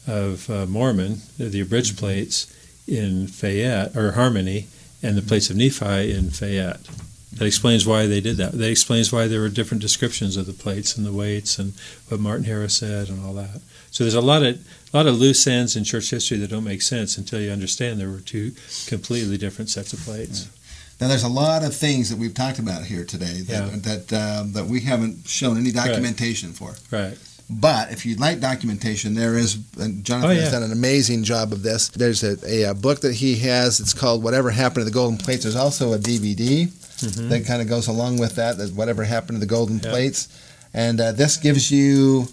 of 0.08 0.50
uh, 0.50 0.66
Mormon, 0.66 1.22
the 1.38 1.62
abridged 1.62 1.94
Mm-hmm. 1.94 2.06
plates, 2.06 2.58
in 2.88 3.28
Fayette 3.28 3.96
or 3.96 4.14
Harmony, 4.14 4.68
and 5.04 5.16
the 5.16 5.22
plates 5.22 5.50
of 5.50 5.56
Nephi 5.56 6.12
in 6.12 6.32
Fayette. 6.32 6.82
That 7.34 7.46
explains 7.46 7.88
why 7.88 8.08
they 8.08 8.20
did 8.20 8.38
that. 8.38 8.52
That 8.52 8.70
explains 8.70 9.14
why 9.14 9.28
there 9.28 9.40
were 9.40 9.50
different 9.50 9.82
descriptions 9.82 10.36
of 10.36 10.46
the 10.48 10.54
plates 10.54 10.98
and 10.98 11.06
the 11.06 11.14
weights 11.14 11.58
and 11.58 11.74
what 12.10 12.20
Martin 12.20 12.46
Harris 12.46 12.76
said 12.76 13.08
and 13.08 13.24
all 13.24 13.34
that. 13.36 13.62
So 13.92 14.04
there's 14.04 14.16
a 14.16 14.22
lot 14.22 14.44
of 14.44 14.58
a 14.94 14.98
lot 14.98 15.06
of 15.08 15.18
loose 15.20 15.46
ends 15.48 15.76
in 15.76 15.84
church 15.84 16.10
history 16.10 16.38
that 16.38 16.50
don't 16.50 16.64
make 16.64 16.82
sense 16.82 17.18
until 17.18 17.40
you 17.42 17.52
understand 17.52 18.00
there 18.00 18.10
were 18.10 18.20
two 18.20 18.52
completely 18.88 19.38
different 19.38 19.70
sets 19.70 19.94
of 19.94 20.00
plates. 20.00 20.48
Now, 21.00 21.08
there's 21.08 21.24
a 21.24 21.30
lot 21.30 21.64
of 21.64 21.74
things 21.76 22.10
that 22.10 22.18
we've 22.20 22.34
talked 22.34 22.60
about 22.60 22.84
here 22.86 23.04
today 23.06 23.42
that 23.48 23.72
Yeah. 23.72 23.96
that, 23.96 24.14
um, 24.14 24.54
that 24.54 24.68
we 24.68 24.82
haven't 24.82 25.28
shown 25.28 25.58
any 25.58 25.72
documentation 25.72 26.54
for. 26.54 26.76
Right. 26.92 27.18
But 27.50 27.92
if 27.92 28.06
you'd 28.06 28.20
like 28.20 28.40
documentation, 28.40 29.14
there 29.16 29.38
is. 29.38 29.58
And 29.80 30.04
Jonathan 30.06 30.30
Oh, 30.30 30.34
yeah. 30.34 30.42
has 30.44 30.52
done 30.52 30.64
an 30.64 30.72
amazing 30.72 31.24
job 31.24 31.52
of 31.52 31.64
this. 31.64 31.90
There's 31.90 32.24
a, 32.24 32.38
a, 32.48 32.66
uh 32.66 32.74
book 32.74 33.02
that 33.02 33.16
he 33.16 33.36
has. 33.38 33.80
It's 33.82 33.94
called 33.94 34.24
"Whatever 34.24 34.52
Happened 34.52 34.82
to 34.82 34.86
the 34.86 34.92
Golden 34.92 35.18
Plates." 35.18 35.44
There's 35.44 35.56
also 35.56 35.92
a 35.94 35.98
DVD 36.00 36.68
Mhm. 37.02 37.30
that 37.30 37.46
kind 37.46 37.62
of 37.62 37.68
goes 37.68 37.88
along 37.88 38.20
with 38.20 38.36
that. 38.36 38.58
That 38.58 38.74
whatever 38.74 39.04
happened 39.04 39.38
to 39.38 39.40
the 39.40 39.50
golden 39.50 39.82
Yeah. 39.84 39.90
plates, 39.90 40.28
and 40.74 41.02
uh, 41.02 41.12
this 41.14 41.36
gives 41.38 41.72
you 41.72 42.30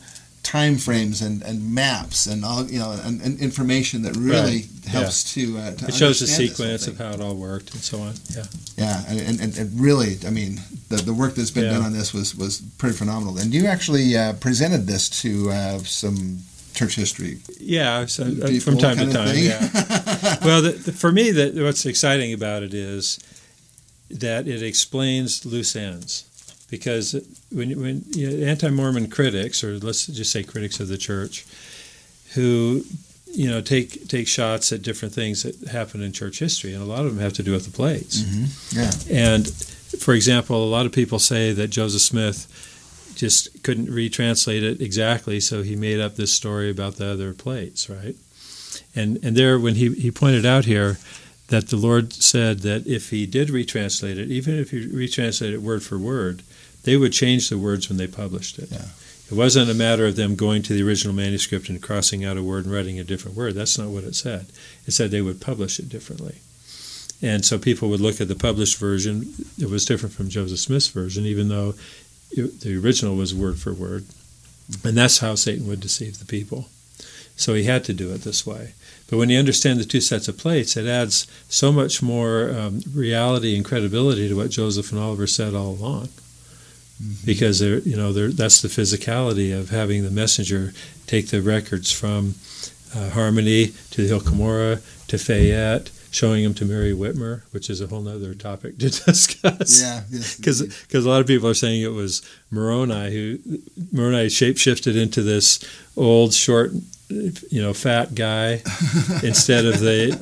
time 0.49 0.79
frames 0.79 1.21
and, 1.21 1.43
and 1.43 1.75
maps 1.75 2.27
and 2.27 2.43
all 2.43 2.65
you 2.65 2.79
know 2.79 2.99
and, 3.05 3.21
and 3.21 3.39
information 3.39 4.01
that 4.01 4.17
really 4.17 4.65
helps 4.89 5.35
to, 5.35 5.59
uh, 5.59 5.75
to 5.75 5.89
It 5.89 5.95
shows 5.95 6.21
the 6.21 6.27
sequence 6.27 6.87
of 6.87 6.97
how 6.97 7.11
it 7.11 7.21
all 7.21 7.35
worked 7.35 7.75
and 7.75 7.83
so 7.83 8.01
on. 8.01 8.15
Yeah. 8.35 8.45
Yeah, 8.77 9.03
and, 9.09 9.41
and, 9.41 9.59
and 9.59 9.81
really, 9.81 10.17
I 10.27 10.31
mean, 10.31 10.61
the, 10.89 10.97
the 10.97 11.13
work 11.13 11.35
that's 11.35 11.51
been 11.51 11.65
Yeah. 11.65 11.73
done 11.73 11.83
on 11.83 11.93
this 11.93 12.15
was, 12.15 12.35
was 12.35 12.63
pretty 12.79 12.97
phenomenal. 12.97 13.37
And 13.39 13.53
you 13.53 13.67
actually 13.67 14.17
uh, 14.17 14.33
presented 14.35 14.87
this 14.87 15.11
to 15.23 15.51
uh, 15.51 15.79
some 15.81 16.39
church 16.73 16.95
history 16.97 17.39
Yeah, 17.61 18.07
so, 18.07 18.25
uh, 18.25 18.61
from 18.61 18.79
time 18.79 18.97
to 18.97 19.13
time. 19.13 19.37
Yeah. 19.37 19.61
well, 20.45 20.63
the, 20.63 20.81
the, 20.87 20.93
for 20.93 21.13
me, 21.13 21.31
that 21.33 21.55
what's 21.57 21.85
exciting 21.85 22.33
about 22.33 22.63
it 22.63 22.73
is 22.73 23.19
that 24.11 24.49
it 24.49 24.63
explains 24.63 25.45
loose 25.45 25.77
ends. 25.77 26.25
Because 26.71 27.15
when, 27.51 27.81
when 27.81 28.05
you 28.11 28.31
know, 28.31 28.47
anti-Mormon 28.47 29.09
critics, 29.09 29.65
or 29.65 29.79
let's 29.79 30.07
just 30.07 30.33
say 30.33 30.43
critics 30.43 30.81
of 30.81 30.89
the 30.89 30.99
church, 30.99 31.47
who 32.35 32.85
you 33.27 33.49
know 33.49 33.61
take 33.61 34.09
take 34.09 34.27
shots 34.27 34.73
at 34.73 34.83
different 34.83 35.15
things 35.15 35.43
that 35.43 35.69
happen 35.69 36.03
in 36.03 36.13
church 36.13 36.39
history, 36.39 36.73
and 36.73 36.83
a 36.83 36.87
lot 36.87 37.05
of 37.05 37.15
them 37.15 37.23
have 37.23 37.33
to 37.35 37.43
do 37.43 37.53
with 37.53 37.65
the 37.65 37.71
plates. 37.71 38.23
Mm-hmm. 38.23 38.79
Yeah. 38.79 39.31
And 39.31 39.49
for 40.01 40.15
example, 40.15 40.63
a 40.65 40.69
lot 40.69 40.87
of 40.87 40.93
people 40.93 41.19
say 41.19 41.53
that 41.53 41.69
Joseph 41.69 42.03
Smith 42.03 42.47
just 43.17 43.63
couldn't 43.65 43.89
retranslate 43.89 44.63
it 44.63 44.81
exactly, 44.81 45.41
so 45.41 45.63
he 45.63 45.75
made 45.75 46.01
up 46.01 46.17
this 46.17 46.33
story 46.33 46.71
about 46.71 46.97
the 46.97 47.11
other 47.11 47.33
plates, 47.33 47.91
right? 47.91 48.15
And 48.95 49.19
and 49.23 49.37
there, 49.37 49.59
when 49.59 49.75
he, 49.75 49.93
he 49.95 50.11
pointed 50.11 50.47
out 50.47 50.65
here 50.65 50.99
that 51.49 51.69
the 51.69 51.77
Lord 51.77 52.13
said 52.13 52.61
that 52.61 52.87
if 52.87 53.11
He 53.11 53.27
did 53.27 53.49
retranslate 53.49 54.19
it, 54.19 54.31
even 54.31 54.55
if 54.59 54.71
He 54.71 54.87
retranslated 54.87 55.55
it 55.55 55.63
word 55.63 55.83
for 55.83 55.99
word, 55.99 56.43
they 56.85 56.97
would 56.97 57.13
change 57.13 57.49
the 57.49 57.59
words 57.59 57.89
when 57.89 57.99
they 57.99 58.07
published 58.07 58.59
it. 58.59 58.71
Yeah. 58.71 58.87
It 59.31 59.35
wasn't 59.35 59.71
a 59.71 59.75
matter 59.75 60.07
of 60.07 60.17
them 60.17 60.37
going 60.37 60.63
to 60.63 60.73
the 60.73 60.83
original 60.83 61.15
manuscript 61.15 61.69
and 61.69 61.83
crossing 61.83 62.25
out 62.25 62.39
a 62.39 62.43
word 62.43 62.65
and 62.65 62.73
writing 62.73 62.99
a 62.99 63.05
different 63.05 63.37
word. 63.37 63.55
That's 63.55 63.77
not 63.77 63.89
what 63.89 64.05
it 64.05 64.15
said. 64.15 64.47
It 64.87 64.93
said 64.93 65.11
they 65.11 65.21
would 65.21 65.41
publish 65.41 65.79
it 65.79 65.91
differently. 65.91 66.37
And 67.21 67.45
so 67.45 67.59
people 67.59 67.91
would 67.91 68.01
look 68.01 68.21
at 68.21 68.29
the 68.29 68.35
published 68.35 68.79
version. 68.79 69.35
It 69.61 69.69
was 69.69 69.85
different 69.85 70.15
from 70.15 70.31
Joseph 70.31 70.61
Smith's 70.61 70.89
version, 70.89 71.27
even 71.27 71.49
though 71.49 71.75
it, 72.31 72.61
the 72.61 72.79
original 72.79 73.17
was 73.17 73.35
word 73.35 73.59
for 73.59 73.75
word. 73.75 74.07
And 74.85 74.97
that's 74.97 75.19
how 75.19 75.35
Satan 75.35 75.67
would 75.67 75.81
deceive 75.81 76.19
the 76.19 76.25
people. 76.25 76.69
So 77.37 77.55
he 77.55 77.65
had 77.65 77.85
to 77.85 77.93
do 77.93 78.13
it 78.13 78.23
this 78.23 78.47
way. 78.47 78.73
But 79.11 79.19
when 79.19 79.31
you 79.31 79.39
understand 79.39 79.79
the 79.79 79.85
two 79.85 80.01
sets 80.01 80.29
of 80.29 80.39
plates, 80.39 80.77
it 80.77 80.87
adds 80.87 81.27
so 81.49 81.71
much 81.71 82.03
more 82.03 82.51
um, 82.51 82.81
reality 82.95 83.57
and 83.57 83.65
credibility 83.65 84.29
to 84.29 84.37
what 84.37 84.51
Joseph 84.51 84.91
and 84.91 85.01
Oliver 85.01 85.27
said 85.27 85.55
all 85.55 85.71
along. 85.71 86.09
Mm-hmm. 87.03 87.27
Because 87.27 87.61
you 87.61 87.97
know 87.97 88.13
that's 88.13 88.61
the 88.61 88.69
physicality 88.69 89.59
of 89.59 89.71
having 89.71 90.05
the 90.05 90.11
messenger 90.11 90.73
take 91.07 91.29
the 91.29 91.41
records 91.41 91.93
from 91.93 92.35
uh, 92.95 93.11
Harmony 93.11 93.69
to 93.91 94.03
the 94.03 94.09
Hill 94.09 94.81
to 95.09 95.19
Fayette 95.19 95.91
showing 96.11 96.43
them 96.43 96.55
to 96.55 96.65
Mary 96.65 96.93
Whitmer, 96.93 97.43
which 97.51 97.69
is 97.69 97.81
a 97.81 97.87
whole 97.87 98.07
other 98.09 98.35
topic 98.35 98.79
to 98.79 98.89
discuss. 99.05 99.83
Yeah, 99.83 100.03
because 100.37 100.63
yes, 100.63 100.83
because 100.83 101.05
a 101.05 101.09
lot 101.09 101.21
of 101.21 101.27
people 101.27 101.49
are 101.49 101.55
saying 101.55 101.83
it 101.83 101.93
was 101.93 102.23
Moroni 102.51 103.13
who 103.13 103.39
Moroni 103.93 104.27
shapeshifted 104.27 105.01
into 105.01 105.23
this 105.23 105.61
old, 105.97 106.33
short, 106.33 106.73
you 107.09 107.63
know, 107.63 107.73
fat 107.73 108.15
guy 108.15 108.63
instead 109.23 109.65
of 109.65 109.81
the 109.81 110.19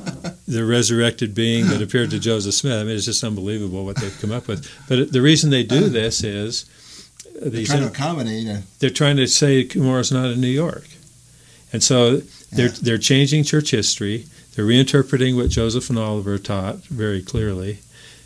the 0.47 0.65
resurrected 0.65 1.35
being 1.35 1.67
that 1.69 1.83
appeared 1.83 2.11
to 2.11 2.19
Joseph 2.19 2.55
Smith. 2.55 2.75
I 2.75 2.85
mean, 2.85 2.95
it's 2.97 3.05
just 3.05 3.25
unbelievable 3.25 3.85
what 3.85 3.97
they've 3.97 4.19
come 4.21 4.33
up 4.33 4.47
with. 4.49 4.71
But 4.89 5.13
the 5.13 5.23
reason 5.23 5.51
they 5.51 5.65
do 5.65 5.89
this 5.89 6.23
is 6.23 6.65
they're 7.41 7.65
trying 7.65 7.83
to 7.83 7.89
accommodate. 7.89 8.63
They're 8.79 8.91
trying 8.91 9.17
to 9.17 9.27
say 9.27 9.65
Cumorah's 9.65 10.13
not 10.13 10.31
in 10.31 10.41
New 10.41 10.47
York, 10.47 10.87
and 11.73 11.83
so 11.83 12.19
they're 12.53 12.69
yeah. 12.69 12.75
they're 12.83 12.99
changing 12.99 13.45
church 13.45 13.71
history 13.73 14.27
they're 14.57 14.65
reinterpreting 14.65 15.37
what 15.37 15.51
Joseph 15.51 15.91
and 15.91 15.99
Oliver 15.99 16.39
taught 16.39 16.77
very 16.87 17.23
clearly 17.23 17.79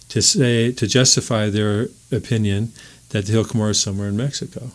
to 0.08 0.22
say 0.22 0.70
to 0.72 0.86
justify 0.86 1.50
their 1.50 1.88
opinion 2.12 2.72
that 3.08 3.26
the 3.26 3.32
Hill 3.32 3.44
Cumorah 3.44 3.70
is 3.70 3.80
somewhere 3.80 4.08
in 4.08 4.16
Mexico. 4.16 4.70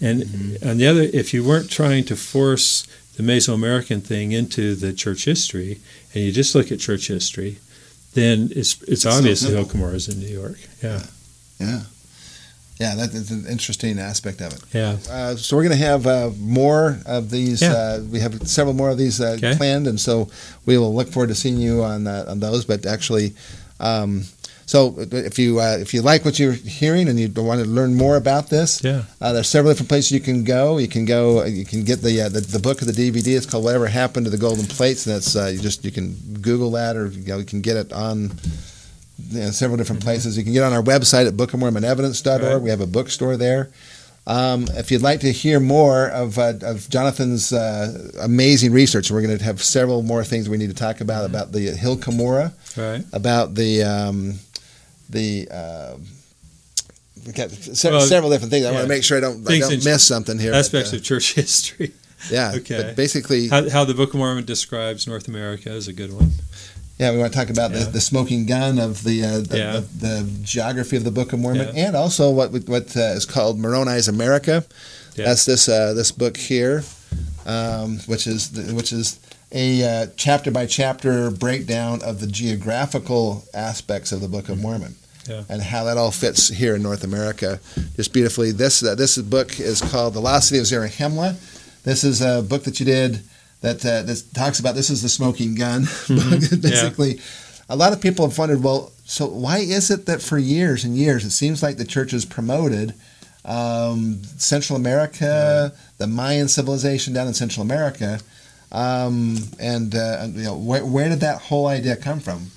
And 0.00 0.22
mm-hmm. 0.22 0.68
on 0.68 0.78
the 0.78 0.86
other, 0.86 1.02
if 1.02 1.34
you 1.34 1.44
weren't 1.44 1.70
trying 1.70 2.04
to 2.04 2.16
force 2.16 2.86
the 3.16 3.22
Mesoamerican 3.22 4.02
thing 4.02 4.32
into 4.32 4.74
the 4.74 4.92
church 4.92 5.24
history, 5.24 5.80
and 6.14 6.24
you 6.24 6.32
just 6.32 6.54
look 6.54 6.72
at 6.72 6.80
church 6.80 7.08
history, 7.08 7.58
then 8.14 8.48
it's 8.52 8.80
it's, 8.82 9.04
it's 9.04 9.06
obvious 9.06 9.40
so 9.40 9.62
the 9.62 9.84
is 9.94 10.08
in 10.08 10.20
New 10.20 10.26
York. 10.26 10.58
Yeah. 10.82 11.02
Yeah. 11.58 11.82
Yeah, 12.80 12.94
that 12.94 13.12
is 13.12 13.30
an 13.30 13.46
interesting 13.46 13.98
aspect 13.98 14.40
of 14.40 14.54
it. 14.54 14.62
Yeah. 14.72 14.96
Uh, 15.10 15.36
so 15.36 15.54
we're 15.54 15.64
going 15.64 15.78
to 15.78 15.84
have 15.84 16.06
uh, 16.06 16.30
more 16.38 16.98
of 17.04 17.28
these. 17.28 17.60
Yeah. 17.60 17.74
Uh, 17.74 18.00
we 18.10 18.20
have 18.20 18.48
several 18.48 18.74
more 18.74 18.88
of 18.88 18.96
these 18.96 19.20
uh, 19.20 19.36
okay. 19.36 19.54
planned, 19.54 19.86
and 19.86 20.00
so 20.00 20.30
we 20.64 20.78
will 20.78 20.94
look 20.94 21.08
forward 21.08 21.28
to 21.28 21.34
seeing 21.34 21.58
you 21.58 21.82
on 21.82 22.06
uh, 22.06 22.24
on 22.26 22.40
those. 22.40 22.64
But 22.64 22.86
actually, 22.86 23.34
um, 23.80 24.24
so 24.70 24.94
if 24.96 25.36
you 25.36 25.58
uh, 25.58 25.78
if 25.80 25.92
you 25.92 26.00
like 26.00 26.24
what 26.24 26.38
you're 26.38 26.52
hearing 26.52 27.08
and 27.08 27.18
you 27.18 27.28
want 27.42 27.60
to 27.60 27.68
learn 27.68 27.96
more 27.96 28.16
about 28.16 28.50
this, 28.50 28.84
yeah, 28.84 29.02
there's 29.18 29.48
several 29.48 29.72
different 29.72 29.88
places 29.88 30.12
you 30.12 30.20
can 30.20 30.44
go. 30.44 30.78
You 30.78 30.86
can 30.86 31.04
go. 31.04 31.44
You 31.44 31.64
can 31.64 31.82
get 31.82 32.02
the 32.02 32.28
the, 32.28 32.40
the, 32.40 32.60
book 32.60 32.80
or 32.80 32.84
the 32.84 32.92
DVD. 32.92 33.36
It's 33.36 33.46
called 33.46 33.64
Whatever 33.64 33.88
Happened 33.88 34.26
to 34.26 34.30
the 34.30 34.38
Golden 34.38 34.66
Plates, 34.66 35.06
and 35.06 35.16
that's 35.16 35.34
you 35.34 35.60
just 35.60 35.84
you 35.84 35.90
can 35.90 36.14
Google 36.40 36.70
that, 36.70 36.94
or 36.94 37.08
you, 37.08 37.26
know, 37.26 37.38
you 37.38 37.44
can 37.44 37.62
get 37.62 37.76
it 37.76 37.92
on 37.92 38.30
you 39.30 39.40
know, 39.40 39.50
several 39.50 39.76
different 39.76 40.02
mm-hmm. 40.02 40.06
places. 40.06 40.38
You 40.38 40.44
can 40.44 40.52
get 40.52 40.62
on 40.62 40.72
our 40.72 40.84
website 40.84 41.26
at 41.26 41.34
bookofmormonevidence.org. 41.34 42.40
Right. 42.40 42.62
We 42.62 42.70
have 42.70 42.80
a 42.80 42.86
bookstore 42.86 43.36
there. 43.36 43.70
Um, 44.24 44.68
if 44.74 44.92
you'd 44.92 45.02
like 45.02 45.18
to 45.20 45.32
hear 45.32 45.58
more 45.58 46.06
of, 46.10 46.38
uh, 46.38 46.52
of 46.62 46.88
Jonathan's 46.90 47.52
uh, 47.52 48.12
amazing 48.20 48.70
research, 48.70 49.10
we're 49.10 49.22
going 49.22 49.36
to 49.36 49.42
have 49.42 49.60
several 49.60 50.02
more 50.02 50.22
things 50.22 50.48
we 50.48 50.58
need 50.58 50.68
to 50.68 50.76
talk 50.76 51.00
about 51.00 51.24
mm-hmm. 51.24 51.34
about 51.34 51.50
the 51.50 51.72
Hill 51.72 51.96
Cumorah, 51.96 52.52
right. 52.76 53.04
about 53.12 53.56
the 53.56 53.82
um, 53.82 54.34
the 55.10 55.48
uh, 55.50 55.96
we 57.26 57.32
got 57.32 57.50
se- 57.50 57.90
well, 57.90 58.00
several 58.00 58.30
different 58.30 58.50
things. 58.50 58.66
I 58.66 58.72
want 58.72 58.84
to 58.84 58.88
make 58.88 59.04
sure 59.04 59.18
I 59.18 59.20
don't, 59.20 59.48
I 59.48 59.58
don't 59.58 59.84
miss 59.84 60.06
something 60.06 60.38
here. 60.38 60.54
Aspects 60.54 60.90
but, 60.90 60.96
uh, 60.96 60.98
of 60.98 61.04
church 61.04 61.34
history. 61.34 61.92
Yeah. 62.30 62.52
okay. 62.56 62.92
basically, 62.96 63.48
how, 63.48 63.68
how, 63.70 63.84
the 63.84 63.94
Book 63.94 64.10
of 64.10 64.16
Mormon 64.16 64.44
describes 64.44 65.06
North 65.06 65.26
America 65.26 65.70
is 65.70 65.88
a 65.88 65.92
good 65.92 66.12
one. 66.12 66.30
Yeah, 66.98 67.12
we 67.12 67.18
want 67.18 67.32
to 67.32 67.38
talk 67.38 67.48
about 67.48 67.70
yeah. 67.70 67.84
the, 67.84 67.92
the 67.92 68.00
smoking 68.00 68.44
gun 68.44 68.78
of 68.78 69.04
the, 69.04 69.24
uh, 69.24 69.38
the, 69.40 69.56
yeah. 69.56 69.72
the, 69.72 69.80
the, 69.80 70.30
geography 70.42 70.96
of 70.96 71.04
the 71.04 71.10
Book 71.10 71.32
of 71.32 71.38
Mormon, 71.38 71.74
yeah. 71.74 71.86
and 71.86 71.96
also 71.96 72.30
what 72.30 72.52
what 72.68 72.94
uh, 72.94 73.00
is 73.14 73.24
called 73.24 73.58
Moroni's 73.58 74.06
America. 74.06 74.64
That's 75.16 75.44
this 75.44 75.68
uh, 75.68 75.94
this 75.94 76.12
book 76.12 76.36
here, 76.36 76.82
um, 77.46 77.98
which 78.00 78.26
is 78.26 78.50
the, 78.50 78.74
which 78.74 78.92
is 78.92 79.18
a 79.52 79.82
uh, 79.82 80.06
chapter 80.16 80.50
by 80.50 80.66
chapter 80.66 81.30
breakdown 81.30 82.00
of 82.02 82.20
the 82.20 82.26
geographical 82.26 83.44
aspects 83.52 84.12
of 84.12 84.20
the 84.20 84.28
Book 84.28 84.48
of 84.48 84.56
mm-hmm. 84.56 84.62
Mormon. 84.62 84.94
Yeah. 85.30 85.44
and 85.48 85.62
how 85.62 85.84
that 85.84 85.96
all 85.96 86.10
fits 86.10 86.48
here 86.48 86.74
in 86.74 86.82
North 86.82 87.04
America 87.04 87.60
just 87.96 88.12
beautifully. 88.12 88.52
This 88.52 88.82
uh, 88.82 88.94
this 88.94 89.16
book 89.18 89.60
is 89.60 89.80
called 89.80 90.14
The 90.14 90.20
Lost 90.20 90.48
City 90.48 90.58
of 90.58 90.66
Zarahemla. 90.66 91.36
This 91.84 92.04
is 92.04 92.20
a 92.20 92.42
book 92.42 92.64
that 92.64 92.80
you 92.80 92.86
did 92.86 93.20
that 93.60 93.84
uh, 93.84 94.02
that 94.02 94.24
talks 94.34 94.58
about 94.58 94.74
this 94.74 94.90
is 94.90 95.02
the 95.02 95.08
smoking 95.08 95.54
gun. 95.54 95.82
Mm-hmm. 96.10 96.60
Basically, 96.60 97.14
yeah. 97.14 97.22
a 97.68 97.76
lot 97.76 97.92
of 97.92 98.00
people 98.00 98.28
have 98.28 98.36
wondered, 98.36 98.62
well, 98.62 98.92
so 99.04 99.26
why 99.26 99.58
is 99.58 99.90
it 99.90 100.06
that 100.06 100.20
for 100.20 100.38
years 100.38 100.84
and 100.84 100.96
years 100.96 101.24
it 101.24 101.30
seems 101.30 101.62
like 101.62 101.76
the 101.76 101.84
church 101.84 102.10
has 102.10 102.24
promoted 102.24 102.94
um, 103.44 104.22
Central 104.36 104.76
America, 104.76 105.72
the 105.98 106.06
Mayan 106.06 106.48
civilization 106.48 107.14
down 107.14 107.26
in 107.26 107.34
Central 107.34 107.62
America, 107.62 108.20
um, 108.72 109.36
and 109.58 109.94
uh, 109.94 110.26
you 110.32 110.44
know 110.44 110.56
where, 110.56 110.84
where 110.84 111.08
did 111.08 111.20
that 111.20 111.40
whole 111.42 111.66
idea 111.66 111.96
come 111.96 112.20
from? 112.20 112.50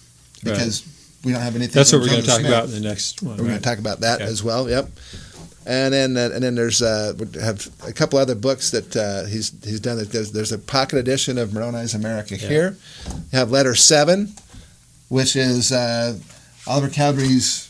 Because 0.44 0.86
right. 0.86 0.93
We 1.24 1.32
don't 1.32 1.42
have 1.42 1.56
anything. 1.56 1.74
That's 1.74 1.92
what 1.94 2.02
we're 2.02 2.10
going 2.10 2.22
to 2.22 2.28
talk 2.28 2.40
Smith. 2.40 2.52
about 2.52 2.66
in 2.66 2.72
the 2.72 2.80
next 2.82 3.22
one. 3.22 3.38
We're 3.38 3.44
right? 3.44 3.50
going 3.50 3.60
to 3.60 3.64
talk 3.64 3.80
about 3.80 4.00
that 4.02 4.22
okay. 4.22 4.30
as 4.30 4.44
well. 4.44 4.70
Yep 4.70 4.90
and 5.66 5.94
then 5.94 6.18
uh, 6.18 6.30
and 6.34 6.44
then 6.44 6.56
there's 6.56 6.82
uh, 6.82 7.14
we 7.18 7.40
have 7.40 7.70
a 7.88 7.94
couple 7.94 8.20
other 8.20 8.36
books 8.36 8.72
that 8.72 8.96
uh, 8.96 9.26
he's 9.26 9.54
he's 9.64 9.80
done. 9.80 9.98
There's, 9.98 10.32
there's 10.32 10.52
a 10.52 10.60
pocket 10.60 10.98
edition 10.98 11.38
of 11.38 11.54
Moroni's 11.54 11.94
America 11.94 12.38
yeah. 12.38 12.48
here. 12.48 12.78
You 13.32 13.40
have 13.40 13.52
letter 13.52 13.76
seven, 13.76 14.34
which 15.10 15.36
is 15.36 15.72
uh, 15.72 16.18
Oliver 16.68 16.90
Cowdery's 16.90 17.70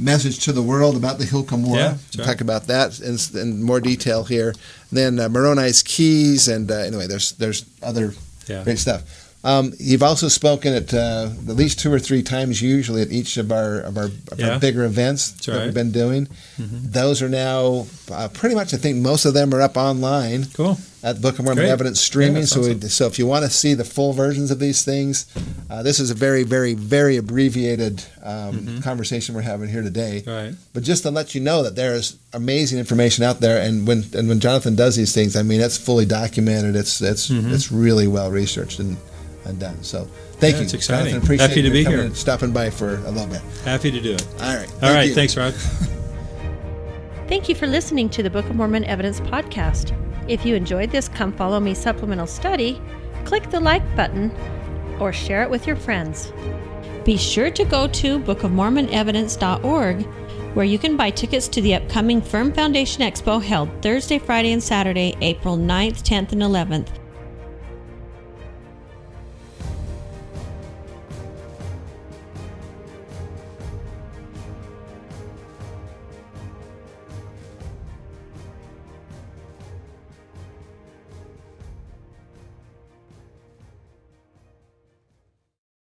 message 0.00 0.44
to 0.44 0.52
the 0.52 0.62
world 0.62 0.96
about 0.96 1.18
the 1.18 1.24
Hill 1.24 1.44
Cumorah. 1.44 1.76
Yeah, 1.76 1.96
we'll 2.16 2.26
talk 2.26 2.40
about 2.40 2.66
that 2.66 3.00
in, 3.00 3.16
in, 3.40 3.62
more 3.62 3.80
detail 3.80 4.24
here. 4.24 4.48
And 4.48 4.56
then 4.90 5.20
uh, 5.20 5.28
Moroni's 5.28 5.82
keys, 5.82 6.46
and 6.48 6.70
uh, 6.70 6.74
anyway, 6.74 7.06
there's 7.06 7.32
there's 7.32 7.64
other 7.82 8.14
yeah. 8.46 8.62
great 8.62 8.78
stuff. 8.78 9.23
Um, 9.44 9.74
you've 9.78 10.02
also 10.02 10.28
spoken 10.28 10.72
at 10.72 10.94
uh, 10.94 11.28
at 11.48 11.54
least 11.54 11.78
two 11.78 11.92
or 11.92 11.98
three 11.98 12.22
times, 12.22 12.62
usually 12.62 13.02
at 13.02 13.12
each 13.12 13.36
of 13.36 13.52
our 13.52 13.80
of 13.80 13.98
our, 13.98 14.04
of 14.04 14.38
yeah. 14.40 14.54
our 14.54 14.58
bigger 14.58 14.84
events 14.84 15.32
That's 15.32 15.46
that 15.46 15.52
right. 15.52 15.64
we've 15.66 15.74
been 15.74 15.92
doing. 15.92 16.26
Mm-hmm. 16.56 16.90
Those 16.90 17.20
are 17.22 17.28
now 17.28 17.86
uh, 18.10 18.28
pretty 18.32 18.54
much. 18.54 18.72
I 18.72 18.78
think 18.78 18.96
most 18.96 19.26
of 19.26 19.34
them 19.34 19.52
are 19.52 19.60
up 19.60 19.76
online. 19.76 20.46
Cool. 20.54 20.78
At 21.02 21.20
Book 21.20 21.38
of 21.38 21.44
Mormon 21.44 21.64
Great. 21.64 21.70
Evidence 21.70 22.00
streaming. 22.00 22.36
Yeah, 22.36 22.44
so, 22.46 22.60
we, 22.62 22.80
so 22.80 23.06
if 23.06 23.18
you 23.18 23.26
want 23.26 23.44
to 23.44 23.50
see 23.50 23.74
the 23.74 23.84
full 23.84 24.14
versions 24.14 24.50
of 24.50 24.58
these 24.58 24.86
things, 24.86 25.26
uh, 25.68 25.82
this 25.82 26.00
is 26.00 26.10
a 26.10 26.14
very, 26.14 26.44
very, 26.44 26.72
very 26.72 27.18
abbreviated 27.18 28.02
um, 28.22 28.54
mm-hmm. 28.54 28.80
conversation 28.80 29.34
we're 29.34 29.42
having 29.42 29.68
here 29.68 29.82
today. 29.82 30.24
Right. 30.26 30.54
But 30.72 30.82
just 30.82 31.02
to 31.02 31.10
let 31.10 31.34
you 31.34 31.42
know 31.42 31.62
that 31.62 31.76
there 31.76 31.92
is 31.92 32.16
amazing 32.32 32.78
information 32.78 33.22
out 33.22 33.40
there, 33.40 33.60
and 33.60 33.86
when 33.86 34.04
and 34.14 34.30
when 34.30 34.40
Jonathan 34.40 34.76
does 34.76 34.96
these 34.96 35.12
things, 35.12 35.36
I 35.36 35.42
mean, 35.42 35.60
it's 35.60 35.76
fully 35.76 36.06
documented. 36.06 36.74
It's 36.74 37.02
it's 37.02 37.28
mm-hmm. 37.28 37.52
it's 37.52 37.70
really 37.70 38.06
well 38.06 38.30
researched 38.30 38.78
and 38.78 38.96
and 39.44 39.58
done. 39.58 39.82
So 39.82 40.04
thank 40.34 40.54
yeah, 40.54 40.58
you. 40.58 40.64
It's 40.64 40.74
exciting. 40.74 41.12
Jonathan, 41.12 41.24
appreciate 41.24 41.48
Happy 41.48 41.62
to 41.62 41.70
be 41.70 41.84
here. 41.84 42.14
stopping 42.14 42.52
by 42.52 42.70
for 42.70 42.96
a 42.96 43.10
little 43.10 43.26
bit. 43.26 43.40
Happy 43.64 43.90
to 43.90 44.00
do 44.00 44.14
it. 44.14 44.26
All 44.40 44.56
right. 44.56 44.72
All 44.82 44.94
right. 44.94 45.08
You. 45.08 45.14
Thanks, 45.14 45.36
Rod. 45.36 45.54
Thank 47.28 47.48
you 47.48 47.54
for 47.54 47.66
listening 47.66 48.08
to 48.10 48.22
the 48.22 48.30
Book 48.30 48.44
of 48.46 48.56
Mormon 48.56 48.84
Evidence 48.84 49.20
Podcast. 49.20 49.98
If 50.28 50.44
you 50.44 50.54
enjoyed 50.54 50.90
this 50.90 51.08
Come 51.08 51.32
Follow 51.32 51.60
Me 51.60 51.74
supplemental 51.74 52.26
study, 52.26 52.80
click 53.24 53.50
the 53.50 53.60
like 53.60 53.82
button 53.96 54.30
or 55.00 55.12
share 55.12 55.42
it 55.42 55.50
with 55.50 55.66
your 55.66 55.76
friends. 55.76 56.32
Be 57.04 57.16
sure 57.16 57.50
to 57.50 57.64
go 57.64 57.86
to 57.88 58.18
bookofmormonevidence.org 58.18 60.06
where 60.54 60.64
you 60.64 60.78
can 60.78 60.96
buy 60.96 61.10
tickets 61.10 61.48
to 61.48 61.60
the 61.60 61.74
upcoming 61.74 62.22
Firm 62.22 62.52
Foundation 62.52 63.02
Expo 63.02 63.42
held 63.42 63.68
Thursday, 63.82 64.18
Friday, 64.18 64.52
and 64.52 64.62
Saturday, 64.62 65.16
April 65.20 65.56
9th, 65.56 66.02
10th, 66.02 66.32
and 66.32 66.42
11th 66.42 66.88